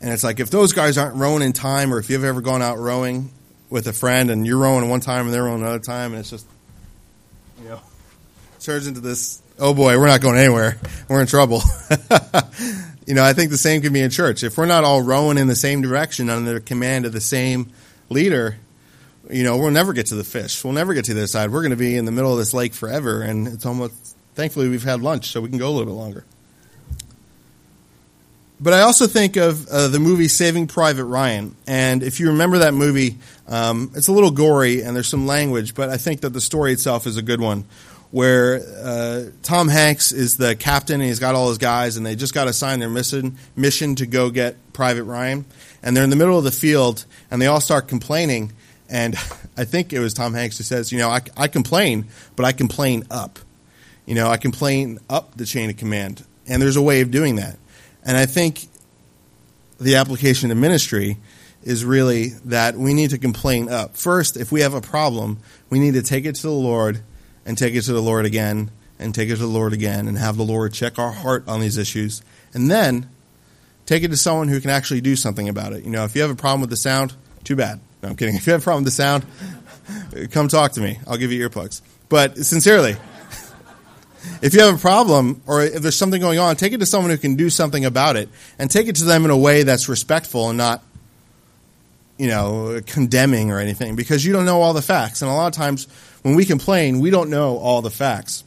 And 0.00 0.12
it's 0.12 0.24
like 0.24 0.40
if 0.40 0.50
those 0.50 0.72
guys 0.72 0.96
aren't 0.98 1.16
rowing 1.16 1.42
in 1.42 1.52
time, 1.52 1.92
or 1.92 1.98
if 1.98 2.10
you've 2.10 2.24
ever 2.24 2.40
gone 2.40 2.62
out 2.62 2.78
rowing 2.78 3.30
with 3.68 3.86
a 3.86 3.92
friend 3.92 4.30
and 4.30 4.46
you're 4.46 4.58
rowing 4.58 4.88
one 4.88 5.00
time 5.00 5.26
and 5.26 5.34
they're 5.34 5.44
rowing 5.44 5.62
another 5.62 5.78
time, 5.78 6.12
and 6.12 6.20
it's 6.20 6.30
just, 6.30 6.46
you 7.62 7.68
know, 7.68 7.80
turns 8.60 8.86
into 8.86 9.00
this 9.00 9.42
oh 9.60 9.74
boy, 9.74 9.98
we're 9.98 10.06
not 10.06 10.20
going 10.20 10.38
anywhere. 10.38 10.78
We're 11.08 11.20
in 11.20 11.26
trouble. 11.26 11.62
you 13.06 13.14
know, 13.14 13.22
I 13.22 13.32
think 13.34 13.50
the 13.50 13.58
same 13.58 13.82
can 13.82 13.92
be 13.92 14.00
in 14.00 14.10
church. 14.10 14.42
If 14.42 14.56
we're 14.56 14.66
not 14.66 14.84
all 14.84 15.02
rowing 15.02 15.38
in 15.38 15.46
the 15.46 15.56
same 15.56 15.82
direction 15.82 16.30
under 16.30 16.54
the 16.54 16.60
command 16.60 17.06
of 17.06 17.12
the 17.12 17.20
same 17.20 17.70
leader, 18.08 18.56
you 19.30 19.44
know, 19.44 19.58
we'll 19.58 19.70
never 19.70 19.92
get 19.92 20.06
to 20.06 20.14
the 20.14 20.24
fish. 20.24 20.64
We'll 20.64 20.72
never 20.72 20.94
get 20.94 21.04
to 21.04 21.14
the 21.14 21.20
other 21.20 21.26
side. 21.26 21.50
We're 21.52 21.60
going 21.60 21.70
to 21.70 21.76
be 21.76 21.96
in 21.96 22.06
the 22.06 22.12
middle 22.12 22.32
of 22.32 22.38
this 22.38 22.54
lake 22.54 22.74
forever. 22.74 23.22
And 23.22 23.46
it's 23.46 23.66
almost, 23.66 24.16
thankfully, 24.34 24.68
we've 24.68 24.82
had 24.82 25.02
lunch, 25.02 25.26
so 25.26 25.40
we 25.40 25.48
can 25.48 25.58
go 25.58 25.68
a 25.68 25.72
little 25.72 25.86
bit 25.86 25.98
longer. 25.98 26.24
But 28.62 28.74
I 28.74 28.80
also 28.80 29.06
think 29.06 29.36
of 29.36 29.66
uh, 29.68 29.88
the 29.88 30.00
movie 30.00 30.28
Saving 30.28 30.66
Private 30.66 31.04
Ryan. 31.04 31.56
And 31.66 32.02
if 32.02 32.20
you 32.20 32.28
remember 32.28 32.58
that 32.58 32.74
movie, 32.74 33.16
um, 33.48 33.90
it's 33.94 34.08
a 34.08 34.12
little 34.12 34.30
gory 34.30 34.82
and 34.82 34.94
there's 34.94 35.08
some 35.08 35.26
language, 35.26 35.74
but 35.74 35.88
I 35.88 35.96
think 35.96 36.20
that 36.20 36.30
the 36.30 36.42
story 36.42 36.72
itself 36.72 37.06
is 37.06 37.16
a 37.16 37.22
good 37.22 37.40
one 37.40 37.64
where 38.10 38.60
uh, 38.82 39.24
Tom 39.42 39.68
Hanks 39.68 40.12
is 40.12 40.36
the 40.36 40.56
captain 40.56 41.00
and 41.00 41.08
he's 41.08 41.20
got 41.20 41.34
all 41.34 41.48
his 41.48 41.58
guys 41.58 41.96
and 41.96 42.04
they 42.04 42.16
just 42.16 42.34
got 42.34 42.48
assigned 42.48 42.82
their 42.82 42.90
mission 42.90 43.38
mission 43.54 43.94
to 43.96 44.06
go 44.06 44.30
get 44.30 44.72
Private 44.72 45.04
Ryan 45.04 45.44
and 45.82 45.96
they're 45.96 46.04
in 46.04 46.10
the 46.10 46.16
middle 46.16 46.36
of 46.36 46.44
the 46.44 46.50
field 46.50 47.04
and 47.30 47.40
they 47.40 47.46
all 47.46 47.60
start 47.60 47.88
complaining 47.88 48.52
and 48.88 49.14
I 49.56 49.64
think 49.64 49.92
it 49.92 50.00
was 50.00 50.14
Tom 50.14 50.34
Hanks 50.34 50.58
who 50.58 50.64
says, 50.64 50.90
you 50.90 50.98
know, 50.98 51.08
I, 51.08 51.20
I 51.36 51.48
complain, 51.48 52.06
but 52.34 52.46
I 52.46 52.52
complain 52.52 53.04
up. 53.10 53.38
You 54.06 54.14
know, 54.14 54.28
I 54.28 54.38
complain 54.38 54.98
up 55.08 55.36
the 55.36 55.44
chain 55.44 55.70
of 55.70 55.76
command 55.76 56.24
and 56.48 56.60
there's 56.60 56.76
a 56.76 56.82
way 56.82 57.02
of 57.02 57.10
doing 57.10 57.36
that. 57.36 57.58
And 58.04 58.16
I 58.16 58.26
think 58.26 58.66
the 59.78 59.96
application 59.96 60.50
of 60.50 60.56
ministry 60.56 61.18
is 61.62 61.84
really 61.84 62.28
that 62.46 62.74
we 62.74 62.94
need 62.94 63.10
to 63.10 63.18
complain 63.18 63.68
up. 63.68 63.96
First, 63.96 64.36
if 64.36 64.50
we 64.50 64.62
have 64.62 64.74
a 64.74 64.80
problem, 64.80 65.38
we 65.68 65.78
need 65.78 65.94
to 65.94 66.02
take 66.02 66.24
it 66.24 66.34
to 66.36 66.42
the 66.42 66.50
Lord 66.50 67.02
and 67.44 67.56
take 67.56 67.74
it 67.74 67.82
to 67.82 67.92
the 67.92 68.02
Lord 68.02 68.26
again 68.26 68.70
and 68.98 69.14
take 69.14 69.28
it 69.28 69.36
to 69.36 69.42
the 69.42 69.46
Lord 69.46 69.72
again 69.72 70.06
and 70.06 70.18
have 70.18 70.36
the 70.36 70.44
Lord 70.44 70.72
check 70.72 70.98
our 70.98 71.10
heart 71.10 71.48
on 71.48 71.60
these 71.60 71.78
issues. 71.78 72.22
And 72.52 72.70
then 72.70 73.08
take 73.86 74.02
it 74.02 74.08
to 74.08 74.16
someone 74.16 74.48
who 74.48 74.60
can 74.60 74.70
actually 74.70 75.00
do 75.00 75.16
something 75.16 75.48
about 75.48 75.72
it. 75.72 75.84
You 75.84 75.90
know, 75.90 76.04
if 76.04 76.14
you 76.14 76.22
have 76.22 76.30
a 76.30 76.36
problem 76.36 76.60
with 76.60 76.70
the 76.70 76.76
sound, 76.76 77.14
too 77.42 77.56
bad. 77.56 77.80
No, 78.02 78.10
I'm 78.10 78.16
kidding. 78.16 78.34
If 78.36 78.46
you 78.46 78.52
have 78.52 78.62
a 78.62 78.64
problem 78.64 78.84
with 78.84 78.92
the 78.92 78.96
sound, 78.96 79.24
come 80.30 80.48
talk 80.48 80.72
to 80.72 80.80
me. 80.80 80.98
I'll 81.06 81.16
give 81.16 81.32
you 81.32 81.48
earplugs. 81.48 81.80
But 82.08 82.36
sincerely, 82.38 82.96
if 84.42 84.52
you 84.54 84.60
have 84.60 84.74
a 84.74 84.78
problem 84.78 85.42
or 85.46 85.62
if 85.62 85.82
there's 85.82 85.96
something 85.96 86.20
going 86.20 86.38
on, 86.38 86.56
take 86.56 86.72
it 86.72 86.78
to 86.78 86.86
someone 86.86 87.10
who 87.10 87.18
can 87.18 87.36
do 87.36 87.50
something 87.50 87.84
about 87.84 88.16
it 88.16 88.28
and 88.58 88.70
take 88.70 88.86
it 88.88 88.96
to 88.96 89.04
them 89.04 89.24
in 89.24 89.30
a 89.30 89.36
way 89.36 89.62
that's 89.62 89.88
respectful 89.88 90.48
and 90.50 90.58
not 90.58 90.82
you 92.20 92.28
know, 92.28 92.80
condemning 92.84 93.50
or 93.50 93.58
anything 93.58 93.96
because 93.96 94.26
you 94.26 94.34
don't 94.34 94.44
know 94.44 94.60
all 94.60 94.74
the 94.74 94.82
facts. 94.82 95.22
And 95.22 95.30
a 95.30 95.34
lot 95.34 95.46
of 95.46 95.54
times 95.54 95.88
when 96.20 96.34
we 96.34 96.44
complain, 96.44 97.00
we 97.00 97.08
don't 97.08 97.30
know 97.30 97.56
all 97.56 97.80
the 97.80 97.90
facts. 97.90 98.44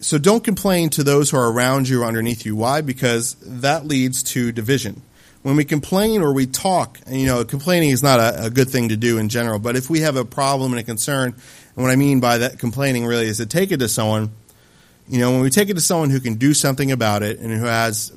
So 0.00 0.16
don't 0.16 0.42
complain 0.42 0.88
to 0.90 1.04
those 1.04 1.28
who 1.28 1.36
are 1.36 1.52
around 1.52 1.86
you 1.86 2.00
or 2.00 2.06
underneath 2.06 2.46
you. 2.46 2.56
Why? 2.56 2.80
Because 2.80 3.34
that 3.42 3.86
leads 3.86 4.22
to 4.32 4.52
division. 4.52 5.02
When 5.42 5.56
we 5.56 5.66
complain 5.66 6.22
or 6.22 6.32
we 6.32 6.46
talk, 6.46 6.98
and 7.06 7.20
you 7.20 7.26
know, 7.26 7.44
complaining 7.44 7.90
is 7.90 8.02
not 8.02 8.20
a, 8.20 8.46
a 8.46 8.50
good 8.50 8.70
thing 8.70 8.88
to 8.88 8.96
do 8.96 9.18
in 9.18 9.28
general, 9.28 9.58
but 9.58 9.76
if 9.76 9.90
we 9.90 10.00
have 10.00 10.16
a 10.16 10.24
problem 10.24 10.72
and 10.72 10.80
a 10.80 10.82
concern, 10.82 11.34
and 11.76 11.84
what 11.84 11.90
I 11.90 11.96
mean 11.96 12.20
by 12.20 12.38
that 12.38 12.58
complaining 12.58 13.04
really 13.04 13.26
is 13.26 13.36
to 13.36 13.46
take 13.46 13.70
it 13.70 13.80
to 13.80 13.88
someone 13.88 14.30
You 15.06 15.18
know, 15.20 15.32
when 15.32 15.42
we 15.42 15.50
take 15.50 15.68
it 15.68 15.74
to 15.74 15.82
someone 15.82 16.08
who 16.08 16.20
can 16.20 16.36
do 16.36 16.54
something 16.54 16.90
about 16.90 17.22
it 17.22 17.38
and 17.38 17.52
who 17.52 17.66
has 17.66 18.10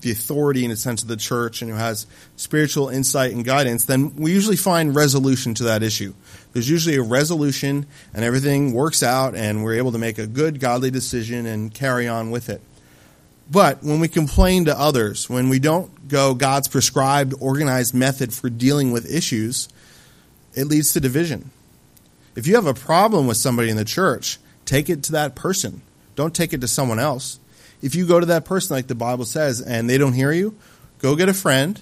the 0.00 0.10
authority 0.10 0.64
in 0.64 0.70
a 0.70 0.76
sense 0.76 1.02
of 1.02 1.08
the 1.08 1.16
church 1.16 1.62
and 1.62 1.70
who 1.70 1.76
has 1.76 2.06
spiritual 2.36 2.88
insight 2.88 3.32
and 3.32 3.44
guidance, 3.44 3.84
then 3.84 4.14
we 4.16 4.32
usually 4.32 4.56
find 4.56 4.94
resolution 4.94 5.54
to 5.54 5.64
that 5.64 5.82
issue. 5.82 6.14
There's 6.52 6.68
usually 6.68 6.96
a 6.96 7.02
resolution 7.02 7.86
and 8.14 8.24
everything 8.24 8.72
works 8.72 9.02
out 9.02 9.34
and 9.34 9.62
we're 9.62 9.74
able 9.74 9.92
to 9.92 9.98
make 9.98 10.18
a 10.18 10.26
good 10.26 10.60
godly 10.60 10.90
decision 10.90 11.46
and 11.46 11.72
carry 11.72 12.08
on 12.08 12.30
with 12.30 12.48
it. 12.48 12.60
But 13.50 13.82
when 13.82 13.98
we 13.98 14.08
complain 14.08 14.66
to 14.66 14.78
others, 14.78 15.28
when 15.28 15.48
we 15.48 15.58
don't 15.58 16.08
go 16.08 16.34
God's 16.34 16.68
prescribed, 16.68 17.34
organized 17.40 17.94
method 17.94 18.32
for 18.32 18.48
dealing 18.48 18.92
with 18.92 19.12
issues, 19.12 19.68
it 20.54 20.66
leads 20.66 20.92
to 20.92 21.00
division. 21.00 21.50
If 22.36 22.46
you 22.46 22.54
have 22.54 22.66
a 22.66 22.74
problem 22.74 23.26
with 23.26 23.36
somebody 23.36 23.68
in 23.68 23.76
the 23.76 23.84
church, 23.84 24.38
take 24.64 24.88
it 24.88 25.02
to 25.04 25.12
that 25.12 25.34
person. 25.34 25.82
Don't 26.14 26.34
take 26.34 26.52
it 26.52 26.60
to 26.60 26.68
someone 26.68 27.00
else. 27.00 27.40
If 27.82 27.94
you 27.94 28.06
go 28.06 28.20
to 28.20 28.26
that 28.26 28.44
person, 28.44 28.76
like 28.76 28.86
the 28.86 28.94
Bible 28.94 29.24
says, 29.24 29.60
and 29.60 29.88
they 29.88 29.98
don't 29.98 30.12
hear 30.12 30.32
you, 30.32 30.54
go 30.98 31.16
get 31.16 31.28
a 31.28 31.34
friend 31.34 31.80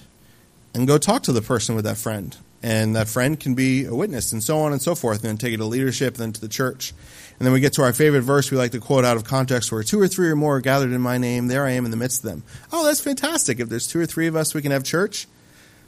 and 0.73 0.87
go 0.87 0.97
talk 0.97 1.23
to 1.23 1.31
the 1.31 1.41
person 1.41 1.75
with 1.75 1.85
that 1.85 1.97
friend. 1.97 2.35
And 2.61 2.95
that 2.95 3.07
friend 3.07 3.39
can 3.39 3.55
be 3.55 3.85
a 3.85 3.95
witness, 3.95 4.33
and 4.33 4.43
so 4.43 4.59
on 4.59 4.73
and 4.73 4.81
so 4.81 4.93
forth, 4.93 5.21
and 5.21 5.29
then 5.29 5.37
take 5.37 5.53
it 5.53 5.57
to 5.57 5.65
leadership, 5.65 6.15
then 6.15 6.33
to 6.33 6.41
the 6.41 6.49
church. 6.49 6.93
And 7.39 7.45
then 7.45 7.53
we 7.53 7.61
get 7.61 7.73
to 7.73 7.83
our 7.83 7.93
favorite 7.93 8.23
verse 8.23 8.51
we 8.51 8.57
like 8.57 8.71
to 8.71 8.81
quote 8.81 9.05
out 9.05 9.15
of 9.15 9.23
context 9.23 9.71
where 9.71 9.81
two 9.81 9.99
or 9.99 10.09
three 10.09 10.29
or 10.29 10.35
more 10.35 10.57
are 10.57 10.61
gathered 10.61 10.91
in 10.91 10.99
my 10.99 11.17
name, 11.17 11.47
there 11.47 11.65
I 11.65 11.71
am 11.71 11.85
in 11.85 11.91
the 11.91 11.97
midst 11.97 12.23
of 12.23 12.29
them. 12.29 12.43
Oh, 12.73 12.85
that's 12.85 12.99
fantastic. 12.99 13.61
If 13.61 13.69
there's 13.69 13.87
two 13.87 14.01
or 14.01 14.05
three 14.05 14.27
of 14.27 14.35
us, 14.35 14.53
we 14.53 14.61
can 14.61 14.73
have 14.73 14.83
church. 14.83 15.25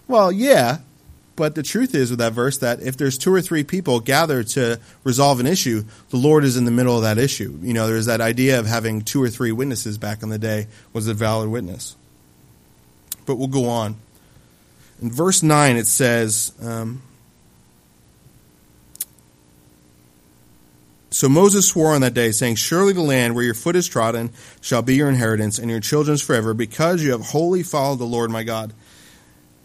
Well, 0.07 0.31
yeah, 0.31 0.77
but 1.41 1.55
the 1.55 1.63
truth 1.63 1.95
is 1.95 2.11
with 2.11 2.19
that 2.19 2.33
verse 2.33 2.59
that 2.59 2.83
if 2.83 2.97
there's 2.97 3.17
two 3.17 3.33
or 3.33 3.41
three 3.41 3.63
people 3.63 3.99
gathered 3.99 4.45
to 4.49 4.79
resolve 5.03 5.39
an 5.39 5.47
issue, 5.47 5.83
the 6.11 6.17
Lord 6.17 6.43
is 6.43 6.55
in 6.55 6.65
the 6.65 6.71
middle 6.71 6.95
of 6.95 7.01
that 7.01 7.17
issue. 7.17 7.57
You 7.63 7.73
know, 7.73 7.87
there's 7.87 8.05
that 8.05 8.21
idea 8.21 8.59
of 8.59 8.67
having 8.67 9.01
two 9.01 9.23
or 9.23 9.27
three 9.27 9.51
witnesses 9.51 9.97
back 9.97 10.21
in 10.21 10.29
the 10.29 10.37
day 10.37 10.67
was 10.93 11.07
a 11.07 11.15
valid 11.15 11.49
witness. 11.49 11.95
But 13.25 13.37
we'll 13.37 13.47
go 13.47 13.67
on. 13.67 13.95
In 15.01 15.09
verse 15.09 15.41
9, 15.41 15.77
it 15.77 15.87
says, 15.87 16.53
um, 16.61 17.01
So 21.09 21.27
Moses 21.27 21.67
swore 21.67 21.95
on 21.95 22.01
that 22.01 22.13
day, 22.13 22.29
saying, 22.33 22.57
Surely 22.57 22.93
the 22.93 23.01
land 23.01 23.33
where 23.33 23.43
your 23.43 23.55
foot 23.55 23.75
is 23.75 23.87
trodden 23.87 24.29
shall 24.61 24.83
be 24.83 24.93
your 24.93 25.09
inheritance, 25.09 25.57
and 25.57 25.71
your 25.71 25.79
children's 25.79 26.21
forever, 26.21 26.53
because 26.53 27.03
you 27.03 27.13
have 27.13 27.21
wholly 27.21 27.63
followed 27.63 27.97
the 27.97 28.05
Lord 28.05 28.29
my 28.29 28.43
God. 28.43 28.73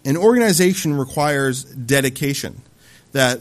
An 0.06 0.16
organization 0.16 0.96
requires 0.96 1.64
dedication. 1.64 2.62
That 3.12 3.40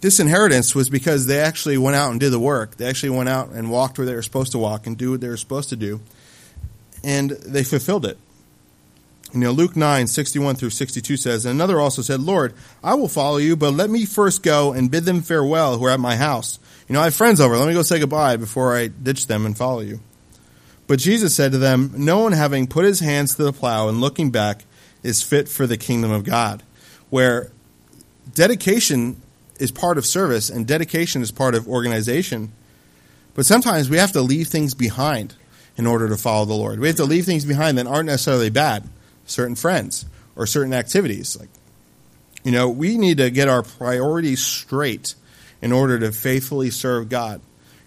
this 0.00 0.20
inheritance 0.20 0.74
was 0.74 0.90
because 0.90 1.26
they 1.26 1.40
actually 1.40 1.78
went 1.78 1.96
out 1.96 2.10
and 2.10 2.20
did 2.20 2.30
the 2.30 2.38
work. 2.38 2.76
They 2.76 2.86
actually 2.86 3.10
went 3.10 3.30
out 3.30 3.48
and 3.50 3.70
walked 3.70 3.98
where 3.98 4.06
they 4.06 4.14
were 4.14 4.22
supposed 4.22 4.52
to 4.52 4.58
walk 4.58 4.86
and 4.86 4.96
do 4.96 5.10
what 5.10 5.20
they 5.20 5.28
were 5.28 5.38
supposed 5.38 5.70
to 5.70 5.76
do. 5.76 6.00
And 7.02 7.30
they 7.30 7.64
fulfilled 7.64 8.04
it. 8.04 8.18
You 9.32 9.40
know, 9.40 9.50
Luke 9.50 9.74
9, 9.74 10.06
61 10.06 10.56
through 10.56 10.70
62 10.70 11.16
says, 11.16 11.46
And 11.46 11.54
another 11.54 11.80
also 11.80 12.02
said, 12.02 12.20
Lord, 12.20 12.54
I 12.84 12.94
will 12.94 13.08
follow 13.08 13.38
you, 13.38 13.56
but 13.56 13.72
let 13.72 13.88
me 13.88 14.04
first 14.04 14.42
go 14.42 14.72
and 14.72 14.90
bid 14.90 15.04
them 15.04 15.22
farewell 15.22 15.78
who 15.78 15.86
are 15.86 15.90
at 15.90 16.00
my 16.00 16.16
house. 16.16 16.58
You 16.88 16.92
know, 16.92 17.00
I 17.00 17.04
have 17.04 17.14
friends 17.14 17.40
over. 17.40 17.56
Let 17.56 17.68
me 17.68 17.74
go 17.74 17.82
say 17.82 17.98
goodbye 17.98 18.36
before 18.36 18.76
I 18.76 18.88
ditch 18.88 19.26
them 19.26 19.46
and 19.46 19.56
follow 19.56 19.80
you. 19.80 20.00
But 20.86 20.98
Jesus 20.98 21.34
said 21.34 21.52
to 21.52 21.58
them, 21.58 21.92
No 21.96 22.20
one 22.20 22.32
having 22.32 22.66
put 22.66 22.84
his 22.84 23.00
hands 23.00 23.34
to 23.34 23.44
the 23.44 23.52
plow 23.52 23.88
and 23.88 24.00
looking 24.00 24.30
back 24.30 24.64
is 25.02 25.22
fit 25.22 25.48
for 25.48 25.66
the 25.66 25.76
kingdom 25.76 26.10
of 26.10 26.24
God. 26.24 26.62
Where 27.10 27.50
dedication 28.34 29.20
is 29.58 29.70
part 29.70 29.98
of 29.98 30.06
service 30.06 30.50
and 30.50 30.66
dedication 30.66 31.22
is 31.22 31.30
part 31.30 31.54
of 31.54 31.68
organization. 31.68 32.52
But 33.34 33.46
sometimes 33.46 33.90
we 33.90 33.98
have 33.98 34.12
to 34.12 34.20
leave 34.20 34.48
things 34.48 34.74
behind 34.74 35.34
in 35.76 35.86
order 35.86 36.08
to 36.08 36.16
follow 36.16 36.44
the 36.44 36.54
Lord. 36.54 36.80
We 36.80 36.88
have 36.88 36.96
to 36.96 37.04
leave 37.04 37.24
things 37.24 37.44
behind 37.44 37.78
that 37.78 37.86
aren't 37.86 38.06
necessarily 38.06 38.50
bad, 38.50 38.88
certain 39.26 39.54
friends 39.54 40.06
or 40.36 40.46
certain 40.46 40.74
activities. 40.74 41.38
Like, 41.38 41.48
you 42.44 42.52
know, 42.52 42.68
we 42.68 42.96
need 42.96 43.18
to 43.18 43.30
get 43.30 43.48
our 43.48 43.62
priorities 43.62 44.42
straight 44.42 45.14
in 45.60 45.72
order 45.72 45.98
to 45.98 46.12
faithfully 46.12 46.70
serve 46.70 47.08
God. 47.08 47.40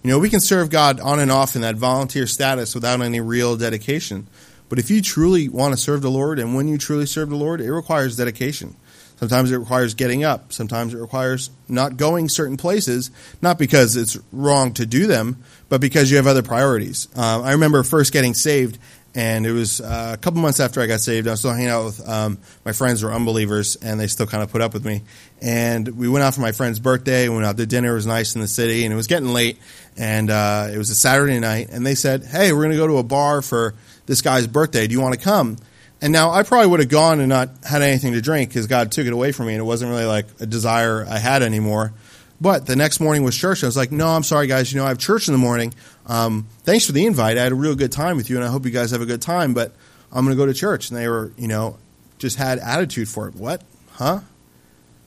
You 0.03 0.09
know, 0.09 0.19
we 0.19 0.29
can 0.29 0.39
serve 0.39 0.69
God 0.69 0.99
on 0.99 1.19
and 1.19 1.31
off 1.31 1.55
in 1.55 1.61
that 1.61 1.75
volunteer 1.75 2.27
status 2.27 2.73
without 2.73 3.01
any 3.01 3.19
real 3.19 3.55
dedication. 3.55 4.27
But 4.71 4.79
if 4.79 4.89
you 4.89 5.01
truly 5.01 5.49
want 5.49 5.73
to 5.73 5.77
serve 5.77 6.01
the 6.01 6.09
Lord, 6.09 6.39
and 6.39 6.55
when 6.55 6.69
you 6.69 6.77
truly 6.77 7.05
serve 7.05 7.29
the 7.29 7.35
Lord, 7.35 7.59
it 7.59 7.69
requires 7.69 8.15
dedication. 8.15 8.77
Sometimes 9.17 9.51
it 9.51 9.57
requires 9.57 9.95
getting 9.95 10.23
up. 10.23 10.53
Sometimes 10.53 10.93
it 10.93 10.97
requires 10.97 11.49
not 11.67 11.97
going 11.97 12.29
certain 12.29 12.55
places, 12.55 13.11
not 13.41 13.59
because 13.59 13.97
it's 13.97 14.17
wrong 14.31 14.73
to 14.75 14.85
do 14.85 15.07
them, 15.07 15.43
but 15.67 15.81
because 15.81 16.09
you 16.09 16.15
have 16.15 16.25
other 16.25 16.41
priorities. 16.41 17.09
Uh, 17.17 17.41
I 17.41 17.51
remember 17.51 17.83
first 17.83 18.13
getting 18.13 18.33
saved 18.33 18.79
and 19.13 19.45
it 19.45 19.51
was 19.51 19.81
uh, 19.81 20.11
a 20.13 20.17
couple 20.17 20.41
months 20.41 20.59
after 20.59 20.81
I 20.81 20.87
got 20.87 21.01
saved. 21.01 21.27
I 21.27 21.31
was 21.31 21.39
still 21.39 21.51
hanging 21.51 21.69
out 21.69 21.85
with 21.85 22.07
um, 22.07 22.37
my 22.63 22.71
friends 22.71 23.01
who 23.01 23.07
were 23.07 23.13
unbelievers, 23.13 23.75
and 23.75 23.99
they 23.99 24.07
still 24.07 24.25
kind 24.25 24.41
of 24.41 24.51
put 24.51 24.61
up 24.61 24.73
with 24.73 24.85
me. 24.85 25.01
And 25.41 25.87
we 25.97 26.07
went 26.07 26.23
out 26.23 26.33
for 26.33 26.41
my 26.41 26.53
friend's 26.53 26.79
birthday. 26.79 27.27
We 27.27 27.35
went 27.35 27.45
out 27.45 27.57
to 27.57 27.65
dinner. 27.65 27.91
It 27.91 27.95
was 27.95 28.07
nice 28.07 28.35
in 28.35 28.41
the 28.41 28.47
city, 28.47 28.85
and 28.85 28.93
it 28.93 28.95
was 28.95 29.07
getting 29.07 29.33
late. 29.33 29.57
And 29.97 30.29
uh, 30.29 30.69
it 30.73 30.77
was 30.77 30.89
a 30.89 30.95
Saturday 30.95 31.39
night, 31.39 31.69
and 31.71 31.85
they 31.85 31.95
said, 31.95 32.23
"Hey, 32.23 32.53
we're 32.53 32.59
going 32.59 32.71
to 32.71 32.77
go 32.77 32.87
to 32.87 32.97
a 32.97 33.03
bar 33.03 33.41
for 33.41 33.73
this 34.05 34.21
guy's 34.21 34.47
birthday. 34.47 34.87
Do 34.87 34.93
you 34.93 35.01
want 35.01 35.13
to 35.15 35.19
come?" 35.19 35.57
And 36.01 36.11
now 36.11 36.31
I 36.31 36.43
probably 36.43 36.67
would 36.67 36.79
have 36.79 36.89
gone 36.89 37.19
and 37.19 37.29
not 37.29 37.49
had 37.63 37.83
anything 37.83 38.13
to 38.13 38.21
drink 38.21 38.49
because 38.49 38.65
God 38.65 38.91
took 38.91 39.05
it 39.05 39.13
away 39.13 39.31
from 39.33 39.47
me, 39.47 39.53
and 39.53 39.59
it 39.59 39.65
wasn't 39.65 39.91
really 39.91 40.05
like 40.05 40.25
a 40.39 40.45
desire 40.45 41.05
I 41.07 41.19
had 41.19 41.43
anymore. 41.43 41.93
But 42.41 42.65
the 42.65 42.75
next 42.75 42.99
morning 42.99 43.23
was 43.23 43.37
church. 43.37 43.63
I 43.63 43.67
was 43.67 43.77
like, 43.77 43.91
no, 43.91 44.07
I'm 44.07 44.23
sorry, 44.23 44.47
guys. 44.47 44.73
You 44.73 44.79
know, 44.79 44.85
I 44.85 44.89
have 44.89 44.97
church 44.97 45.27
in 45.27 45.31
the 45.31 45.37
morning. 45.37 45.75
Um, 46.07 46.47
thanks 46.63 46.87
for 46.87 46.91
the 46.91 47.05
invite. 47.05 47.37
I 47.37 47.43
had 47.43 47.51
a 47.51 47.55
real 47.55 47.75
good 47.75 47.91
time 47.91 48.17
with 48.17 48.31
you, 48.31 48.35
and 48.35 48.43
I 48.43 48.47
hope 48.47 48.65
you 48.65 48.71
guys 48.71 48.89
have 48.91 49.01
a 49.01 49.05
good 49.05 49.21
time. 49.21 49.53
But 49.53 49.73
I'm 50.11 50.25
going 50.25 50.35
to 50.35 50.41
go 50.41 50.47
to 50.47 50.53
church. 50.53 50.89
And 50.89 50.97
they 50.97 51.07
were, 51.07 51.31
you 51.37 51.47
know, 51.47 51.77
just 52.17 52.37
had 52.37 52.57
attitude 52.57 53.07
for 53.07 53.27
it. 53.27 53.35
What? 53.35 53.61
Huh? 53.91 54.21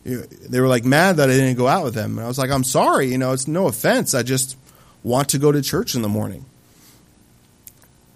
They 0.04 0.60
were 0.60 0.68
like 0.68 0.84
mad 0.84 1.16
that 1.16 1.28
I 1.28 1.32
didn't 1.32 1.56
go 1.56 1.66
out 1.66 1.82
with 1.82 1.94
them. 1.94 2.18
And 2.18 2.24
I 2.24 2.28
was 2.28 2.38
like, 2.38 2.50
I'm 2.50 2.62
sorry. 2.62 3.10
You 3.10 3.18
know, 3.18 3.32
it's 3.32 3.48
no 3.48 3.66
offense. 3.66 4.14
I 4.14 4.22
just 4.22 4.56
want 5.02 5.30
to 5.30 5.38
go 5.38 5.50
to 5.50 5.60
church 5.60 5.96
in 5.96 6.02
the 6.02 6.08
morning. 6.08 6.44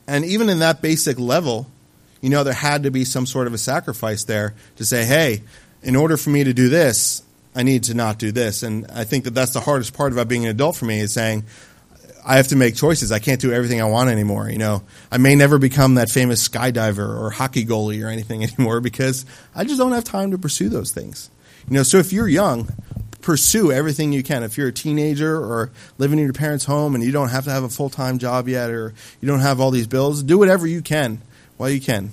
And 0.07 0.25
even 0.25 0.49
in 0.49 0.61
that 0.61 0.81
basic 0.81 1.19
level, 1.19 1.67
you 2.21 2.31
know, 2.31 2.45
there 2.45 2.55
had 2.55 2.85
to 2.85 2.91
be 2.91 3.05
some 3.05 3.27
sort 3.27 3.47
of 3.47 3.55
a 3.55 3.59
sacrifice 3.59 4.25
there 4.25 4.55
to 4.77 4.85
say, 4.85 5.05
hey, 5.05 5.43
in 5.83 5.97
order 5.97 6.17
for 6.17 6.31
me 6.31 6.45
to 6.45 6.53
do 6.53 6.69
this, 6.69 7.23
I 7.59 7.65
need 7.65 7.83
to 7.85 7.95
not 7.95 8.21
do 8.21 8.31
this. 8.31 8.63
And 8.63 8.87
I 8.89 9.03
think 9.03 9.25
that 9.25 9.35
that's 9.35 9.53
the 9.53 9.59
hardest 9.59 9.93
part 9.93 10.13
about 10.13 10.29
being 10.29 10.45
an 10.45 10.51
adult 10.51 10.77
for 10.77 10.85
me 10.85 11.01
is 11.01 11.13
saying, 11.13 11.45
I 12.25 12.37
have 12.37 12.47
to 12.49 12.57
make 12.57 12.77
choices. 12.77 13.11
I 13.11 13.19
can't 13.19 13.41
do 13.41 13.53
everything 13.53 13.81
I 13.81 13.87
want 13.87 14.11
anymore. 14.11 14.49
You 14.49 14.59
know, 14.59 14.85
I 15.11 15.19
may 15.19 15.35
never 15.35 15.59
become 15.59 15.97
that 15.97 16.09
famous 16.09 16.49
skydiver 16.49 17.21
or 17.21 17.31
hockey 17.31 17.67
goalie 17.67 18.05
or 18.05 18.11
anything 18.11 18.45
anymore 18.49 18.81
because 18.81 19.27
I 19.57 19.65
just 19.65 19.77
don't 19.77 19.91
have 19.91 20.05
time 20.05 20.31
to 20.31 20.39
pursue 20.39 20.69
those 20.69 20.93
things. 20.93 21.31
You 21.69 21.75
know, 21.75 21.83
so 21.83 21.99
if 21.99 22.13
you're 22.13 22.29
young, 22.29 22.69
pursue 23.23 23.73
everything 23.73 24.13
you 24.13 24.23
can. 24.23 24.45
If 24.45 24.57
you're 24.57 24.69
a 24.69 24.73
teenager 24.73 25.37
or 25.37 25.73
living 25.99 26.21
in 26.21 26.27
your 26.27 26.35
parents' 26.35 26.65
home 26.65 26.95
and 26.95 27.03
you 27.03 27.11
don't 27.11 27.31
have 27.31 27.43
to 27.47 27.51
have 27.51 27.65
a 27.65 27.69
full 27.69 27.91
time 27.91 28.19
job 28.19 28.47
yet 28.47 28.71
or 28.71 28.95
you 29.21 29.27
don't 29.27 29.41
have 29.41 29.59
all 29.59 29.73
these 29.73 29.89
bills, 29.89 30.23
do 30.23 30.39
whatever 30.39 30.65
you 30.65 30.81
can 30.81 31.21
while 31.57 31.71
you 31.71 31.81
can. 31.81 32.13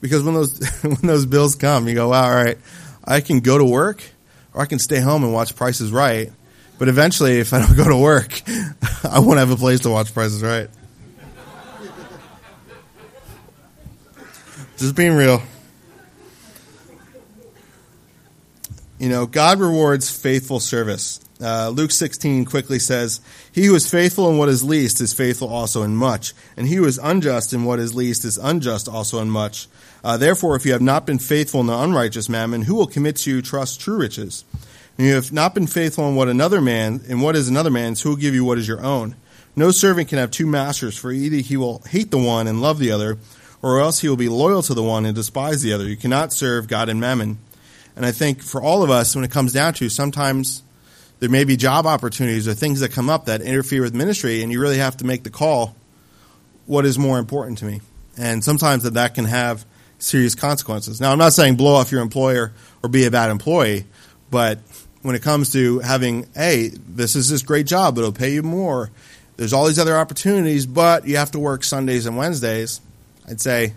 Because 0.00 0.22
when 0.22 0.34
those 0.34 0.58
when 0.82 1.02
those 1.02 1.26
bills 1.26 1.54
come, 1.54 1.88
you 1.88 1.94
go, 1.94 2.10
wow, 2.10 2.24
all 2.24 2.34
right, 2.34 2.58
I 3.04 3.20
can 3.20 3.40
go 3.40 3.58
to 3.58 3.64
work 3.64 4.02
or 4.54 4.62
I 4.62 4.66
can 4.66 4.78
stay 4.78 5.00
home 5.00 5.24
and 5.24 5.32
watch 5.32 5.56
Price 5.56 5.80
Is 5.80 5.92
Right. 5.92 6.32
But 6.78 6.88
eventually, 6.88 7.38
if 7.38 7.52
I 7.52 7.60
don't 7.60 7.76
go 7.76 7.88
to 7.88 7.96
work, 7.96 8.40
I 9.04 9.20
won't 9.20 9.38
have 9.38 9.50
a 9.50 9.56
place 9.56 9.80
to 9.80 9.90
watch 9.90 10.12
Price 10.14 10.32
Is 10.32 10.42
Right. 10.42 10.68
Just 14.78 14.94
being 14.94 15.14
real. 15.14 15.42
You 19.00 19.08
know, 19.08 19.26
God 19.26 19.60
rewards 19.60 20.10
faithful 20.10 20.60
service. 20.60 21.20
Uh, 21.40 21.68
Luke 21.68 21.92
16 21.92 22.44
quickly 22.44 22.78
says, 22.80 23.20
He 23.52 23.66
who 23.66 23.74
is 23.74 23.88
faithful 23.88 24.28
in 24.28 24.38
what 24.38 24.48
is 24.48 24.64
least 24.64 25.00
is 25.00 25.12
faithful 25.12 25.48
also 25.48 25.82
in 25.82 25.94
much, 25.94 26.32
and 26.56 26.66
he 26.66 26.74
who 26.74 26.84
is 26.84 26.98
unjust 26.98 27.52
in 27.52 27.64
what 27.64 27.78
is 27.78 27.94
least 27.94 28.24
is 28.24 28.38
unjust 28.38 28.88
also 28.88 29.20
in 29.20 29.30
much. 29.30 29.68
Uh, 30.04 30.16
therefore, 30.16 30.56
if 30.56 30.64
you 30.64 30.72
have 30.72 30.82
not 30.82 31.06
been 31.06 31.18
faithful 31.18 31.60
in 31.60 31.66
the 31.66 31.78
unrighteous 31.78 32.28
mammon, 32.28 32.62
who 32.62 32.74
will 32.74 32.86
commit 32.86 33.16
to 33.16 33.30
you 33.30 33.42
trust 33.42 33.80
true 33.80 33.96
riches? 33.96 34.44
And 34.96 35.06
you 35.06 35.14
have 35.14 35.32
not 35.32 35.54
been 35.54 35.66
faithful 35.66 36.08
in 36.08 36.16
what 36.16 36.28
another 36.28 36.60
man, 36.60 37.02
in 37.06 37.20
what 37.20 37.36
is 37.36 37.48
another 37.48 37.70
man's, 37.70 38.02
who 38.02 38.10
will 38.10 38.16
give 38.16 38.34
you 38.34 38.44
what 38.44 38.58
is 38.58 38.68
your 38.68 38.82
own? 38.82 39.16
No 39.56 39.70
servant 39.70 40.08
can 40.08 40.18
have 40.18 40.30
two 40.30 40.46
masters, 40.46 40.96
for 40.96 41.10
either 41.10 41.36
he 41.36 41.56
will 41.56 41.82
hate 41.88 42.10
the 42.10 42.18
one 42.18 42.46
and 42.46 42.60
love 42.60 42.78
the 42.78 42.92
other, 42.92 43.18
or 43.60 43.80
else 43.80 44.00
he 44.00 44.08
will 44.08 44.16
be 44.16 44.28
loyal 44.28 44.62
to 44.62 44.74
the 44.74 44.82
one 44.82 45.04
and 45.04 45.14
despise 45.14 45.62
the 45.62 45.72
other. 45.72 45.88
You 45.88 45.96
cannot 45.96 46.32
serve 46.32 46.68
God 46.68 46.88
and 46.88 47.00
mammon. 47.00 47.38
And 47.96 48.06
I 48.06 48.12
think 48.12 48.42
for 48.42 48.62
all 48.62 48.84
of 48.84 48.90
us, 48.90 49.16
when 49.16 49.24
it 49.24 49.32
comes 49.32 49.52
down 49.52 49.74
to, 49.74 49.88
sometimes 49.88 50.62
there 51.18 51.28
may 51.28 51.42
be 51.42 51.56
job 51.56 51.86
opportunities 51.86 52.46
or 52.46 52.54
things 52.54 52.80
that 52.80 52.92
come 52.92 53.10
up 53.10 53.24
that 53.24 53.40
interfere 53.40 53.82
with 53.82 53.94
ministry, 53.94 54.42
and 54.42 54.52
you 54.52 54.60
really 54.60 54.78
have 54.78 54.96
to 54.98 55.04
make 55.04 55.24
the 55.24 55.30
call 55.30 55.74
what 56.66 56.84
is 56.84 56.98
more 56.98 57.18
important 57.18 57.58
to 57.58 57.64
me? 57.64 57.80
And 58.16 58.44
sometimes 58.44 58.82
that, 58.84 58.94
that 58.94 59.14
can 59.14 59.24
have 59.24 59.64
serious 59.98 60.34
consequences. 60.34 61.00
Now, 61.00 61.12
I'm 61.12 61.18
not 61.18 61.32
saying 61.32 61.56
blow 61.56 61.74
off 61.74 61.92
your 61.92 62.02
employer 62.02 62.52
or 62.82 62.88
be 62.88 63.04
a 63.04 63.10
bad 63.10 63.30
employee, 63.30 63.84
but 64.30 64.58
when 65.02 65.14
it 65.14 65.22
comes 65.22 65.52
to 65.52 65.80
having, 65.80 66.26
hey, 66.34 66.68
this 66.68 67.16
is 67.16 67.28
this 67.28 67.42
great 67.42 67.66
job, 67.66 67.98
it'll 67.98 68.12
pay 68.12 68.32
you 68.32 68.42
more. 68.42 68.90
There's 69.36 69.52
all 69.52 69.66
these 69.66 69.78
other 69.78 69.96
opportunities, 69.96 70.66
but 70.66 71.06
you 71.06 71.16
have 71.16 71.30
to 71.32 71.38
work 71.38 71.62
Sundays 71.62 72.06
and 72.06 72.16
Wednesdays. 72.16 72.80
I'd 73.28 73.40
say 73.40 73.74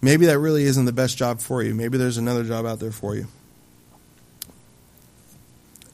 maybe 0.00 0.26
that 0.26 0.38
really 0.38 0.64
isn't 0.64 0.84
the 0.84 0.92
best 0.92 1.18
job 1.18 1.40
for 1.40 1.62
you. 1.62 1.74
Maybe 1.74 1.98
there's 1.98 2.16
another 2.18 2.44
job 2.44 2.64
out 2.64 2.80
there 2.80 2.92
for 2.92 3.14
you. 3.14 3.26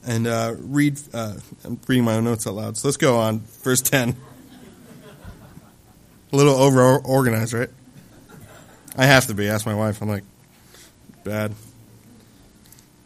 And 0.07 0.27
uh, 0.27 0.53
read, 0.57 0.99
uh, 1.13 1.33
I'm 1.63 1.79
reading 1.87 2.05
my 2.05 2.15
own 2.15 2.25
notes 2.25 2.45
out 2.45 2.53
loud. 2.53 2.77
So 2.77 2.87
let's 2.87 2.97
go 2.97 3.17
on. 3.17 3.39
Verse 3.63 3.81
10. 3.81 4.15
A 6.31 6.35
little 6.35 6.55
over 6.55 6.97
organized, 6.99 7.53
right? 7.53 7.69
I 8.97 9.05
have 9.05 9.27
to 9.27 9.33
be. 9.33 9.47
Ask 9.47 9.65
my 9.65 9.75
wife. 9.75 10.01
I'm 10.01 10.09
like, 10.09 10.23
bad. 11.23 11.53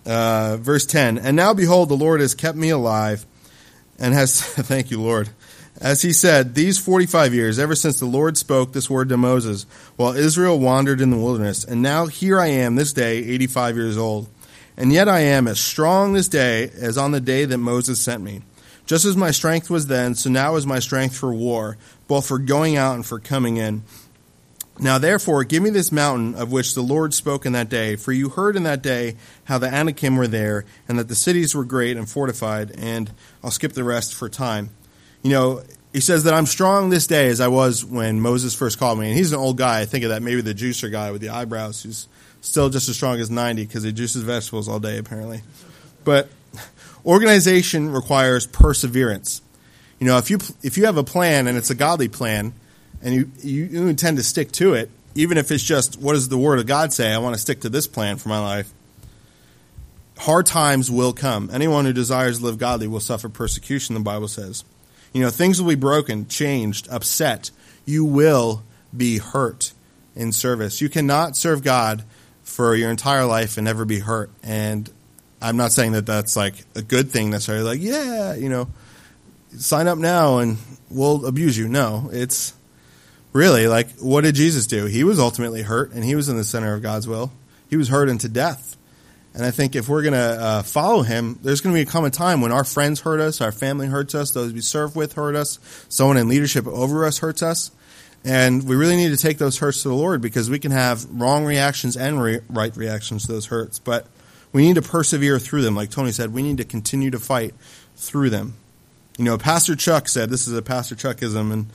Uh, 0.06 0.58
verse 0.58 0.86
10 0.86 1.18
And 1.18 1.36
now 1.36 1.54
behold, 1.54 1.90
the 1.90 1.98
Lord 1.98 2.22
has 2.22 2.34
kept 2.34 2.58
me 2.58 2.70
alive 2.70 3.26
and 3.98 4.14
has, 4.14 4.42
thank 4.42 4.92
you, 4.92 5.02
Lord. 5.02 5.30
As 5.82 6.02
he 6.02 6.12
said, 6.12 6.56
these 6.56 6.78
45 6.78 7.34
years, 7.34 7.58
ever 7.58 7.74
since 7.74 8.00
the 8.00 8.06
Lord 8.06 8.38
spoke 8.38 8.74
this 8.74 8.90
word 8.90 9.10
to 9.10 9.18
Moses, 9.18 9.66
while 9.96 10.14
Israel 10.14 10.60
wandered 10.60 11.00
in 11.00 11.10
the 11.10 11.18
wilderness. 11.18 11.64
And 11.64 11.82
now 11.82 12.08
here 12.08 12.40
I 12.40 12.48
am 12.48 12.76
this 12.76 12.92
day, 12.92 13.20
85 13.20 13.76
years 13.78 13.98
old. 13.98 14.28
And 14.76 14.92
yet 14.92 15.08
I 15.08 15.20
am 15.20 15.48
as 15.48 15.60
strong 15.60 16.14
this 16.14 16.28
day 16.28 16.70
as 16.80 16.98
on 16.98 17.12
the 17.12 17.22
day 17.22 17.46
that 17.46 17.58
Moses 17.58 18.00
sent 18.00 18.24
me. 18.24 18.42
Just 18.86 19.06
as 19.06 19.16
my 19.16 19.32
strength 19.32 19.70
was 19.70 19.88
then, 19.88 20.16
so 20.16 20.30
now 20.30 20.56
is 20.56 20.66
my 20.66 20.80
strength 20.80 21.16
for 21.16 21.34
war, 21.34 21.78
both 22.08 22.28
for 22.28 22.40
going 22.40 22.76
out 22.76 22.96
and 22.96 23.06
for 23.06 23.20
coming 23.20 23.58
in. 23.58 23.84
Now 24.80 24.98
therefore, 24.98 25.44
give 25.44 25.62
me 25.62 25.70
this 25.70 25.92
mountain 25.92 26.36
of 26.36 26.52
which 26.52 26.74
the 26.74 26.82
Lord 26.82 27.14
spoke 27.14 27.46
in 27.46 27.52
that 27.54 27.70
day, 27.70 27.96
for 27.96 28.12
you 28.12 28.30
heard 28.30 28.56
in 28.56 28.64
that 28.64 28.82
day 28.82 29.18
how 29.44 29.58
the 29.58 29.68
Anakim 29.68 30.16
were 30.16 30.28
there, 30.28 30.66
and 30.88 30.98
that 30.98 31.10
the 31.10 31.16
cities 31.16 31.54
were 31.54 31.66
great 31.66 31.98
and 31.98 32.10
fortified, 32.10 32.72
and 32.78 33.12
I'll 33.44 33.52
skip 33.52 33.74
the 33.74 33.84
rest 33.84 34.16
for 34.16 34.30
time. 34.30 34.70
You 35.22 35.32
know, 35.32 35.64
he 35.92 36.00
says 36.00 36.24
that 36.24 36.34
I'm 36.34 36.46
strong 36.46 36.90
this 36.90 37.08
day 37.08 37.28
as 37.28 37.42
I 37.42 37.48
was 37.48 37.84
when 37.84 38.22
Moses 38.22 38.54
first 38.54 38.80
called 38.80 39.00
me, 39.00 39.10
and 39.10 39.18
he's 39.18 39.34
an 39.34 39.40
old 39.40 39.58
guy. 39.58 39.82
I 39.82 39.86
think 39.86 40.04
of 40.06 40.12
that 40.12 40.22
maybe 40.22 40.42
the 40.42 40.54
juicer 40.54 40.90
guy 40.92 41.12
with 41.12 41.22
the 41.22 41.30
eyebrows 41.30 41.84
who's 41.84 42.08
still 42.42 42.70
just 42.70 42.88
as 42.88 42.96
strong 42.96 43.20
as 43.20 43.30
90 43.30 43.66
because 43.66 43.84
he 43.84 43.92
juices 43.92 44.24
vegetables 44.24 44.70
all 44.70 44.80
day 44.80 44.98
apparently. 44.98 45.42
But 46.04 46.30
organization 47.06 47.92
requires 47.92 48.46
perseverance. 48.46 49.42
You 50.00 50.08
know, 50.08 50.18
if 50.18 50.30
you 50.30 50.40
if 50.64 50.78
you 50.78 50.86
have 50.86 50.98
a 50.98 51.04
plan 51.04 51.48
and 51.48 51.58
it's 51.58 51.70
a 51.70 51.76
godly 51.76 52.08
plan, 52.08 52.54
and 53.02 53.14
you, 53.14 53.32
you, 53.41 53.88
intend 53.88 54.18
to 54.18 54.24
stick 54.24 54.52
to 54.54 54.74
it, 54.74 54.89
even 55.16 55.38
if 55.38 55.52
it's 55.52 55.64
just 55.64 56.00
what 56.00 56.14
does 56.14 56.30
the 56.30 56.38
Word 56.38 56.60
of 56.60 56.66
God 56.66 56.93
say? 56.93 57.14
I 57.14 57.18
want 57.20 57.36
to 57.36 57.41
stick 57.41 57.62
to 57.62 57.70
this 57.70 57.88
plan 57.88 58.18
for 58.18 58.30
my 58.30 58.39
life. 58.39 58.72
Hard 60.18 60.45
times 60.45 60.91
will 60.91 61.14
come. 61.14 61.50
Anyone 61.54 61.86
who 61.86 61.93
desires 61.93 62.39
to 62.39 62.45
live 62.45 62.58
godly 62.58 62.88
will 62.88 63.00
suffer 63.00 63.30
persecution, 63.30 63.95
the 63.95 64.02
Bible 64.02 64.28
says. 64.28 64.66
You 65.14 65.22
know, 65.22 65.30
things 65.30 65.62
will 65.62 65.70
be 65.70 65.76
broken, 65.76 66.28
changed, 66.28 66.89
upset. 66.89 67.52
You 67.86 68.04
will 68.04 68.64
be 68.95 69.18
hurt 69.18 69.72
in 70.16 70.32
service. 70.32 70.82
You 70.82 70.89
cannot 70.89 71.38
serve 71.38 71.64
God 71.64 72.04
for 72.43 72.76
your 72.76 72.91
entire 72.91 73.26
life 73.26 73.58
and 73.58 73.66
never 73.66 73.86
be 73.86 74.00
hurt. 74.00 74.30
And 74.43 74.89
I'm 75.41 75.56
not 75.56 75.72
saying 75.72 75.93
that 75.93 76.06
that's 76.06 76.36
like 76.36 76.66
a 76.76 76.82
good 76.82 77.10
thing 77.10 77.30
necessarily. 77.30 77.64
Like, 77.64 77.82
yeah, 77.82 78.36
you 78.36 78.50
know, 78.50 78.68
sign 79.58 79.88
up 79.88 79.97
now 79.97 80.39
and 80.39 80.58
we'll 80.89 81.26
abuse 81.26 81.58
you. 81.58 81.68
No, 81.68 82.10
it's 82.12 82.54
really 83.34 83.68
like 83.68 83.90
what 84.00 84.24
did 84.24 84.36
Jesus 84.36 84.68
do? 84.68 84.86
He 84.86 85.04
was 85.04 85.20
ultimately 85.20 85.62
hurt, 85.62 85.92
and 85.92 86.04
he 86.04 86.16
was 86.16 86.30
in 86.30 86.38
the 86.38 86.44
center 86.44 86.74
of 86.74 86.82
God's 86.82 87.08
will. 87.08 87.32
He 87.70 87.78
was 87.78 87.90
hurt 87.90 88.10
into 88.10 88.28
death. 88.28 88.76
And 89.34 89.46
I 89.46 89.52
think 89.52 89.76
if 89.76 89.88
we're 89.88 90.02
going 90.02 90.14
to 90.14 90.20
uh, 90.20 90.64
follow 90.64 91.04
him, 91.04 91.38
there's 91.44 91.62
going 91.62 91.74
to 91.74 91.78
be 91.78 91.88
a 91.88 91.92
common 91.92 92.12
time 92.12 92.42
when 92.42 92.52
our 92.52 92.64
friends 92.64 93.02
hurt 93.02 93.20
us, 93.20 93.42
our 93.42 93.52
family 93.52 93.88
hurts 93.88 94.16
us, 94.16 94.32
those 94.32 94.54
we 94.54 94.62
serve 94.62 94.96
with 94.96 95.14
hurt 95.14 95.36
us, 95.36 95.60
someone 95.88 96.18
in 96.18 96.28
leadership 96.28 96.66
over 96.68 97.06
us 97.06 97.20
hurts 97.20 97.44
us. 97.44 97.72
And 98.26 98.68
we 98.68 98.76
really 98.76 98.98
need 98.98 99.10
to 99.10 99.18
take 99.18 99.38
those 99.38 99.60
hurts 99.60 99.84
to 99.84 99.90
the 99.90 99.94
Lord 99.94 100.22
because 100.22 100.50
we 100.50 100.60
can 100.60 100.72
have 100.72 101.06
wrong 101.10 101.46
reactions 101.46 101.96
and 101.96 102.22
re- 102.22 102.42
right 102.50 102.76
reactions 102.76 103.28
to 103.28 103.32
those 103.32 103.46
hurts. 103.46 103.80
But 103.80 104.08
we 104.52 104.64
need 104.64 104.76
to 104.76 104.82
persevere 104.82 105.40
through 105.40 105.62
them. 105.62 105.76
Like 105.76 105.92
Tony 105.92 106.12
said, 106.12 106.34
we 106.34 106.42
need 106.42 106.58
to 106.58 106.66
continue 106.66 107.12
to 107.12 107.20
fight 107.20 107.54
through 107.96 108.32
them. 108.32 108.56
You 109.18 109.26
know, 109.26 109.38
Pastor 109.38 109.76
Chuck 109.76 110.10
said, 110.10 110.30
this 110.30 110.48
is 110.48 110.58
a 110.58 110.62
Pastor 110.62 110.96
Chuckism, 110.96 111.52
and 111.52 111.68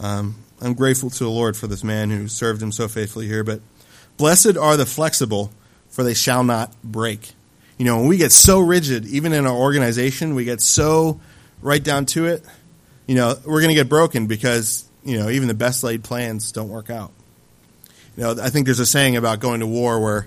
um, 0.00 0.36
I'm 0.60 0.74
grateful 0.74 1.10
to 1.10 1.24
the 1.24 1.30
Lord 1.30 1.56
for 1.56 1.66
this 1.66 1.84
man 1.84 2.10
who 2.10 2.28
served 2.28 2.62
him 2.62 2.72
so 2.72 2.88
faithfully 2.88 3.26
here. 3.26 3.44
But 3.44 3.60
blessed 4.16 4.56
are 4.56 4.76
the 4.76 4.86
flexible, 4.86 5.52
for 5.88 6.02
they 6.02 6.14
shall 6.14 6.44
not 6.44 6.72
break. 6.82 7.32
You 7.76 7.84
know, 7.84 7.98
when 7.98 8.08
we 8.08 8.16
get 8.16 8.32
so 8.32 8.58
rigid, 8.58 9.06
even 9.06 9.32
in 9.32 9.46
our 9.46 9.54
organization, 9.54 10.34
we 10.34 10.44
get 10.44 10.60
so 10.60 11.20
right 11.62 11.82
down 11.82 12.06
to 12.06 12.26
it, 12.26 12.44
you 13.06 13.14
know, 13.14 13.36
we're 13.46 13.60
going 13.60 13.68
to 13.68 13.74
get 13.74 13.88
broken 13.88 14.26
because, 14.26 14.84
you 15.04 15.18
know, 15.18 15.30
even 15.30 15.48
the 15.48 15.54
best 15.54 15.82
laid 15.84 16.02
plans 16.04 16.52
don't 16.52 16.68
work 16.68 16.90
out. 16.90 17.12
You 18.16 18.24
know, 18.24 18.36
I 18.42 18.50
think 18.50 18.66
there's 18.66 18.80
a 18.80 18.86
saying 18.86 19.16
about 19.16 19.38
going 19.38 19.60
to 19.60 19.66
war 19.66 20.00
where 20.00 20.26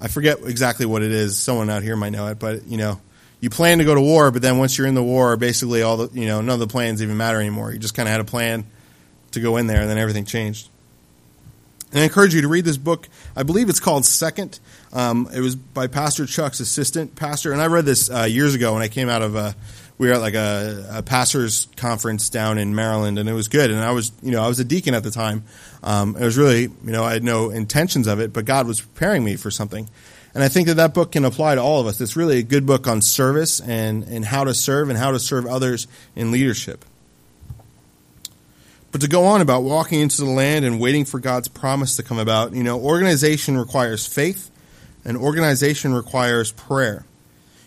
I 0.00 0.08
forget 0.08 0.38
exactly 0.44 0.86
what 0.86 1.02
it 1.02 1.10
is. 1.10 1.36
Someone 1.36 1.68
out 1.68 1.82
here 1.82 1.96
might 1.96 2.10
know 2.10 2.28
it, 2.28 2.38
but, 2.38 2.66
you 2.66 2.76
know, 2.76 3.00
you 3.40 3.50
plan 3.50 3.78
to 3.78 3.84
go 3.84 3.94
to 3.94 4.00
war, 4.00 4.30
but 4.30 4.40
then 4.40 4.58
once 4.58 4.78
you're 4.78 4.86
in 4.86 4.94
the 4.94 5.02
war, 5.02 5.36
basically 5.36 5.82
all 5.82 5.96
the, 5.96 6.18
you 6.18 6.26
know, 6.26 6.40
none 6.40 6.54
of 6.54 6.60
the 6.60 6.66
plans 6.66 7.02
even 7.02 7.16
matter 7.16 7.40
anymore. 7.40 7.72
You 7.72 7.78
just 7.78 7.94
kind 7.94 8.08
of 8.08 8.12
had 8.12 8.20
a 8.20 8.24
plan 8.24 8.64
to 9.34 9.40
go 9.40 9.56
in 9.56 9.66
there, 9.66 9.82
and 9.82 9.90
then 9.90 9.98
everything 9.98 10.24
changed. 10.24 10.68
And 11.94 12.00
I 12.00 12.04
encourage 12.04 12.34
you 12.34 12.40
to 12.42 12.48
read 12.48 12.64
this 12.64 12.76
book. 12.76 13.08
I 13.36 13.44
believe 13.44 13.68
it's 13.68 13.78
called 13.78 14.04
Second. 14.04 14.58
Um, 14.92 15.28
it 15.32 15.38
was 15.38 15.54
by 15.54 15.86
Pastor 15.86 16.26
Chuck's 16.26 16.58
assistant 16.58 17.14
pastor, 17.14 17.52
and 17.52 17.62
I 17.62 17.68
read 17.68 17.84
this 17.84 18.10
uh, 18.10 18.24
years 18.24 18.56
ago 18.56 18.72
when 18.72 18.82
I 18.82 18.88
came 18.88 19.08
out 19.08 19.22
of 19.22 19.36
a. 19.36 19.54
We 19.96 20.08
were 20.08 20.14
at 20.14 20.20
like 20.20 20.34
a, 20.34 20.88
a, 20.90 21.02
pastors 21.04 21.68
conference 21.76 22.28
down 22.28 22.58
in 22.58 22.74
Maryland, 22.74 23.16
and 23.16 23.28
it 23.28 23.32
was 23.32 23.46
good. 23.46 23.70
And 23.70 23.78
I 23.78 23.92
was, 23.92 24.10
you 24.22 24.32
know, 24.32 24.42
I 24.42 24.48
was 24.48 24.58
a 24.58 24.64
deacon 24.64 24.92
at 24.92 25.04
the 25.04 25.12
time. 25.12 25.44
Um, 25.84 26.16
it 26.16 26.24
was 26.24 26.36
really, 26.36 26.62
you 26.62 26.72
know, 26.82 27.04
I 27.04 27.12
had 27.12 27.22
no 27.22 27.50
intentions 27.50 28.08
of 28.08 28.18
it, 28.18 28.32
but 28.32 28.44
God 28.44 28.66
was 28.66 28.80
preparing 28.80 29.22
me 29.22 29.36
for 29.36 29.52
something. 29.52 29.88
And 30.34 30.42
I 30.42 30.48
think 30.48 30.66
that 30.66 30.74
that 30.74 30.94
book 30.94 31.12
can 31.12 31.24
apply 31.24 31.54
to 31.54 31.62
all 31.62 31.80
of 31.80 31.86
us. 31.86 32.00
It's 32.00 32.16
really 32.16 32.40
a 32.40 32.42
good 32.42 32.66
book 32.66 32.88
on 32.88 33.02
service 33.02 33.60
and, 33.60 34.02
and 34.02 34.24
how 34.24 34.42
to 34.42 34.52
serve 34.52 34.88
and 34.88 34.98
how 34.98 35.12
to 35.12 35.20
serve 35.20 35.46
others 35.46 35.86
in 36.16 36.32
leadership. 36.32 36.84
But 38.94 39.00
to 39.00 39.08
go 39.08 39.24
on 39.24 39.40
about 39.40 39.64
walking 39.64 39.98
into 39.98 40.18
the 40.22 40.30
land 40.30 40.64
and 40.64 40.78
waiting 40.78 41.04
for 41.04 41.18
God's 41.18 41.48
promise 41.48 41.96
to 41.96 42.04
come 42.04 42.20
about, 42.20 42.52
you 42.52 42.62
know, 42.62 42.78
organization 42.78 43.58
requires 43.58 44.06
faith 44.06 44.52
and 45.04 45.16
organization 45.16 45.92
requires 45.92 46.52
prayer. 46.52 47.04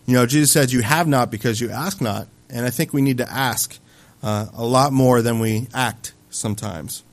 You 0.05 0.13
know, 0.13 0.25
Jesus 0.25 0.53
said, 0.53 0.71
You 0.71 0.84
have 0.84 1.05
not 1.05 1.30
because 1.30 1.59
you 1.59 1.69
ask 1.69 1.99
not. 1.99 2.30
And 2.49 2.65
I 2.65 2.69
think 2.69 2.93
we 2.93 3.01
need 3.01 3.17
to 3.17 3.30
ask 3.30 3.78
uh, 4.23 4.45
a 4.53 4.63
lot 4.63 4.93
more 4.93 5.21
than 5.21 5.39
we 5.39 5.67
act 5.73 6.13
sometimes. 6.30 7.03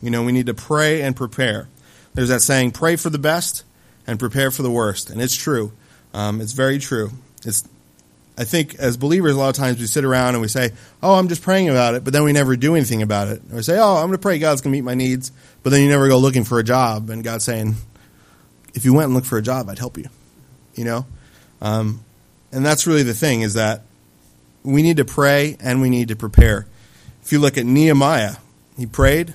You 0.00 0.10
know, 0.10 0.22
we 0.22 0.30
need 0.30 0.46
to 0.46 0.54
pray 0.54 1.02
and 1.02 1.16
prepare. 1.16 1.68
There's 2.14 2.28
that 2.28 2.42
saying, 2.42 2.70
pray 2.70 2.94
for 2.94 3.10
the 3.10 3.18
best 3.18 3.64
and 4.06 4.20
prepare 4.20 4.52
for 4.52 4.62
the 4.62 4.70
worst. 4.70 5.10
And 5.10 5.20
it's 5.20 5.34
true. 5.34 5.72
Um, 6.14 6.40
it's 6.40 6.52
very 6.52 6.78
true. 6.78 7.10
It's 7.44 7.68
I 8.38 8.44
think 8.44 8.76
as 8.76 8.96
believers, 8.96 9.34
a 9.34 9.38
lot 9.38 9.48
of 9.48 9.56
times 9.56 9.80
we 9.80 9.86
sit 9.86 10.04
around 10.04 10.34
and 10.34 10.40
we 10.40 10.46
say, 10.46 10.70
"Oh, 11.02 11.16
I'm 11.16 11.26
just 11.26 11.42
praying 11.42 11.68
about 11.68 11.96
it," 11.96 12.04
but 12.04 12.12
then 12.12 12.22
we 12.22 12.32
never 12.32 12.54
do 12.54 12.76
anything 12.76 13.02
about 13.02 13.26
it. 13.26 13.42
Or 13.50 13.56
we 13.56 13.62
say, 13.62 13.76
"Oh, 13.78 13.96
I'm 13.96 14.06
going 14.06 14.12
to 14.12 14.18
pray 14.18 14.38
God's 14.38 14.60
going 14.60 14.72
to 14.72 14.78
meet 14.78 14.84
my 14.84 14.94
needs," 14.94 15.32
but 15.64 15.70
then 15.70 15.82
you 15.82 15.88
never 15.88 16.06
go 16.06 16.18
looking 16.18 16.44
for 16.44 16.60
a 16.60 16.62
job, 16.62 17.10
and 17.10 17.24
God's 17.24 17.44
saying, 17.44 17.74
"If 18.74 18.84
you 18.84 18.94
went 18.94 19.06
and 19.06 19.14
looked 19.14 19.26
for 19.26 19.38
a 19.38 19.42
job, 19.42 19.68
I'd 19.68 19.80
help 19.80 19.98
you." 19.98 20.08
You 20.76 20.84
know, 20.84 21.06
um, 21.60 22.04
and 22.52 22.64
that's 22.64 22.86
really 22.86 23.02
the 23.02 23.12
thing 23.12 23.40
is 23.40 23.54
that 23.54 23.82
we 24.62 24.82
need 24.82 24.98
to 24.98 25.04
pray 25.04 25.56
and 25.58 25.80
we 25.80 25.90
need 25.90 26.08
to 26.08 26.16
prepare. 26.16 26.66
If 27.24 27.32
you 27.32 27.40
look 27.40 27.58
at 27.58 27.66
Nehemiah, 27.66 28.36
he 28.76 28.86
prayed, 28.86 29.34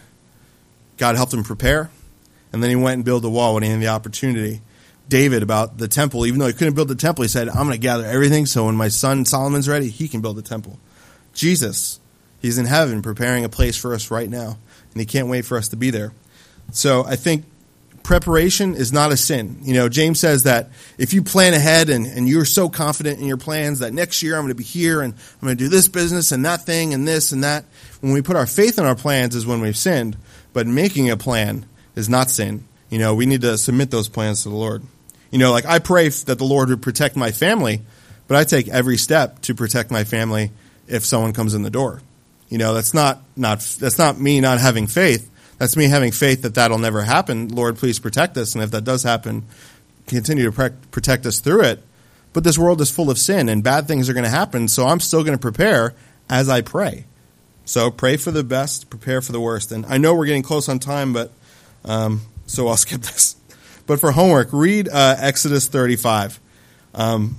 God 0.98 1.18
helped 1.18 1.34
him 1.34 1.44
prepare, 1.44 1.92
and 2.54 2.64
then 2.64 2.70
he 2.70 2.78
went 2.78 2.96
and 2.96 3.06
built 3.06 3.22
the 3.22 3.30
wall 3.30 3.56
when 3.56 3.64
he 3.64 3.70
had 3.70 3.82
the 3.82 3.88
opportunity. 3.90 4.62
David 5.10 5.44
about 5.44 5.78
the 5.78 5.88
temple. 5.88 6.26
Even 6.26 6.40
though 6.40 6.48
he 6.48 6.54
couldn't 6.54 6.76
build 6.76 6.88
the 6.88 6.96
temple, 6.96 7.24
he 7.24 7.28
said, 7.28 7.50
I'm 7.50 7.66
going 7.66 7.72
to 7.72 7.78
gather 7.78 8.06
everything 8.06 8.46
so 8.46 8.66
when 8.66 8.76
my 8.76 8.88
son 8.88 9.26
Solomon's 9.26 9.68
ready, 9.68 9.90
he 9.90 10.08
can 10.08 10.22
build 10.22 10.38
the 10.38 10.42
temple. 10.42 10.80
Jesus, 11.34 12.00
he's 12.42 12.58
in 12.58 12.66
heaven 12.66 13.02
preparing 13.02 13.44
a 13.44 13.50
place 13.50 13.76
for 13.76 13.94
us 13.94 14.12
right 14.12 14.30
now, 14.30 14.58
and 14.92 15.00
he 15.00 15.06
can't 15.06 15.28
wait 15.28 15.46
for 15.46 15.58
us 15.58 15.70
to 15.70 15.76
be 15.76 15.90
there. 15.90 16.14
So 16.72 17.04
I 17.06 17.16
think 17.16 17.46
preparation 18.04 18.76
is 18.76 18.92
not 18.92 19.12
a 19.12 19.18
sin. 19.18 19.58
You 19.62 19.74
know, 19.74 19.90
James 19.90 20.20
says 20.20 20.44
that 20.44 20.70
if 20.98 21.14
you 21.14 21.24
plan 21.24 21.54
ahead 21.54 21.90
and, 21.90 22.06
and 22.06 22.28
you're 22.28 22.46
so 22.46 22.70
confident 22.70 23.20
in 23.20 23.26
your 23.26 23.38
plans 23.38 23.80
that 23.80 23.94
next 23.94 24.22
year 24.22 24.36
I'm 24.36 24.42
going 24.42 24.50
to 24.50 24.56
be 24.56 24.64
here 24.64 25.02
and 25.02 25.14
I'm 25.14 25.46
going 25.46 25.58
to 25.58 25.64
do 25.64 25.70
this 25.70 25.88
business 25.88 26.32
and 26.32 26.46
that 26.46 26.66
thing 26.66 26.94
and 26.94 27.08
this 27.08 27.32
and 27.32 27.44
that, 27.44 27.66
when 28.02 28.14
we 28.14 28.22
put 28.22 28.36
our 28.36 28.46
faith 28.46 28.78
in 28.78 28.86
our 28.86 28.96
plans 28.96 29.36
is 29.36 29.46
when 29.46 29.62
we've 29.62 29.78
sinned, 29.78 30.18
but 30.52 30.68
making 30.68 31.10
a 31.10 31.18
plan 31.18 31.66
is 31.96 32.10
not 32.10 32.30
sin. 32.30 32.66
You 32.94 33.00
know, 33.00 33.16
we 33.16 33.26
need 33.26 33.42
to 33.42 33.58
submit 33.58 33.90
those 33.90 34.08
plans 34.08 34.44
to 34.44 34.50
the 34.50 34.56
Lord. 34.56 34.84
You 35.32 35.40
know, 35.40 35.52
like 35.52 35.66
I 35.66 35.80
pray 35.80 36.10
that 36.10 36.38
the 36.38 36.44
Lord 36.44 36.70
would 36.70 36.84
protect 36.84 37.16
my 37.16 37.32
family, 37.32 37.82
but 38.28 38.38
I 38.38 38.44
take 38.44 38.68
every 38.68 38.98
step 38.98 39.42
to 39.42 39.56
protect 39.56 39.90
my 39.90 40.04
family 40.04 40.52
if 40.88 41.04
someone 41.04 41.34
comes 41.34 41.56
in 41.56 41.64
the 41.64 41.72
door. 41.72 42.04
You 42.50 42.60
know, 42.60 42.76
that's 42.76 42.94
not 42.94 43.24
not 43.36 43.62
that's 43.80 43.98
not 43.98 44.20
me 44.20 44.42
not 44.42 44.60
having 44.60 44.86
faith. 44.86 45.28
That's 45.58 45.76
me 45.76 45.86
having 45.86 46.12
faith 46.12 46.44
that 46.44 46.54
that'll 46.54 46.78
never 46.78 47.02
happen. 47.02 47.48
Lord, 47.48 47.78
please 47.78 47.98
protect 47.98 48.38
us, 48.38 48.54
and 48.54 48.64
if 48.64 48.70
that 48.70 48.84
does 48.84 49.02
happen, 49.02 49.48
continue 50.06 50.52
to 50.52 50.70
protect 50.92 51.26
us 51.26 51.40
through 51.40 51.64
it. 51.64 51.84
But 52.32 52.44
this 52.44 52.60
world 52.60 52.80
is 52.80 52.92
full 52.92 53.10
of 53.10 53.18
sin 53.18 53.50
and 53.50 53.64
bad 53.64 53.88
things 53.88 54.08
are 54.08 54.14
going 54.14 54.24
to 54.24 54.30
happen, 54.30 54.68
so 54.68 54.86
I'm 54.86 55.00
still 55.00 55.24
going 55.24 55.36
to 55.36 55.42
prepare 55.42 55.96
as 56.30 56.48
I 56.48 56.62
pray. 56.62 57.06
So 57.66 57.90
pray 57.90 58.18
for 58.18 58.30
the 58.30 58.44
best, 58.44 58.92
prepare 58.92 59.20
for 59.20 59.32
the 59.32 59.42
worst. 59.42 59.72
And 59.72 59.84
I 59.88 59.98
know 59.98 60.14
we're 60.14 60.28
getting 60.28 60.44
close 60.44 60.70
on 60.70 60.78
time, 60.78 61.12
but 61.12 61.32
um, 61.86 62.22
so 62.46 62.68
I'll 62.68 62.78
skip 62.78 63.02
this. 63.02 63.36
But 63.86 64.00
for 64.00 64.12
homework, 64.12 64.50
read 64.52 64.88
uh, 64.88 65.16
Exodus 65.20 65.68
35. 65.68 66.40
Um, 66.94 67.38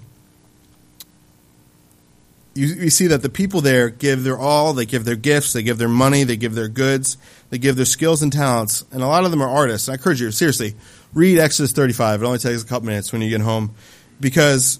you, 2.55 2.67
you 2.67 2.91
see 2.91 3.09
that 3.09 3.23
the 3.23 3.29
people 3.29 3.61
there 3.61 3.91
give 3.91 4.23
their 4.23 4.39
all, 4.39 4.73
they 4.73 4.87
give 4.87 5.05
their 5.05 5.17
gifts, 5.17 5.53
they 5.53 5.63
give 5.63 5.79
their 5.79 5.89
money, 5.89 6.25
they 6.25 6.37
give 6.37 6.55
their 6.55 6.69
goods, 6.69 7.17
they 7.51 7.59
give 7.59 7.77
their 7.77 7.85
skills 7.85 8.23
and 8.23 8.33
talents, 8.33 8.85
and 8.93 9.03
a 9.03 9.07
lot 9.07 9.25
of 9.25 9.31
them 9.31 9.43
are 9.43 9.49
artists. 9.49 9.89
I 9.89 9.95
encourage 9.95 10.21
you, 10.21 10.31
seriously, 10.31 10.75
read 11.13 11.39
Exodus 11.39 11.73
35. 11.73 12.23
It 12.23 12.27
only 12.27 12.39
takes 12.39 12.63
a 12.63 12.67
couple 12.67 12.87
minutes 12.87 13.13
when 13.13 13.23
you 13.23 13.31
get 13.31 13.41
home 13.41 13.75
because 14.21 14.79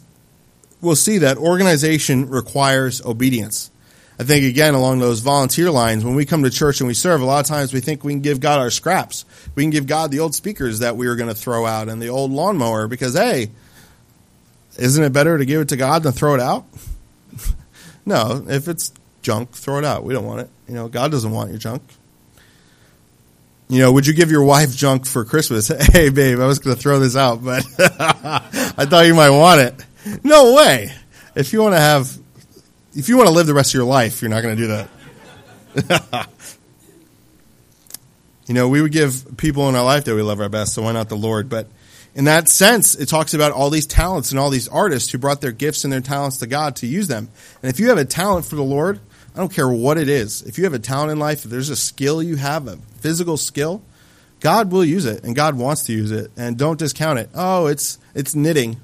we'll 0.81 0.97
see 0.97 1.19
that 1.19 1.37
organization 1.37 2.29
requires 2.29 3.05
obedience. 3.05 3.71
I 4.19 4.23
think 4.23 4.45
again 4.45 4.75
along 4.75 5.01
those 5.01 5.21
volunteer 5.21 5.71
lines, 5.71 6.05
when 6.05 6.15
we 6.15 6.25
come 6.25 6.45
to 6.45 6.51
church 6.51 6.81
and 6.81 6.87
we 6.87 6.95
serve, 6.95 7.21
a 7.21 7.25
lot 7.25 7.41
of 7.41 7.47
times 7.47 7.73
we 7.73 7.81
think 7.81 8.05
we 8.05 8.13
can 8.13 8.21
give 8.21 8.39
God 8.39 8.61
our 8.61 8.71
scraps. 8.71 9.25
We 9.55 9.65
can 9.65 9.71
give 9.71 9.87
God 9.87 10.11
the 10.11 10.21
old 10.21 10.35
speakers 10.35 10.79
that 10.81 10.97
we 10.97 11.09
were 11.09 11.17
going 11.17 11.29
to 11.29 11.35
throw 11.35 11.67
out 11.67 11.89
and 11.89 12.01
the 12.01 12.09
old 12.09 12.31
lawnmower 12.31 12.87
because 12.87 13.15
hey, 13.15 13.51
isn't 14.79 15.03
it 15.03 15.13
better 15.13 15.37
to 15.37 15.45
give 15.45 15.61
it 15.63 15.69
to 15.71 15.77
God 15.77 16.05
than 16.05 16.13
throw 16.13 16.35
it 16.35 16.41
out? 16.41 16.65
no, 18.07 18.45
if 18.49 18.69
it's 18.69 18.93
junk, 19.23 19.51
throw 19.53 19.79
it 19.79 19.85
out. 19.85 20.05
We 20.05 20.15
don't 20.15 20.25
want 20.25 20.43
it. 20.43 20.51
You 20.69 20.75
know, 20.75 20.89
God 20.89 21.11
doesn't 21.11 21.31
want 21.31 21.51
your 21.51 21.59
junk. 21.59 21.83
You 23.69 23.81
know, 23.81 23.93
would 23.93 24.07
you 24.07 24.13
give 24.13 24.31
your 24.31 24.45
wife 24.45 24.77
junk 24.77 25.07
for 25.07 25.25
Christmas? 25.25 25.69
Hey, 25.93 26.11
babe, 26.11 26.39
I 26.39 26.47
was 26.47 26.59
going 26.59 26.77
to 26.77 26.81
throw 26.81 26.99
this 27.01 27.17
out, 27.17 27.43
but 27.43 27.65
I 27.79 28.85
thought 28.85 29.07
you 29.07 29.15
might 29.15 29.31
want 29.31 29.61
it. 29.61 29.75
No 30.23 30.55
way. 30.55 30.93
If 31.35 31.53
you 31.53 31.63
want 31.63 31.75
to 31.75 31.81
have 31.81 32.17
if 32.95 33.09
you 33.09 33.17
want 33.17 33.29
to 33.29 33.35
live 33.35 33.47
the 33.47 33.55
rest 33.55 33.71
of 33.71 33.75
your 33.75 33.85
life, 33.85 34.23
you're 34.23 34.31
not 34.31 34.43
going 34.43 34.57
to 34.57 34.63
do 34.63 34.69
that. 34.69 36.29
you 38.47 38.55
know, 38.55 38.69
we 38.69 38.81
would 38.81 38.93
give 38.93 39.37
people 39.37 39.69
in 39.69 39.75
our 39.75 39.85
life 39.85 40.05
that 40.05 40.15
we 40.15 40.23
love 40.23 40.41
our 40.41 40.49
best, 40.49 40.75
so 40.75 40.83
why 40.83 40.93
not 40.93 41.09
the 41.09 41.17
Lord? 41.17 41.49
But 41.49 41.67
in 42.15 42.25
that 42.25 42.49
sense, 42.49 42.95
it 42.95 43.09
talks 43.09 43.35
about 43.35 43.53
all 43.53 43.71
these 43.71 43.87
talents 43.87 44.31
and 44.31 44.39
all 44.39 44.51
these 44.51 44.69
artists 44.69 45.11
who 45.11 45.19
brought 45.19 45.41
their 45.41 45.53
gifts 45.53 45.83
and 45.85 45.93
their 45.93 46.01
talents 46.01 46.39
to 46.39 46.47
God 46.47 46.77
to 46.77 46.87
use 46.87 47.09
them. 47.09 47.29
And 47.63 47.71
if 47.71 47.81
you 47.81 47.89
have 47.89 47.99
a 47.99 48.05
talent 48.05 48.47
for 48.47 48.55
the 48.55 48.63
Lord, 48.63 49.01
I 49.35 49.41
don't 49.41 49.53
care 49.53 49.69
what 49.69 49.99
it 49.99 50.09
is. 50.09 50.43
If 50.43 50.59
you 50.59 50.65
have 50.65 50.75
a 50.75 50.79
talent 50.79 51.11
in 51.11 51.19
life, 51.19 51.45
if 51.45 51.51
there's 51.51 51.71
a 51.71 51.77
skill 51.77 52.23
you 52.23 52.37
have, 52.37 52.69
a 52.69 52.77
physical 53.01 53.37
skill, 53.37 53.83
God 54.39 54.71
will 54.71 54.85
use 54.85 55.07
it 55.07 55.25
and 55.25 55.35
God 55.35 55.57
wants 55.57 55.87
to 55.87 55.93
use 55.93 56.13
it. 56.13 56.31
And 56.37 56.57
don't 56.57 56.79
discount 56.79 57.19
it. 57.19 57.31
Oh, 57.35 57.67
it's 57.67 57.99
it's 58.15 58.37
knitting 58.37 58.81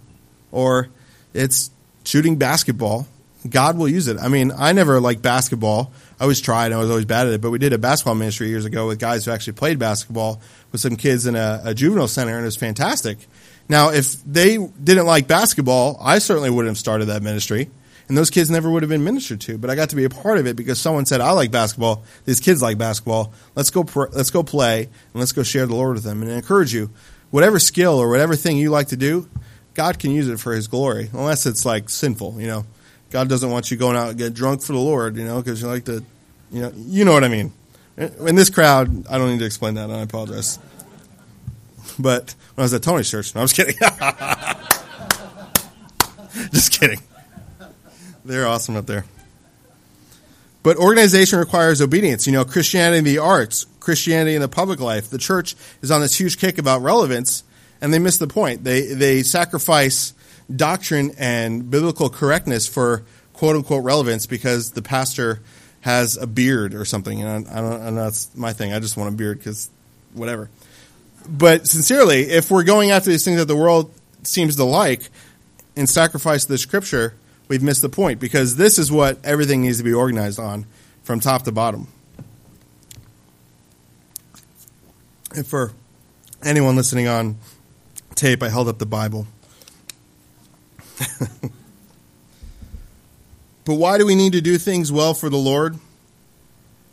or 0.51 0.89
it's 1.33 1.71
shooting 2.05 2.37
basketball. 2.37 3.07
God 3.49 3.79
will 3.79 3.89
use 3.89 4.07
it. 4.07 4.19
I 4.19 4.29
mean, 4.29 4.53
I 4.57 4.73
never 4.73 5.01
liked 5.01 5.23
basketball. 5.23 5.93
I 6.19 6.25
always 6.25 6.41
tried. 6.41 6.73
I 6.73 6.77
was 6.77 6.91
always 6.91 7.07
bad 7.07 7.27
at 7.27 7.33
it. 7.33 7.41
But 7.41 7.51
we 7.51 7.59
did 7.59 7.73
a 7.73 7.79
basketball 7.79 8.15
ministry 8.15 8.49
years 8.49 8.67
ago 8.67 8.89
with 8.89 8.99
guys 8.99 9.25
who 9.25 9.31
actually 9.31 9.55
played 9.55 9.79
basketball 9.79 10.43
with 10.73 10.81
some 10.81 10.97
kids 10.97 11.27
in 11.27 11.37
a, 11.37 11.63
a 11.65 11.75
juvenile 11.75 12.09
center, 12.09 12.35
and 12.35 12.43
it 12.43 12.45
was 12.45 12.57
fantastic. 12.57 13.19
Now, 13.69 13.91
if 13.91 14.23
they 14.25 14.59
didn't 14.59 15.07
like 15.07 15.27
basketball, 15.27 15.97
I 16.03 16.19
certainly 16.19 16.51
wouldn't 16.51 16.71
have 16.71 16.79
started 16.79 17.07
that 17.07 17.23
ministry, 17.23 17.71
and 18.09 18.19
those 18.19 18.29
kids 18.29 18.51
never 18.51 18.69
would 18.69 18.83
have 18.83 18.91
been 18.91 19.05
ministered 19.05 19.41
to. 19.43 19.57
But 19.57 19.71
I 19.71 19.75
got 19.75 19.91
to 19.91 19.97
be 19.97 20.05
a 20.05 20.11
part 20.11 20.39
of 20.39 20.47
it 20.47 20.57
because 20.57 20.79
someone 20.79 21.07
said, 21.07 21.21
"I 21.21 21.31
like 21.31 21.51
basketball. 21.51 22.03
These 22.27 22.41
kids 22.41 22.61
like 22.61 22.77
basketball. 22.77 23.33
Let's 23.55 23.71
go. 23.71 23.85
Pr- 23.85 24.11
let's 24.13 24.31
go 24.31 24.43
play, 24.43 24.83
and 24.83 24.93
let's 25.15 25.33
go 25.33 25.43
share 25.43 25.67
the 25.67 25.75
Lord 25.75 25.95
with 25.95 26.05
them." 26.05 26.23
And 26.23 26.31
I 26.31 26.35
encourage 26.35 26.75
you, 26.75 26.91
whatever 27.31 27.59
skill 27.59 27.95
or 27.99 28.11
whatever 28.11 28.37
thing 28.37 28.59
you 28.59 28.71
like 28.71 28.89
to 28.89 28.97
do, 28.97 29.29
God 29.73 29.99
can 29.99 30.11
use 30.11 30.29
it 30.29 30.41
for 30.41 30.53
His 30.53 30.67
glory, 30.67 31.09
unless 31.13 31.47
it's 31.47 31.65
like 31.65 31.89
sinful, 31.89 32.41
you 32.41 32.49
know. 32.49 32.67
God 33.11 33.29
doesn't 33.29 33.51
want 33.51 33.71
you 33.71 33.77
going 33.77 33.97
out 33.97 34.11
and 34.11 34.19
get 34.19 34.35
drunk 34.35 34.63
for 34.63 34.73
the 34.73 34.79
Lord, 34.79 35.17
you 35.17 35.25
know, 35.25 35.43
because 35.43 35.61
you 35.61 35.69
like 35.69 35.85
to, 35.87 36.05
you 36.53 36.63
know, 36.63 36.73
you 36.77 37.05
know 37.05 37.13
what 37.13 37.25
I 37.25 37.29
mean. 37.29 37.53
In 37.97 38.35
this 38.35 38.51
crowd, 38.51 39.07
I 39.09 39.19
don't 39.19 39.31
need 39.31 39.41
to 39.41 39.45
explain 39.45 39.75
that, 39.75 39.91
and 39.91 39.93
I 39.93 40.03
apologize. 40.03 40.59
But 41.99 42.35
when 42.55 42.63
I 42.63 42.65
was 42.65 42.73
at 42.73 42.83
Tony's 42.83 43.11
church, 43.11 43.35
no, 43.35 43.41
I 43.41 43.45
was 43.45 43.53
kidding. 43.53 43.75
Just 46.53 46.79
kidding. 46.79 47.01
They're 48.25 48.47
awesome 48.47 48.77
up 48.77 48.87
there. 48.87 49.05
But 50.63 50.77
organization 50.77 51.39
requires 51.39 51.83
obedience. 51.83 52.27
You 52.27 52.33
know, 52.33 52.45
Christianity 52.45 52.99
in 52.99 53.05
the 53.05 53.19
arts, 53.19 53.67
Christianity 53.81 54.35
in 54.35 54.43
the 54.43 54.49
public 54.49 54.79
life. 54.79 55.11
The 55.11 55.19
church 55.19 55.57
is 55.83 55.91
on 55.91 56.01
this 56.01 56.19
huge 56.19 56.39
kick 56.39 56.59
about 56.59 56.83
relevance, 56.83 57.45
and 57.81 57.93
they 57.93 57.99
miss 57.99 58.19
the 58.19 58.27
point. 58.27 58.65
They 58.65 58.83
they 58.83 59.23
sacrifice 59.23 60.13
doctrine 60.55 61.13
and 61.19 61.71
biblical 61.71 62.09
correctness 62.09 62.67
for 62.67 63.05
quote 63.33 63.57
unquote 63.57 63.85
relevance 63.85 64.27
because 64.27 64.73
the 64.73 64.83
pastor 64.83 65.41
has 65.81 66.17
a 66.17 66.27
beard 66.27 66.75
or 66.75 66.85
something. 66.85 67.23
And 67.23 67.49
I, 67.49 67.59
I 67.59 67.61
don't, 67.61 67.81
and 67.83 67.99
that's 67.99 68.35
my 68.37 68.53
thing. 68.53 68.73
I 68.73 68.81
just 68.81 68.97
want 68.97 69.13
a 69.13 69.17
beard 69.17 69.39
because 69.39 69.71
whatever. 70.13 70.51
But 71.29 71.67
sincerely, 71.67 72.23
if 72.23 72.51
we're 72.51 72.65
going 72.65 72.91
after 72.91 73.11
these 73.11 73.25
things 73.25 73.39
that 73.39 73.47
the 73.47 73.57
world 73.57 73.93
seems 74.23 74.57
to 74.57 74.65
like 74.65 75.09
and 75.77 75.89
sacrifice 75.89 76.45
the 76.45 76.59
scripture, 76.59 77.15
we've 77.49 77.63
missed 77.63 77.83
the 77.83 77.89
point 77.89 78.21
because 78.21 78.57
this 78.57 78.79
is 78.79 78.91
what 78.91 79.19
everything 79.25 79.63
needs 79.63 79.79
to 79.79 79.85
be 79.85 79.93
organized 79.93 80.39
on 80.39 80.67
from 81.03 81.21
top 81.21 81.43
to 81.43 81.53
bottom. 81.53 81.89
And 85.35 85.47
for 85.47 85.73
anyone 86.43 86.77
listening 86.77 87.07
on 87.07 87.37
tape, 88.15 88.43
I 88.43 88.49
held 88.49 88.69
up 88.69 88.79
the 88.79 88.87
Bible. 88.87 89.27
but 93.65 93.75
why 93.75 93.99
do 93.99 94.07
we 94.07 94.15
need 94.15 94.33
to 94.33 94.41
do 94.41 94.59
things 94.59 94.93
well 94.93 95.15
for 95.15 95.29
the 95.29 95.37
Lord? 95.37 95.77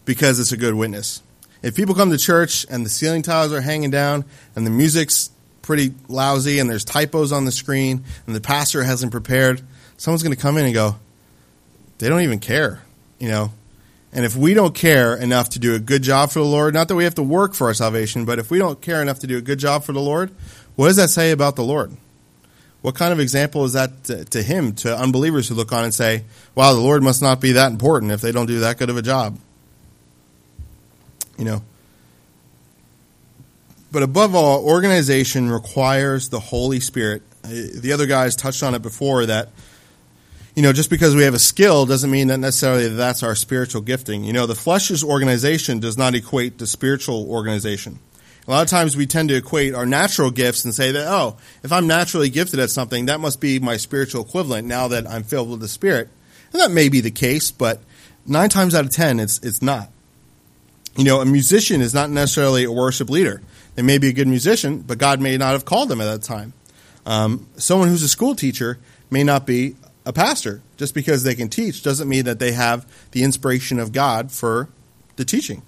Because 0.06 0.40
it's 0.40 0.52
a 0.52 0.58
good 0.58 0.74
witness. 0.74 1.22
If 1.62 1.76
people 1.76 1.96
come 1.96 2.12
to 2.12 2.18
church 2.18 2.66
and 2.70 2.86
the 2.86 2.90
ceiling 2.90 3.22
tiles 3.22 3.52
are 3.52 3.62
hanging 3.62 3.92
down 3.92 4.26
and 4.56 4.66
the 4.66 4.72
music's 4.72 5.32
pretty 5.62 5.94
lousy 6.08 6.60
and 6.60 6.70
there's 6.70 6.86
typos 6.86 7.32
on 7.32 7.46
the 7.46 7.52
screen 7.52 8.04
and 8.26 8.36
the 8.36 8.42
pastor 8.42 8.84
hasn't 8.84 9.12
prepared, 9.12 9.62
someone's 9.98 10.24
going 10.24 10.36
to 10.36 10.42
come 10.42 10.58
in 10.58 10.66
and 10.66 10.74
go, 10.74 10.96
they 11.98 12.08
don't 12.10 12.22
even 12.22 12.40
care, 12.40 12.84
you 13.20 13.28
know. 13.28 13.52
And 14.14 14.24
if 14.24 14.36
we 14.36 14.54
don't 14.54 14.74
care 14.74 15.16
enough 15.16 15.50
to 15.50 15.60
do 15.60 15.76
a 15.76 15.80
good 15.80 16.04
job 16.04 16.32
for 16.32 16.40
the 16.40 16.46
Lord, 16.46 16.74
not 16.74 16.88
that 16.88 16.96
we 16.96 17.04
have 17.04 17.16
to 17.16 17.24
work 17.24 17.54
for 17.54 17.68
our 17.68 17.74
salvation, 17.74 18.24
but 18.24 18.40
if 18.40 18.50
we 18.50 18.58
don't 18.58 18.80
care 18.82 19.02
enough 19.02 19.20
to 19.20 19.28
do 19.28 19.38
a 19.38 19.42
good 19.42 19.60
job 19.60 19.84
for 19.84 19.92
the 19.92 20.00
Lord, 20.00 20.32
what 20.76 20.88
does 20.88 20.96
that 20.96 21.10
say 21.10 21.32
about 21.32 21.56
the 21.56 21.64
Lord? 21.64 21.92
What 22.88 22.96
kind 22.96 23.12
of 23.12 23.20
example 23.20 23.66
is 23.66 23.74
that 23.74 24.06
to, 24.06 24.24
to, 24.24 24.42
him, 24.42 24.72
to 24.76 24.98
unbelievers 24.98 25.50
who 25.50 25.56
look 25.56 25.74
on 25.74 25.84
and 25.84 25.94
say, 25.94 26.24
wow, 26.56 26.72
the 26.72 26.80
Lord 26.80 27.04
must 27.04 27.22
not 27.22 27.42
be 27.42 27.52
that 27.52 27.70
important 27.70 28.14
if 28.14 28.22
they 28.22 28.32
don't 28.32 28.46
do 28.46 28.62
that 28.62 28.78
good 28.78 28.90
of 28.90 28.96
a 28.96 29.02
job? 29.02 29.38
You 31.38 31.44
know. 31.44 31.62
But 33.92 34.04
above 34.04 34.36
all, 34.36 34.64
organization 34.64 35.52
requires 35.52 36.30
the 36.30 36.40
Holy 36.40 36.80
Spirit. 36.80 37.24
Uh, 37.44 37.50
the 37.76 37.92
other 37.92 38.06
guys 38.06 38.38
touched 38.38 38.64
on 38.64 38.74
it 38.74 38.82
before 38.82 39.26
that, 39.26 39.50
you 40.56 40.64
know, 40.64 40.72
just 40.72 40.90
because 40.90 41.14
we 41.14 41.24
have 41.24 41.34
a 41.34 41.40
skill 41.40 41.86
doesn't 41.86 42.10
mean 42.10 42.28
that 42.30 42.38
necessarily 42.38 42.88
that's 42.88 43.22
our 43.22 43.36
spiritual 43.36 43.82
gifting. 43.82 44.24
You 44.24 44.32
know, 44.32 44.46
the 44.46 44.56
flesh's 44.56 45.04
organization 45.04 45.82
does 45.82 45.98
not 45.98 46.16
equate 46.16 46.58
to 46.60 46.66
spiritual 46.66 47.30
organization. 47.30 48.00
A 48.48 48.52
lot 48.52 48.64
of 48.64 48.70
times 48.70 48.96
we 48.96 49.06
tend 49.06 49.28
to 49.30 49.36
equate 49.36 49.76
our 49.76 49.86
natural 49.86 50.32
gifts 50.32 50.64
and 50.64 50.74
say 50.74 50.92
that, 50.92 51.06
oh, 51.08 51.36
if 51.64 51.72
I'm 51.74 51.86
naturally 51.86 52.30
gifted 52.30 52.60
at 52.60 52.70
something, 52.70 53.08
that 53.08 53.20
must 53.20 53.42
be 53.42 53.60
my 53.60 53.76
spiritual 53.76 54.24
equivalent 54.24 54.68
now 54.68 54.88
that 54.88 55.06
I'm 55.06 55.24
filled 55.24 55.50
with 55.50 55.60
the 55.60 55.68
Spirit. 55.68 56.08
And 56.54 56.62
that 56.62 56.72
may 56.72 56.88
be 56.88 57.02
the 57.02 57.12
case, 57.12 57.52
but 57.52 57.82
nine 58.26 58.50
times 58.50 58.74
out 58.74 58.86
of 58.86 58.92
ten, 58.92 59.20
it's, 59.20 59.40
it's 59.40 59.62
not. 59.62 59.90
You 60.96 61.04
know, 61.04 61.20
a 61.20 61.26
musician 61.26 61.82
is 61.82 61.94
not 61.94 62.10
necessarily 62.10 62.64
a 62.64 62.72
worship 62.72 63.10
leader. 63.10 63.42
They 63.76 63.82
may 63.82 63.98
be 63.98 64.08
a 64.08 64.14
good 64.14 64.30
musician, 64.30 64.80
but 64.80 64.98
God 64.98 65.20
may 65.20 65.38
not 65.38 65.52
have 65.52 65.66
called 65.66 65.90
them 65.90 66.00
at 66.00 66.06
that 66.06 66.24
time. 66.24 66.54
Um, 67.06 67.48
someone 67.58 67.90
who's 67.90 68.02
a 68.02 68.08
school 68.08 68.34
teacher 68.34 68.80
may 69.12 69.24
not 69.24 69.46
be 69.46 69.76
a 70.06 70.14
pastor. 70.14 70.62
Just 70.78 70.94
because 70.94 71.24
they 71.24 71.36
can 71.36 71.50
teach 71.50 71.84
doesn't 71.84 72.08
mean 72.08 72.26
that 72.26 72.40
they 72.40 72.54
have 72.54 72.88
the 73.12 73.24
inspiration 73.24 73.78
of 73.78 73.92
God 73.92 74.32
for 74.32 74.70
the 75.18 75.26
teaching. 75.26 75.64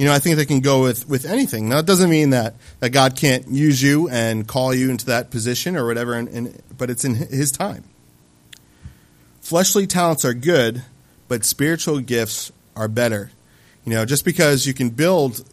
You 0.00 0.06
know, 0.06 0.14
I 0.14 0.18
think 0.18 0.36
they 0.36 0.46
can 0.46 0.60
go 0.60 0.80
with, 0.80 1.06
with 1.10 1.26
anything. 1.26 1.68
Now, 1.68 1.80
it 1.80 1.84
doesn't 1.84 2.08
mean 2.08 2.30
that, 2.30 2.54
that 2.78 2.88
God 2.88 3.16
can't 3.16 3.46
use 3.48 3.82
you 3.82 4.08
and 4.08 4.48
call 4.48 4.72
you 4.72 4.88
into 4.88 5.04
that 5.04 5.30
position 5.30 5.76
or 5.76 5.84
whatever, 5.84 6.14
and, 6.14 6.26
and, 6.30 6.62
but 6.78 6.88
it's 6.88 7.04
in 7.04 7.16
His 7.16 7.52
time. 7.52 7.84
Fleshly 9.42 9.86
talents 9.86 10.24
are 10.24 10.32
good, 10.32 10.82
but 11.28 11.44
spiritual 11.44 12.00
gifts 12.00 12.50
are 12.74 12.88
better. 12.88 13.30
You 13.84 13.92
know, 13.92 14.06
just 14.06 14.24
because 14.24 14.66
you 14.66 14.72
can 14.72 14.88
build 14.88 15.44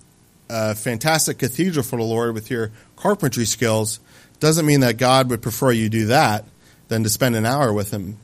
a 0.49 0.75
fantastic 0.75 1.39
cathedral 1.39 1.83
for 1.83 1.97
the 1.97 2.05
Lord 2.05 2.33
with 2.33 2.49
your 2.49 2.71
carpentry 2.95 3.43
skills 3.43 3.99
doesn't 4.39 4.65
mean 4.65 4.79
that 4.79 4.95
God 4.95 5.29
would 5.29 5.41
prefer 5.41 5.73
you 5.73 5.89
do 5.89 6.05
that 6.05 6.45
than 6.87 7.03
to 7.03 7.09
spend 7.09 7.35
an 7.35 7.45
hour 7.45 7.73
with 7.73 7.91
Him 7.91 8.15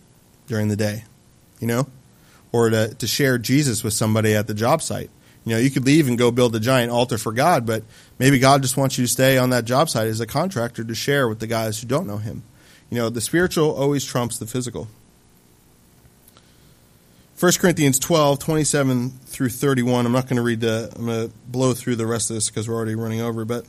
during 0.47 0.69
the 0.69 0.77
day, 0.77 1.03
you 1.59 1.67
know, 1.67 1.85
or 2.53 2.69
to, 2.69 2.95
to 2.95 3.07
share 3.07 3.37
Jesus 3.37 3.83
with 3.83 3.91
somebody 3.91 4.35
at 4.35 4.47
the 4.47 4.53
job 4.53 4.81
site. 4.81 5.09
You 5.45 5.53
know, 5.53 5.59
you 5.59 5.69
could 5.69 5.85
leave 5.85 6.07
and 6.07 6.17
go 6.17 6.31
build 6.31 6.55
a 6.55 6.59
giant 6.59 6.91
altar 6.91 7.17
for 7.17 7.33
God, 7.33 7.65
but 7.65 7.83
maybe 8.17 8.39
God 8.39 8.61
just 8.61 8.77
wants 8.77 8.97
you 8.97 9.05
to 9.05 9.11
stay 9.11 9.37
on 9.37 9.49
that 9.49 9.65
job 9.65 9.89
site 9.89 10.07
as 10.07 10.19
a 10.21 10.27
contractor 10.27 10.83
to 10.83 10.95
share 10.95 11.27
with 11.27 11.39
the 11.39 11.47
guys 11.47 11.81
who 11.81 11.87
don't 11.87 12.07
know 12.07 12.17
Him. 12.17 12.43
You 12.89 12.97
know, 12.97 13.09
the 13.09 13.21
spiritual 13.21 13.75
always 13.75 14.05
trumps 14.05 14.37
the 14.37 14.45
physical. 14.45 14.87
1 17.39 17.51
Corinthians 17.59 17.99
12, 17.99 18.39
27 18.39 19.09
through 19.09 19.49
31. 19.49 20.05
I'm 20.05 20.13
not 20.13 20.27
going 20.27 20.37
to 20.37 20.41
read 20.41 20.61
the, 20.61 20.93
I'm 20.95 21.07
going 21.07 21.27
to 21.29 21.35
blow 21.47 21.73
through 21.73 21.97
the 21.97 22.05
rest 22.05 22.29
of 22.29 22.35
this 22.35 22.49
because 22.49 22.69
we're 22.69 22.75
already 22.75 22.95
running 22.95 23.19
over, 23.19 23.43
but 23.43 23.65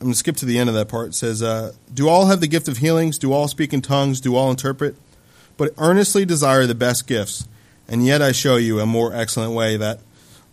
I'm 0.00 0.06
going 0.06 0.12
to 0.12 0.18
skip 0.18 0.36
to 0.38 0.44
the 0.44 0.58
end 0.58 0.68
of 0.68 0.74
that 0.74 0.88
part. 0.88 1.08
It 1.08 1.14
says, 1.14 1.40
uh, 1.40 1.72
Do 1.92 2.08
all 2.08 2.26
have 2.26 2.40
the 2.40 2.48
gift 2.48 2.66
of 2.66 2.78
healings? 2.78 3.18
Do 3.18 3.32
all 3.32 3.46
speak 3.46 3.72
in 3.72 3.80
tongues? 3.80 4.20
Do 4.20 4.34
all 4.34 4.50
interpret? 4.50 4.96
But 5.56 5.72
earnestly 5.78 6.24
desire 6.24 6.66
the 6.66 6.74
best 6.74 7.06
gifts. 7.06 7.46
And 7.86 8.04
yet 8.04 8.22
I 8.22 8.32
show 8.32 8.56
you 8.56 8.80
a 8.80 8.86
more 8.86 9.14
excellent 9.14 9.52
way 9.52 9.76
that 9.76 10.00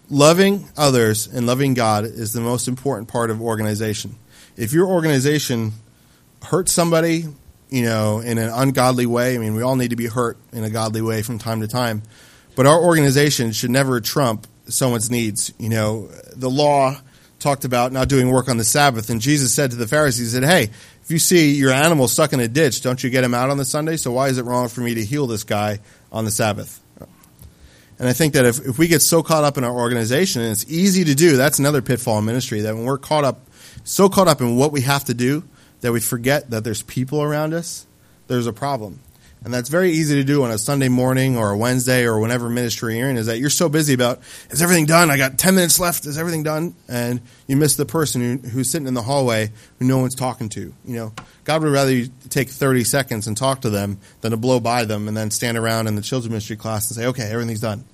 loving 0.10 0.68
others 0.78 1.28
and 1.28 1.48
loving 1.48 1.74
God 1.74 2.06
is 2.06 2.34
the 2.34 2.42
most 2.42 2.68
important 2.68 3.08
part 3.08 3.30
of 3.30 3.42
organization. 3.42 4.16
If 4.58 4.74
your 4.74 4.88
organization 4.88 5.74
hurts 6.44 6.72
somebody, 6.72 7.26
you 7.70 7.84
know, 7.84 8.20
in 8.20 8.38
an 8.38 8.50
ungodly 8.50 9.06
way, 9.06 9.36
I 9.36 9.38
mean, 9.38 9.56
we 9.56 9.64
all 9.64 9.76
need 9.76 9.90
to 9.90 9.96
be 9.96 10.08
hurt 10.08 10.38
in 10.54 10.64
a 10.64 10.70
godly 10.70 11.02
way 11.02 11.22
from 11.22 11.40
time 11.40 11.62
to 11.62 11.68
time, 11.68 12.04
but 12.56 12.66
our 12.66 12.82
organization 12.82 13.52
should 13.52 13.72
never 13.72 14.00
trump 14.00 14.48
someone's 14.68 15.12
needs. 15.12 15.54
You 15.60 15.70
know, 15.70 16.10
the 16.36 16.50
law 16.50 16.98
talked 17.40 17.66
about 17.66 17.92
not 17.92 18.08
doing 18.08 18.30
work 18.30 18.48
on 18.48 18.58
the 18.58 18.64
Sabbath, 18.64 19.10
and 19.10 19.20
Jesus 19.20 19.54
said 19.54 19.72
to 19.72 19.78
the 19.78 19.88
Pharisees, 19.88 20.32
he 20.32 20.40
said, 20.40 20.48
"Hey, 20.48 20.70
if 21.04 21.12
you 21.12 21.20
see 21.20 21.54
your 21.56 21.72
animal 21.72 22.08
stuck 22.08 22.34
in 22.34 22.40
a 22.40 22.48
ditch, 22.48 22.82
don't 22.82 23.04
you 23.04 23.10
get 23.10 23.24
him 23.24 23.34
out 23.34 23.50
on 23.50 23.58
the 23.58 23.66
Sunday? 23.66 23.98
So 23.98 24.12
why 24.12 24.30
is 24.30 24.38
it 24.38 24.46
wrong 24.46 24.70
for 24.70 24.82
me 24.82 24.94
to 24.96 25.04
heal 25.04 25.28
this 25.28 25.44
guy 25.44 25.80
on 26.12 26.26
the 26.26 26.32
Sabbath?" 26.32 26.80
And 27.98 28.10
I 28.10 28.14
think 28.14 28.34
that 28.34 28.46
if, 28.46 28.66
if 28.66 28.78
we 28.78 28.88
get 28.88 29.02
so 29.02 29.24
caught 29.24 29.44
up 29.44 29.58
in 29.58 29.64
our 29.64 29.74
organization, 29.74 30.42
and 30.42 30.52
it's 30.52 30.66
easy 30.70 31.06
to 31.06 31.16
do, 31.16 31.38
that's 31.38 31.60
another 31.60 31.82
pitfall 31.82 32.20
in 32.20 32.26
ministry, 32.26 32.62
that 32.62 32.76
when 32.76 32.86
we're 32.86 32.98
caught 32.98 33.24
up, 33.24 33.40
so 33.84 34.10
caught 34.10 34.28
up 34.28 34.42
in 34.42 34.58
what 34.58 34.72
we 34.72 34.82
have 34.82 35.06
to 35.06 35.14
do, 35.14 35.44
that 35.82 35.92
we 35.92 36.00
forget 36.00 36.50
that 36.50 36.64
there's 36.64 36.84
people 36.84 37.22
around 37.22 37.54
us, 37.54 37.86
there's 38.28 38.48
a 38.48 38.54
problem. 38.54 39.00
And 39.46 39.54
that's 39.54 39.70
very 39.70 39.92
easy 39.92 40.16
to 40.16 40.24
do 40.24 40.44
on 40.44 40.50
a 40.50 40.58
Sunday 40.58 40.90
morning 40.90 41.38
or 41.38 41.52
a 41.52 41.58
Wednesday 41.58 42.06
or 42.06 42.20
whenever 42.20 42.50
ministry 42.50 42.98
you're 42.98 43.12
in, 43.12 43.16
is 43.16 43.28
that 43.28 43.38
you're 43.38 43.52
so 43.52 43.70
busy 43.70 43.94
about, 43.94 44.20
is 44.50 44.60
everything 44.60 44.88
done? 44.88 45.12
I 45.12 45.18
got 45.18 45.38
10 45.38 45.54
minutes 45.54 45.80
left. 45.80 46.08
Is 46.08 46.18
everything 46.18 46.42
done? 46.42 46.74
And 46.90 47.22
you 47.46 47.56
miss 47.56 47.76
the 47.76 47.86
person 47.86 48.40
who, 48.40 48.50
who's 48.50 48.72
sitting 48.72 48.88
in 48.88 48.96
the 48.96 49.04
hallway 49.04 49.52
who 49.78 49.86
no 49.86 50.00
one's 50.00 50.16
talking 50.16 50.50
to. 50.50 50.74
You 50.84 50.96
know, 50.96 51.14
God 51.44 51.62
would 51.62 51.72
rather 51.72 51.92
you 51.92 52.10
take 52.30 52.50
30 52.50 52.86
seconds 52.86 53.28
and 53.28 53.38
talk 53.38 53.62
to 53.62 53.70
them 53.70 54.00
than 54.22 54.32
to 54.32 54.38
blow 54.38 54.60
by 54.60 54.84
them 54.84 55.08
and 55.08 55.16
then 55.16 55.30
stand 55.30 55.60
around 55.60 55.86
in 55.86 55.96
the 55.96 56.02
children's 56.02 56.32
ministry 56.32 56.56
class 56.56 56.90
and 56.90 56.96
say, 56.96 57.06
okay, 57.06 57.30
everything's 57.30 57.62
done. 57.62 57.86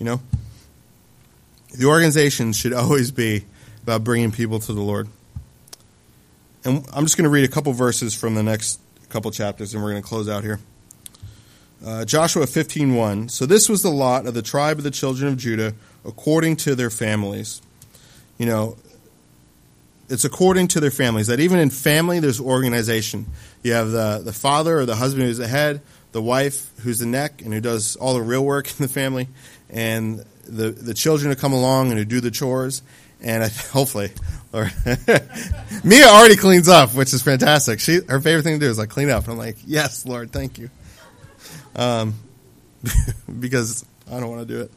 You 0.00 0.04
know? 0.04 0.20
The 1.78 1.86
organization 1.86 2.52
should 2.52 2.72
always 2.74 3.12
be 3.12 3.44
about 3.84 4.02
bringing 4.02 4.32
people 4.32 4.58
to 4.58 4.72
the 4.72 4.82
Lord. 4.82 5.06
And 6.64 6.84
I'm 6.92 7.04
just 7.04 7.16
going 7.16 7.22
to 7.22 7.30
read 7.30 7.44
a 7.44 7.52
couple 7.52 7.72
verses 7.72 8.14
from 8.14 8.34
the 8.34 8.42
next 8.42 8.80
couple 9.10 9.30
chapters 9.30 9.74
and 9.74 9.82
we're 9.82 9.92
going 9.92 10.02
to 10.02 10.08
close 10.08 10.28
out 10.28 10.42
here. 10.42 10.58
Uh, 11.84 12.04
Joshua 12.04 12.46
15:1. 12.46 13.28
So 13.28 13.46
this 13.46 13.68
was 13.68 13.82
the 13.82 13.90
lot 13.90 14.26
of 14.26 14.34
the 14.34 14.42
tribe 14.42 14.78
of 14.78 14.84
the 14.84 14.90
children 14.90 15.32
of 15.32 15.38
Judah 15.38 15.74
according 16.04 16.56
to 16.56 16.74
their 16.74 16.90
families. 16.90 17.62
You 18.36 18.46
know, 18.46 18.76
it's 20.08 20.24
according 20.24 20.68
to 20.68 20.80
their 20.80 20.90
families. 20.90 21.28
That 21.28 21.40
even 21.40 21.58
in 21.60 21.70
family, 21.70 22.18
there's 22.18 22.40
organization. 22.40 23.26
You 23.62 23.74
have 23.74 23.90
the 23.90 24.20
the 24.24 24.32
father 24.32 24.80
or 24.80 24.86
the 24.86 24.96
husband 24.96 25.26
who's 25.26 25.38
the 25.38 25.46
head, 25.46 25.80
the 26.12 26.22
wife 26.22 26.70
who's 26.80 26.98
the 26.98 27.06
neck 27.06 27.42
and 27.42 27.54
who 27.54 27.60
does 27.60 27.94
all 27.96 28.14
the 28.14 28.22
real 28.22 28.44
work 28.44 28.68
in 28.78 28.84
the 28.84 28.92
family, 28.92 29.28
and 29.70 30.24
the 30.44 30.70
the 30.70 30.94
children 30.94 31.30
who 31.30 31.36
come 31.36 31.52
along 31.52 31.90
and 31.90 31.98
who 31.98 32.04
do 32.04 32.20
the 32.20 32.30
chores. 32.30 32.82
And 33.20 33.42
I, 33.44 33.48
hopefully, 33.72 34.10
or 34.52 34.70
Mia 35.84 36.06
already 36.06 36.36
cleans 36.36 36.68
up, 36.68 36.94
which 36.94 37.12
is 37.12 37.22
fantastic. 37.22 37.78
She 37.78 38.00
her 38.08 38.20
favorite 38.20 38.42
thing 38.42 38.58
to 38.58 38.66
do 38.66 38.70
is 38.70 38.78
like 38.78 38.88
clean 38.88 39.10
up. 39.10 39.28
I'm 39.28 39.38
like, 39.38 39.58
yes, 39.64 40.04
Lord, 40.04 40.32
thank 40.32 40.58
you 40.58 40.70
um, 41.78 42.14
because 43.40 43.86
I 44.10 44.20
don't 44.20 44.28
want 44.28 44.46
to 44.46 44.54
do 44.54 44.60
it. 44.60 44.72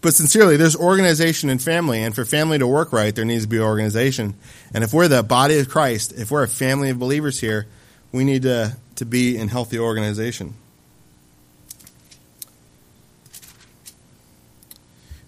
But 0.00 0.14
sincerely, 0.14 0.56
there's 0.56 0.74
organization 0.74 1.48
in 1.48 1.58
family, 1.58 2.02
and 2.02 2.14
for 2.14 2.24
family 2.24 2.58
to 2.58 2.66
work 2.66 2.92
right, 2.92 3.14
there 3.14 3.24
needs 3.24 3.44
to 3.44 3.48
be 3.48 3.60
organization. 3.60 4.34
And 4.74 4.82
if 4.82 4.92
we're 4.92 5.06
the 5.06 5.22
body 5.22 5.58
of 5.58 5.68
Christ, 5.68 6.12
if 6.18 6.30
we're 6.30 6.42
a 6.42 6.48
family 6.48 6.90
of 6.90 6.98
believers 6.98 7.38
here, 7.38 7.68
we 8.10 8.24
need 8.24 8.42
to, 8.42 8.76
to 8.96 9.04
be 9.04 9.36
in 9.36 9.48
healthy 9.48 9.78
organization. 9.78 10.54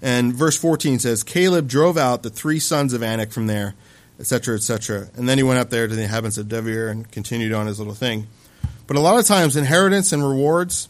And 0.02 0.34
verse 0.34 0.56
14 0.56 0.98
says, 0.98 1.22
Caleb 1.22 1.68
drove 1.68 1.96
out 1.96 2.22
the 2.22 2.30
three 2.30 2.58
sons 2.58 2.92
of 2.94 3.02
Anak 3.02 3.32
from 3.32 3.46
there, 3.46 3.74
etc., 4.18 4.56
etc. 4.56 5.08
And 5.14 5.28
then 5.28 5.38
he 5.38 5.44
went 5.44 5.60
up 5.60 5.70
there 5.70 5.86
to 5.86 5.94
the 5.94 6.02
inhabitants 6.02 6.36
of 6.36 6.46
Debir 6.46 6.90
and 6.90 7.10
continued 7.10 7.52
on 7.52 7.66
his 7.66 7.78
little 7.78 7.94
thing. 7.94 8.26
But 8.86 8.96
a 8.96 9.00
lot 9.00 9.18
of 9.18 9.26
times, 9.26 9.56
inheritance 9.56 10.12
and 10.12 10.26
rewards, 10.26 10.88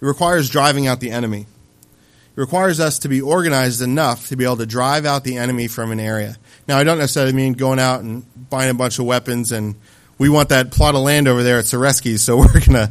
it 0.00 0.04
requires 0.04 0.48
driving 0.48 0.86
out 0.86 1.00
the 1.00 1.10
enemy. 1.10 1.46
It 2.36 2.40
requires 2.40 2.80
us 2.80 3.00
to 3.00 3.08
be 3.08 3.20
organized 3.20 3.82
enough 3.82 4.28
to 4.28 4.36
be 4.36 4.44
able 4.44 4.58
to 4.58 4.66
drive 4.66 5.04
out 5.04 5.24
the 5.24 5.38
enemy 5.38 5.68
from 5.68 5.90
an 5.90 6.00
area. 6.00 6.36
Now, 6.68 6.78
I 6.78 6.84
don't 6.84 6.98
necessarily 6.98 7.32
mean 7.32 7.54
going 7.54 7.78
out 7.78 8.00
and 8.00 8.24
buying 8.50 8.70
a 8.70 8.74
bunch 8.74 8.98
of 8.98 9.04
weapons 9.04 9.52
and 9.52 9.74
we 10.20 10.28
want 10.28 10.50
that 10.50 10.70
plot 10.70 10.94
of 10.94 11.00
land 11.00 11.28
over 11.28 11.42
there 11.42 11.58
at 11.58 11.64
Sereski's, 11.64 12.22
so 12.22 12.36
we're 12.36 12.52
going 12.52 12.88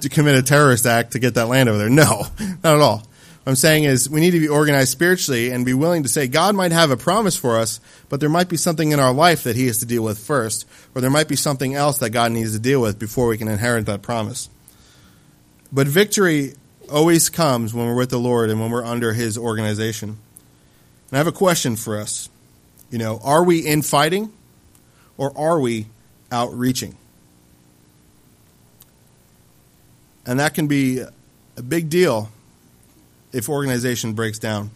to 0.00 0.08
commit 0.08 0.36
a 0.36 0.42
terrorist 0.42 0.86
act 0.86 1.12
to 1.12 1.18
get 1.18 1.34
that 1.34 1.48
land 1.48 1.68
over 1.68 1.76
there. 1.76 1.90
No, 1.90 2.26
not 2.62 2.76
at 2.76 2.80
all. 2.80 2.98
What 2.98 3.52
I'm 3.52 3.56
saying 3.56 3.84
is 3.84 4.08
we 4.08 4.20
need 4.20 4.30
to 4.30 4.40
be 4.40 4.48
organized 4.48 4.90
spiritually 4.90 5.50
and 5.50 5.66
be 5.66 5.74
willing 5.74 6.04
to 6.04 6.08
say 6.08 6.28
God 6.28 6.54
might 6.54 6.70
have 6.70 6.92
a 6.92 6.96
promise 6.96 7.36
for 7.36 7.58
us, 7.58 7.80
but 8.08 8.20
there 8.20 8.28
might 8.28 8.48
be 8.48 8.56
something 8.56 8.92
in 8.92 9.00
our 9.00 9.12
life 9.12 9.44
that 9.44 9.56
He 9.56 9.66
has 9.66 9.78
to 9.78 9.86
deal 9.86 10.02
with 10.02 10.18
first, 10.18 10.66
or 10.94 11.00
there 11.00 11.10
might 11.10 11.28
be 11.28 11.36
something 11.36 11.74
else 11.74 11.98
that 11.98 12.10
God 12.10 12.32
needs 12.32 12.52
to 12.52 12.58
deal 12.58 12.80
with 12.80 12.98
before 12.98 13.26
we 13.26 13.38
can 13.38 13.48
inherit 13.48 13.86
that 13.86 14.02
promise. 14.02 14.48
But 15.72 15.86
victory 15.86 16.54
always 16.90 17.28
comes 17.28 17.74
when 17.74 17.86
we're 17.86 17.94
with 17.94 18.10
the 18.10 18.18
Lord 18.18 18.50
and 18.50 18.60
when 18.60 18.70
we're 18.70 18.84
under 18.84 19.12
His 19.12 19.36
organization. 19.36 20.10
And 21.10 21.12
I 21.12 21.18
have 21.18 21.26
a 21.26 21.32
question 21.32 21.76
for 21.76 21.98
us. 21.98 22.28
You 22.90 22.98
know, 22.98 23.20
are 23.22 23.44
we 23.44 23.60
infighting 23.60 24.32
or 25.16 25.36
are 25.36 25.60
we 25.60 25.86
outreaching? 26.32 26.96
And 30.24 30.40
that 30.40 30.54
can 30.54 30.66
be 30.66 31.00
a 31.56 31.62
big 31.62 31.88
deal 31.88 32.30
if 33.32 33.48
organization 33.48 34.12
breaks 34.12 34.38
down. 34.38 34.70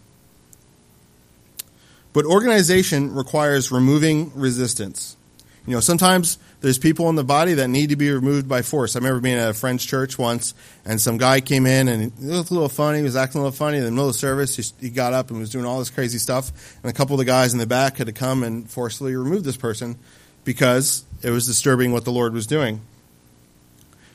But 2.13 2.25
organization 2.25 3.13
requires 3.13 3.71
removing 3.71 4.31
resistance. 4.35 5.17
You 5.65 5.73
know, 5.73 5.79
sometimes 5.79 6.37
there's 6.59 6.77
people 6.77 7.09
in 7.09 7.15
the 7.15 7.23
body 7.23 7.55
that 7.55 7.69
need 7.69 7.89
to 7.89 7.95
be 7.95 8.11
removed 8.11 8.47
by 8.47 8.61
force. 8.61 8.95
I 8.95 8.99
remember 8.99 9.21
being 9.21 9.37
at 9.37 9.49
a 9.49 9.53
French 9.53 9.87
church 9.87 10.17
once, 10.17 10.53
and 10.85 10.99
some 10.99 11.17
guy 11.17 11.41
came 11.41 11.65
in 11.65 11.87
and 11.87 12.11
he 12.19 12.25
looked 12.25 12.51
a 12.51 12.53
little 12.53 12.69
funny. 12.69 12.99
He 12.99 13.03
was 13.03 13.15
acting 13.15 13.39
a 13.39 13.43
little 13.43 13.55
funny. 13.55 13.77
In 13.77 13.85
the 13.85 13.91
middle 13.91 14.07
of 14.07 14.13
the 14.13 14.19
service, 14.19 14.73
he, 14.79 14.89
got 14.89 15.13
up 15.13 15.29
and 15.29 15.39
was 15.39 15.49
doing 15.49 15.65
all 15.65 15.79
this 15.79 15.89
crazy 15.89 16.17
stuff. 16.17 16.77
And 16.83 16.89
a 16.89 16.93
couple 16.93 17.15
of 17.15 17.19
the 17.19 17.25
guys 17.25 17.53
in 17.53 17.59
the 17.59 17.65
back 17.65 17.97
had 17.97 18.07
to 18.07 18.13
come 18.13 18.43
and 18.43 18.69
forcibly 18.69 19.15
remove 19.15 19.43
this 19.43 19.57
person 19.57 19.97
because 20.43 21.05
it 21.21 21.31
was 21.31 21.47
disturbing 21.47 21.93
what 21.93 22.05
the 22.05 22.11
Lord 22.11 22.33
was 22.33 22.45
doing. 22.45 22.81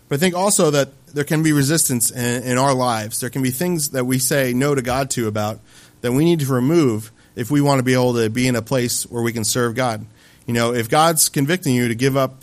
But 0.09 0.17
I 0.17 0.19
think 0.19 0.35
also 0.35 0.71
that 0.71 0.91
there 1.09 1.25
can 1.25 1.43
be 1.43 1.53
resistance 1.53 2.11
in, 2.11 2.43
in, 2.43 2.59
our 2.59 2.75
lives. 2.75 3.21
There 3.21 3.31
can 3.31 3.43
be 3.43 3.51
things 3.51 3.91
that 3.91 4.05
we 4.05 4.19
say 4.19 4.53
no 4.53 4.75
to 4.75 4.83
God 4.83 5.11
to 5.11 5.29
about 5.29 5.61
that 6.01 6.13
we 6.13 6.25
need 6.25 6.41
to 6.41 6.47
remove 6.53 7.11
if 7.39 7.53
we 7.53 7.61
want 7.61 7.79
to 7.79 7.85
be 7.85 7.93
able 7.93 8.15
to 8.15 8.29
be 8.29 8.49
in 8.49 8.57
a 8.57 8.63
place 8.63 9.05
where 9.05 9.23
we 9.23 9.33
can 9.33 9.45
serve 9.45 9.77
God. 9.77 10.05
You 10.45 10.55
know, 10.55 10.75
if 10.75 10.91
God's 10.91 11.29
convicting 11.29 11.73
you 11.73 11.87
to 11.87 11.95
give 11.95 12.17
up 12.17 12.43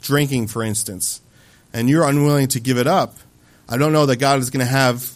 drinking, 0.00 0.46
for 0.46 0.62
instance, 0.62 1.20
and 1.72 1.90
you're 1.90 2.06
unwilling 2.06 2.46
to 2.48 2.60
give 2.60 2.78
it 2.78 2.86
up, 2.86 3.16
I 3.68 3.76
don't 3.76 3.92
know 3.92 4.06
that 4.06 4.16
God 4.16 4.38
is 4.38 4.50
going 4.50 4.64
to 4.64 4.70
have, 4.70 5.10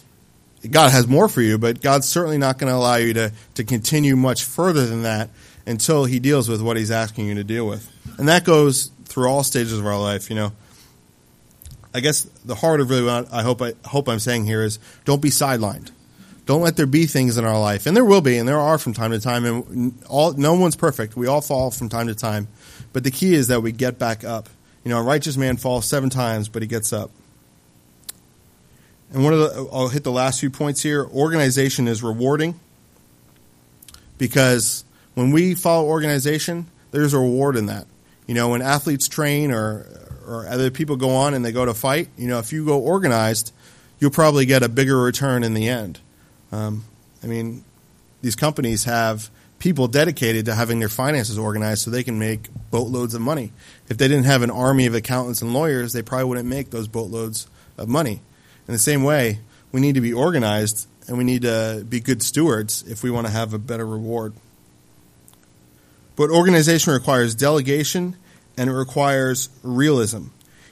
God 0.69 0.91
has 0.91 1.07
more 1.07 1.29
for 1.29 1.41
you, 1.41 1.57
but 1.57 1.81
God's 1.81 2.09
certainly 2.09 2.37
not 2.37 2.57
going 2.57 2.69
to 2.69 2.75
allow 2.75 2.97
you 2.97 3.13
to, 3.13 3.31
to 3.53 3.63
continue 3.63 4.17
much 4.17 4.43
further 4.43 4.85
than 4.85 5.03
that 5.03 5.29
until 5.65 6.03
He 6.03 6.19
deals 6.19 6.49
with 6.49 6.61
what 6.61 6.75
He's 6.75 6.91
asking 6.91 7.27
you 7.27 7.35
to 7.35 7.45
deal 7.45 7.65
with. 7.65 7.89
And 8.17 8.27
that 8.27 8.43
goes 8.43 8.91
through 9.05 9.29
all 9.29 9.43
stages 9.43 9.79
of 9.79 9.85
our 9.85 9.99
life, 9.99 10.29
you 10.29 10.35
know. 10.35 10.51
I 11.93 12.01
guess 12.01 12.23
the 12.43 12.55
heart 12.55 12.81
of 12.81 12.89
really 12.89 13.03
what 13.03 13.31
I 13.33 13.43
hope 13.43 13.61
I 13.61 13.75
hope 13.85 14.09
I'm 14.09 14.19
saying 14.19 14.45
here 14.45 14.61
is 14.63 14.77
don't 15.05 15.21
be 15.21 15.29
sidelined. 15.29 15.91
Don't 16.51 16.63
let 16.63 16.75
there 16.75 16.85
be 16.85 17.05
things 17.05 17.37
in 17.37 17.45
our 17.45 17.57
life, 17.57 17.85
and 17.85 17.95
there 17.95 18.03
will 18.03 18.19
be, 18.19 18.37
and 18.37 18.45
there 18.45 18.59
are 18.59 18.77
from 18.77 18.93
time 18.93 19.11
to 19.11 19.21
time, 19.21 19.45
and 19.45 20.03
all 20.09 20.33
no 20.33 20.53
one's 20.53 20.75
perfect. 20.75 21.15
We 21.15 21.25
all 21.25 21.39
fall 21.39 21.71
from 21.71 21.87
time 21.87 22.07
to 22.07 22.13
time, 22.13 22.49
but 22.91 23.05
the 23.05 23.09
key 23.09 23.35
is 23.35 23.47
that 23.47 23.61
we 23.61 23.71
get 23.71 23.97
back 23.97 24.25
up. 24.25 24.49
You 24.83 24.89
know, 24.89 24.97
a 24.97 25.01
righteous 25.01 25.37
man 25.37 25.55
falls 25.55 25.87
seven 25.87 26.09
times, 26.09 26.49
but 26.49 26.61
he 26.61 26.67
gets 26.67 26.91
up. 26.91 27.09
And 29.13 29.23
one 29.23 29.31
of 29.31 29.39
the 29.39 29.69
I'll 29.71 29.87
hit 29.87 30.03
the 30.03 30.11
last 30.11 30.41
few 30.41 30.49
points 30.49 30.83
here. 30.83 31.05
Organization 31.05 31.87
is 31.87 32.03
rewarding 32.03 32.59
because 34.17 34.83
when 35.13 35.31
we 35.31 35.55
follow 35.55 35.87
organization, 35.87 36.67
there's 36.91 37.13
a 37.13 37.17
reward 37.17 37.55
in 37.55 37.67
that. 37.67 37.87
You 38.27 38.33
know, 38.33 38.49
when 38.49 38.61
athletes 38.61 39.07
train 39.07 39.53
or 39.53 39.85
or 40.27 40.49
other 40.49 40.69
people 40.69 40.97
go 40.97 41.11
on 41.11 41.33
and 41.33 41.45
they 41.45 41.53
go 41.53 41.63
to 41.63 41.73
fight, 41.73 42.09
you 42.17 42.27
know, 42.27 42.39
if 42.39 42.51
you 42.51 42.65
go 42.65 42.77
organized, 42.77 43.53
you'll 44.01 44.11
probably 44.11 44.45
get 44.45 44.63
a 44.63 44.67
bigger 44.67 44.97
return 45.01 45.45
in 45.45 45.53
the 45.53 45.69
end. 45.69 46.01
Um, 46.51 46.83
I 47.23 47.27
mean, 47.27 47.63
these 48.21 48.35
companies 48.35 48.83
have 48.85 49.29
people 49.59 49.87
dedicated 49.87 50.45
to 50.45 50.55
having 50.55 50.79
their 50.79 50.89
finances 50.89 51.37
organized 51.37 51.83
so 51.83 51.91
they 51.91 52.03
can 52.03 52.17
make 52.17 52.49
boatloads 52.71 53.13
of 53.13 53.21
money. 53.21 53.53
If 53.89 53.97
they 53.97 54.07
didn't 54.07 54.25
have 54.25 54.41
an 54.41 54.49
army 54.49 54.87
of 54.87 54.95
accountants 54.95 55.41
and 55.41 55.53
lawyers, 55.53 55.93
they 55.93 56.01
probably 56.01 56.25
wouldn't 56.25 56.47
make 56.47 56.71
those 56.71 56.87
boatloads 56.87 57.47
of 57.77 57.87
money. 57.87 58.21
In 58.67 58.73
the 58.73 58.79
same 58.79 59.03
way, 59.03 59.39
we 59.71 59.79
need 59.79 59.95
to 59.95 60.01
be 60.01 60.13
organized 60.13 60.87
and 61.07 61.17
we 61.17 61.23
need 61.23 61.43
to 61.43 61.85
be 61.87 61.99
good 61.99 62.23
stewards 62.23 62.83
if 62.87 63.03
we 63.03 63.11
want 63.11 63.27
to 63.27 63.33
have 63.33 63.53
a 63.53 63.59
better 63.59 63.85
reward. 63.85 64.33
But 66.15 66.29
organization 66.29 66.93
requires 66.93 67.35
delegation 67.35 68.15
and 68.57 68.69
it 68.69 68.73
requires 68.73 69.49
realism. 69.63 70.25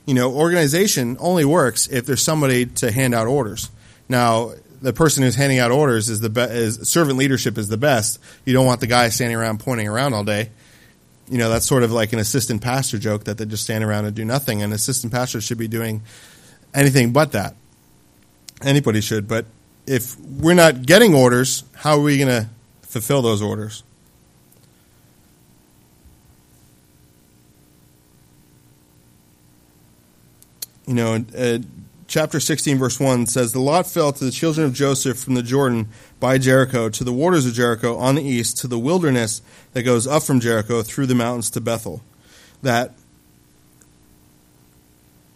You 0.06 0.16
know, 0.16 0.32
organization 0.32 1.18
only 1.20 1.46
works 1.46 1.88
if 1.88 2.06
there's 2.06 2.22
somebody 2.22 2.66
to 2.66 2.92
hand 2.92 3.14
out 3.14 3.28
orders. 3.28 3.70
Now, 4.08 4.54
the 4.82 4.94
person 4.94 5.24
who's 5.24 5.36
handing 5.36 5.60
out 5.60 5.72
orders 5.72 6.10
is 6.10 6.20
the 6.20 6.30
be- 6.30 6.42
is 6.42 6.88
servant 6.90 7.18
leadership 7.18 7.58
is 7.58 7.68
the 7.68 7.78
best. 7.78 8.20
You 8.46 8.54
don't 8.54 8.66
want 8.66 8.80
the 8.80 8.88
guy 8.88 9.10
standing 9.10 9.38
around 9.38 9.60
pointing 9.60 9.88
around 9.88 10.14
all 10.14 10.24
day. 10.24 10.50
You 11.30 11.38
know, 11.38 11.50
that's 11.50 11.66
sort 11.66 11.84
of 11.84 11.92
like 11.92 12.14
an 12.14 12.20
assistant 12.20 12.62
pastor 12.62 12.98
joke 12.98 13.26
that 13.26 13.38
they 13.38 13.46
just 13.46 13.64
stand 13.64 13.84
around 13.84 14.06
and 14.06 14.16
do 14.16 14.26
nothing. 14.26 14.62
An 14.62 14.74
assistant 14.74 15.14
pastor 15.14 15.42
should 15.42 15.58
be 15.58 15.68
doing 15.68 16.02
anything 16.74 17.12
but 17.12 17.34
that. 17.34 17.56
Anybody 18.62 19.02
should, 19.02 19.28
but 19.28 19.46
if 19.86 20.20
we're 20.20 20.54
not 20.54 20.86
getting 20.86 21.16
orders, 21.16 21.64
how 21.76 21.98
are 21.98 22.02
we 22.02 22.18
going 22.18 22.28
to 22.30 22.50
fulfill 22.82 23.22
those 23.22 23.42
orders? 23.42 23.84
You 30.86 30.94
know, 30.96 31.26
uh, 31.38 31.60
chapter 32.10 32.39
16, 32.39 32.78
verse 32.78 32.99
1 32.99 33.28
says, 33.28 33.53
The 33.53 33.62
lot 33.62 33.88
fell 33.88 34.12
to 34.12 34.26
the 34.26 34.32
children 34.32 34.66
of 34.66 34.74
Joseph 34.74 35.18
from 35.20 35.36
the 35.36 35.43
Jordan 35.43 35.88
by 36.20 36.38
Jericho 36.38 36.89
to 36.89 37.03
the 37.03 37.14
waters 37.14 37.45
of 37.45 37.53
Jericho 37.53 37.95
on 37.95 38.16
the 38.16 38.24
east 38.24 38.57
to 38.57 38.68
the 38.68 38.80
wilderness 38.80 39.41
that 39.72 39.84
goes 39.84 40.07
up 40.07 40.24
from 40.24 40.39
Jericho 40.39 40.82
through 40.82 41.05
the 41.05 41.16
mountains 41.16 41.49
to 41.51 41.62
Bethel. 41.62 42.01
That 42.64 42.93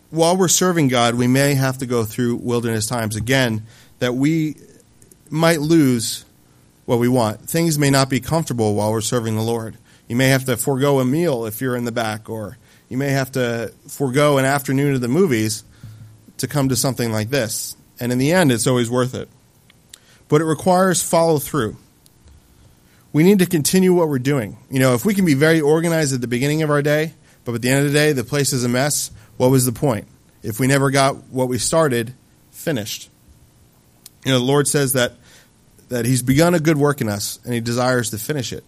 while 0.09 0.35
we're 0.35 0.47
serving 0.47 0.89
God, 0.89 1.15
we 1.15 1.27
may 1.27 1.53
have 1.53 1.77
to 1.77 1.85
go 1.85 2.03
through 2.03 2.37
wilderness 2.37 2.87
times 2.87 3.15
again, 3.15 3.65
that 3.99 4.15
we 4.15 4.55
might 5.29 5.61
lose 5.61 6.25
what 6.85 6.99
we 6.99 7.07
want. 7.07 7.41
Things 7.41 7.79
may 7.79 7.89
not 7.89 8.09
be 8.09 8.19
comfortable 8.19 8.73
while 8.75 8.91
we're 8.91 9.01
serving 9.01 9.35
the 9.35 9.41
Lord. 9.41 9.77
You 10.07 10.15
may 10.15 10.27
have 10.29 10.45
to 10.45 10.57
forego 10.57 10.99
a 10.99 11.05
meal 11.05 11.45
if 11.45 11.61
you're 11.61 11.77
in 11.77 11.85
the 11.85 11.91
back, 11.91 12.29
or 12.29 12.57
you 12.89 12.97
may 12.97 13.09
have 13.09 13.31
to 13.33 13.71
forego 13.87 14.37
an 14.37 14.45
afternoon 14.45 14.95
of 14.95 15.01
the 15.01 15.07
movies 15.07 15.63
to 16.37 16.47
come 16.47 16.69
to 16.69 16.75
something 16.75 17.11
like 17.11 17.29
this. 17.29 17.75
And 17.99 18.11
in 18.11 18.17
the 18.17 18.31
end, 18.31 18.51
it's 18.51 18.67
always 18.67 18.89
worth 18.89 19.15
it. 19.15 19.29
But 20.27 20.41
it 20.41 20.45
requires 20.45 21.01
follow 21.01 21.37
through. 21.37 21.77
We 23.11 23.23
need 23.23 23.39
to 23.39 23.45
continue 23.45 23.93
what 23.93 24.09
we're 24.09 24.19
doing. 24.19 24.57
You 24.71 24.79
know, 24.79 24.95
if 24.95 25.05
we 25.05 25.13
can 25.13 25.25
be 25.25 25.35
very 25.35 25.61
organized 25.61 26.13
at 26.13 26.21
the 26.21 26.27
beginning 26.27 26.63
of 26.63 26.71
our 26.71 26.81
day, 26.81 27.13
but 27.45 27.53
at 27.53 27.61
the 27.61 27.69
end 27.69 27.85
of 27.85 27.91
the 27.91 27.97
day, 27.97 28.11
the 28.11 28.23
place 28.23 28.53
is 28.53 28.63
a 28.63 28.69
mess, 28.69 29.11
what 29.37 29.51
was 29.51 29.65
the 29.65 29.71
point? 29.71 30.07
If 30.41 30.59
we 30.59 30.67
never 30.67 30.89
got 30.89 31.15
what 31.29 31.47
we 31.47 31.57
started 31.57 32.13
finished. 32.51 33.09
You 34.25 34.31
know, 34.31 34.39
the 34.39 34.45
Lord 34.45 34.67
says 34.67 34.93
that, 34.93 35.13
that 35.89 36.05
He's 36.05 36.23
begun 36.23 36.55
a 36.55 36.59
good 36.59 36.77
work 36.77 37.01
in 37.01 37.09
us 37.09 37.39
and 37.43 37.53
He 37.53 37.59
desires 37.59 38.09
to 38.11 38.17
finish 38.17 38.53
it. 38.53 38.63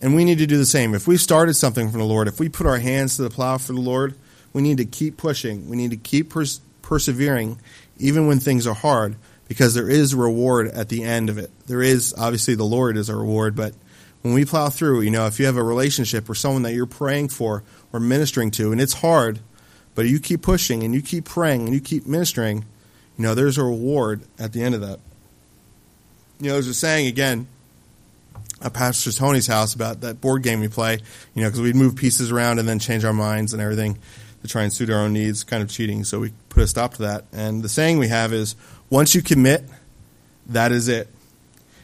And 0.00 0.14
we 0.14 0.24
need 0.24 0.38
to 0.38 0.46
do 0.46 0.56
the 0.56 0.66
same. 0.66 0.94
If 0.94 1.08
we 1.08 1.16
started 1.16 1.54
something 1.54 1.90
from 1.90 1.98
the 1.98 2.06
Lord, 2.06 2.28
if 2.28 2.38
we 2.38 2.48
put 2.48 2.66
our 2.66 2.78
hands 2.78 3.16
to 3.16 3.22
the 3.22 3.30
plow 3.30 3.58
for 3.58 3.72
the 3.72 3.80
Lord, 3.80 4.14
we 4.52 4.62
need 4.62 4.78
to 4.78 4.84
keep 4.84 5.16
pushing. 5.16 5.68
We 5.68 5.76
need 5.76 5.90
to 5.90 5.96
keep 5.96 6.30
pers- 6.30 6.60
persevering, 6.82 7.58
even 7.98 8.26
when 8.26 8.40
things 8.40 8.66
are 8.66 8.74
hard, 8.74 9.16
because 9.46 9.74
there 9.74 9.88
is 9.88 10.14
reward 10.14 10.68
at 10.68 10.88
the 10.88 11.04
end 11.04 11.30
of 11.30 11.38
it. 11.38 11.50
There 11.66 11.82
is, 11.82 12.14
obviously, 12.16 12.54
the 12.54 12.64
Lord 12.64 12.96
is 12.96 13.08
a 13.08 13.16
reward, 13.16 13.54
but 13.54 13.74
when 14.22 14.34
we 14.34 14.44
plow 14.44 14.68
through, 14.68 15.02
you 15.02 15.10
know, 15.10 15.26
if 15.26 15.38
you 15.38 15.46
have 15.46 15.56
a 15.56 15.62
relationship 15.62 16.28
or 16.28 16.34
someone 16.34 16.62
that 16.62 16.74
you're 16.74 16.86
praying 16.86 17.28
for 17.28 17.62
or 17.92 18.00
ministering 18.00 18.50
to, 18.52 18.72
and 18.72 18.80
it's 18.80 18.94
hard, 18.94 19.40
but 19.94 20.06
you 20.06 20.18
keep 20.18 20.42
pushing 20.42 20.82
and 20.82 20.94
you 20.94 21.02
keep 21.02 21.24
praying 21.24 21.62
and 21.62 21.74
you 21.74 21.80
keep 21.80 22.06
ministering, 22.06 22.64
you 23.16 23.22
know, 23.22 23.34
there's 23.34 23.58
a 23.58 23.64
reward 23.64 24.22
at 24.38 24.52
the 24.52 24.62
end 24.62 24.74
of 24.74 24.80
that. 24.80 25.00
You 26.40 26.48
know, 26.48 26.52
there's 26.54 26.68
a 26.68 26.74
saying 26.74 27.06
again 27.06 27.48
at 28.60 28.72
Pastor 28.74 29.12
Tony's 29.12 29.46
house 29.46 29.74
about 29.74 30.00
that 30.02 30.20
board 30.20 30.42
game 30.42 30.60
we 30.60 30.68
play, 30.68 30.98
you 31.34 31.42
know, 31.42 31.48
because 31.48 31.60
we'd 31.60 31.76
move 31.76 31.96
pieces 31.96 32.30
around 32.30 32.58
and 32.58 32.68
then 32.68 32.78
change 32.78 33.04
our 33.04 33.12
minds 33.12 33.52
and 33.52 33.62
everything 33.62 33.98
try 34.48 34.62
and 34.62 34.72
suit 34.72 34.90
our 34.90 35.00
own 35.00 35.12
needs, 35.12 35.44
kind 35.44 35.62
of 35.62 35.70
cheating. 35.70 36.04
So 36.04 36.20
we 36.20 36.32
put 36.48 36.62
a 36.62 36.66
stop 36.66 36.94
to 36.94 37.02
that. 37.02 37.24
And 37.32 37.62
the 37.62 37.68
saying 37.68 37.98
we 37.98 38.08
have 38.08 38.32
is 38.32 38.56
once 38.90 39.14
you 39.14 39.22
commit, 39.22 39.64
that 40.46 40.72
is 40.72 40.88
it. 40.88 41.08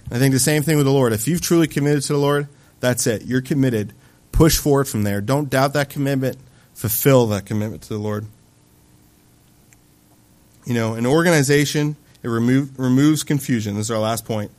And 0.06 0.14
I 0.14 0.18
think 0.18 0.32
the 0.32 0.40
same 0.40 0.62
thing 0.62 0.76
with 0.76 0.86
the 0.86 0.92
Lord. 0.92 1.12
If 1.12 1.28
you've 1.28 1.40
truly 1.40 1.66
committed 1.66 2.02
to 2.04 2.12
the 2.12 2.18
Lord, 2.18 2.48
that's 2.80 3.06
it. 3.06 3.24
You're 3.24 3.42
committed. 3.42 3.92
Push 4.32 4.58
forward 4.58 4.88
from 4.88 5.04
there. 5.04 5.20
Don't 5.20 5.48
doubt 5.48 5.72
that 5.74 5.90
commitment. 5.90 6.36
Fulfill 6.74 7.26
that 7.28 7.46
commitment 7.46 7.82
to 7.82 7.88
the 7.90 7.98
Lord. 7.98 8.26
You 10.66 10.74
know, 10.74 10.94
an 10.94 11.06
organization, 11.06 11.96
it 12.22 12.28
remove, 12.28 12.78
removes 12.78 13.22
confusion. 13.22 13.76
This 13.76 13.86
is 13.86 13.90
our 13.90 13.98
last 13.98 14.24
point. 14.24 14.50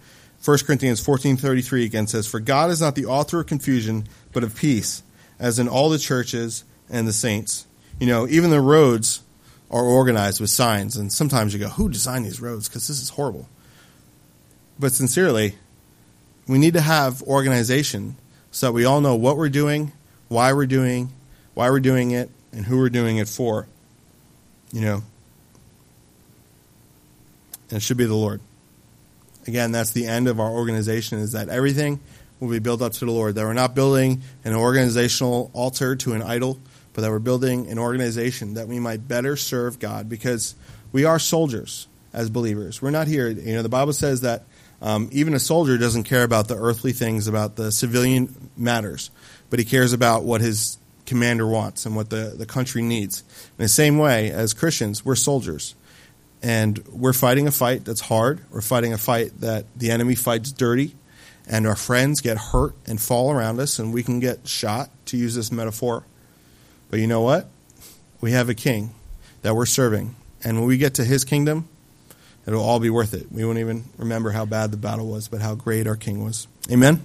1 0.44 0.58
Corinthians 0.60 1.04
14.33 1.04 1.86
again 1.86 2.08
says, 2.08 2.28
For 2.28 2.40
God 2.40 2.70
is 2.70 2.80
not 2.80 2.96
the 2.96 3.06
author 3.06 3.40
of 3.40 3.48
confusion, 3.48 4.08
but 4.32 4.44
of 4.44 4.56
peace, 4.56 5.02
as 5.40 5.58
in 5.58 5.68
all 5.68 5.90
the 5.90 5.98
churches 5.98 6.64
and 6.90 7.08
the 7.08 7.14
saints. 7.14 7.66
You 8.00 8.08
know, 8.08 8.28
even 8.28 8.50
the 8.50 8.62
roads 8.62 9.22
are 9.72 9.84
organized 9.84 10.42
with 10.42 10.50
signs, 10.50 10.98
and 10.98 11.12
sometimes 11.12 11.54
you 11.54 11.60
go, 11.60 11.70
Who 11.70 11.90
designed 11.90 12.26
these 12.26 12.42
roads? 12.42 12.68
Because 12.68 12.88
this 12.88 13.02
is 13.02 13.10
horrible. 13.10 13.48
But 14.78 14.92
sincerely, 14.92 15.56
we 16.48 16.58
need 16.58 16.74
to 16.74 16.82
have 16.82 17.22
organization 17.24 18.18
so 18.52 18.68
that 18.68 18.72
we 18.74 18.86
all 18.86 19.02
know 19.02 19.16
what 19.16 19.38
we're 19.38 19.50
doing, 19.50 19.92
why 20.28 20.54
we're 20.54 20.66
doing, 20.66 21.12
why 21.54 21.70
we're 21.70 21.80
doing 21.80 22.12
it, 22.12 22.30
and 22.52 22.66
who 22.66 22.78
we're 22.78 22.90
doing 22.90 23.18
it 23.18 23.28
for. 23.28 23.68
You 24.72 24.82
know, 24.82 25.04
and 27.70 27.78
it 27.78 27.82
should 27.82 27.98
be 27.98 28.06
the 28.06 28.16
Lord. 28.16 28.42
Again, 29.48 29.72
that's 29.72 29.92
the 29.92 30.08
end 30.08 30.28
of 30.28 30.40
our 30.40 30.50
organization 30.50 31.20
is 31.20 31.34
that 31.34 31.50
everything 31.50 32.00
will 32.40 32.50
be 32.50 32.60
built 32.60 32.82
up 32.82 32.94
to 32.94 33.06
the 33.06 33.12
Lord. 33.12 33.36
That 33.36 33.46
we're 33.46 33.54
not 33.54 33.76
building 33.76 34.22
an 34.44 34.54
organizational 34.54 35.52
altar 35.54 35.96
to 35.98 36.14
an 36.14 36.22
idol, 36.22 36.60
but 36.96 37.02
that 37.02 37.12
we're 37.12 37.20
building 37.20 37.70
an 37.70 37.78
organization 37.78 38.54
that 38.54 38.70
we 38.70 38.80
might 38.80 39.06
better 39.06 39.36
serve 39.36 39.80
God 39.80 40.08
because 40.08 40.56
we 40.94 41.04
are 41.04 41.20
soldiers 41.20 41.88
as 42.14 42.30
believers. 42.30 42.82
We're 42.82 42.90
not 42.90 43.08
here. 43.08 43.28
You 43.28 43.56
know, 43.56 43.62
the 43.62 43.70
Bible 43.70 43.92
says 43.92 44.22
that 44.22 44.46
um, 44.82 45.10
even 45.12 45.34
a 45.34 45.40
soldier 45.40 45.78
doesn't 45.78 46.06
care 46.06 46.24
about 46.24 46.48
the 46.48 46.56
earthly 46.56 46.94
things, 46.94 47.28
about 47.28 47.58
the 47.58 47.70
civilian 47.72 48.50
matters, 48.56 49.12
but 49.50 49.60
he 49.60 49.66
cares 49.66 49.92
about 49.92 50.24
what 50.24 50.40
his 50.40 50.78
commander 51.06 51.46
wants 51.46 51.86
and 51.86 51.98
what 51.98 52.10
the, 52.10 52.34
the 52.38 52.46
country 52.46 52.82
needs. 52.82 53.24
In 53.60 53.64
the 53.64 53.68
same 53.68 53.98
way, 53.98 54.32
as 54.32 54.54
Christians, 54.54 55.04
we're 55.04 55.16
soldiers. 55.16 55.76
And 56.42 56.78
we're 56.88 57.14
fighting 57.14 57.46
a 57.46 57.52
fight 57.52 57.84
that's 57.84 58.02
hard. 58.02 58.40
We're 58.52 58.62
fighting 58.62 58.94
a 58.94 58.98
fight 58.98 59.42
that 59.42 59.66
the 59.76 59.92
enemy 59.92 60.16
fights 60.16 60.54
dirty. 60.54 60.96
And 61.48 61.68
our 61.68 61.76
friends 61.76 62.22
get 62.22 62.38
hurt 62.38 62.74
and 62.88 63.02
fall 63.02 63.32
around 63.32 63.60
us, 63.60 63.80
and 63.80 63.94
we 63.94 64.02
can 64.02 64.20
get 64.20 64.48
shot, 64.48 64.90
to 65.08 65.18
use 65.18 65.36
this 65.36 65.52
metaphor. 65.52 66.06
But 66.90 67.00
you 67.00 67.08
know 67.08 67.22
what? 67.22 67.48
We 68.22 68.32
have 68.32 68.50
a 68.50 68.54
king 68.54 68.94
that 69.42 69.56
we're 69.56 69.66
serving. 69.66 70.16
And 70.44 70.58
when 70.58 70.68
we 70.68 70.78
get 70.78 70.94
to 70.96 71.04
his 71.04 71.24
kingdom, 71.24 71.68
it'll 72.48 72.64
all 72.64 72.80
be 72.80 72.90
worth 72.90 73.14
it. 73.14 73.32
We 73.32 73.46
won't 73.46 73.58
even 73.58 73.86
remember 73.98 74.32
how 74.32 74.46
bad 74.46 74.72
the 74.72 74.78
battle 74.78 75.08
was, 75.08 75.28
but 75.28 75.42
how 75.42 75.56
great 75.56 75.88
our 75.88 75.96
king 75.96 76.24
was. 76.24 76.48
Amen? 76.72 77.04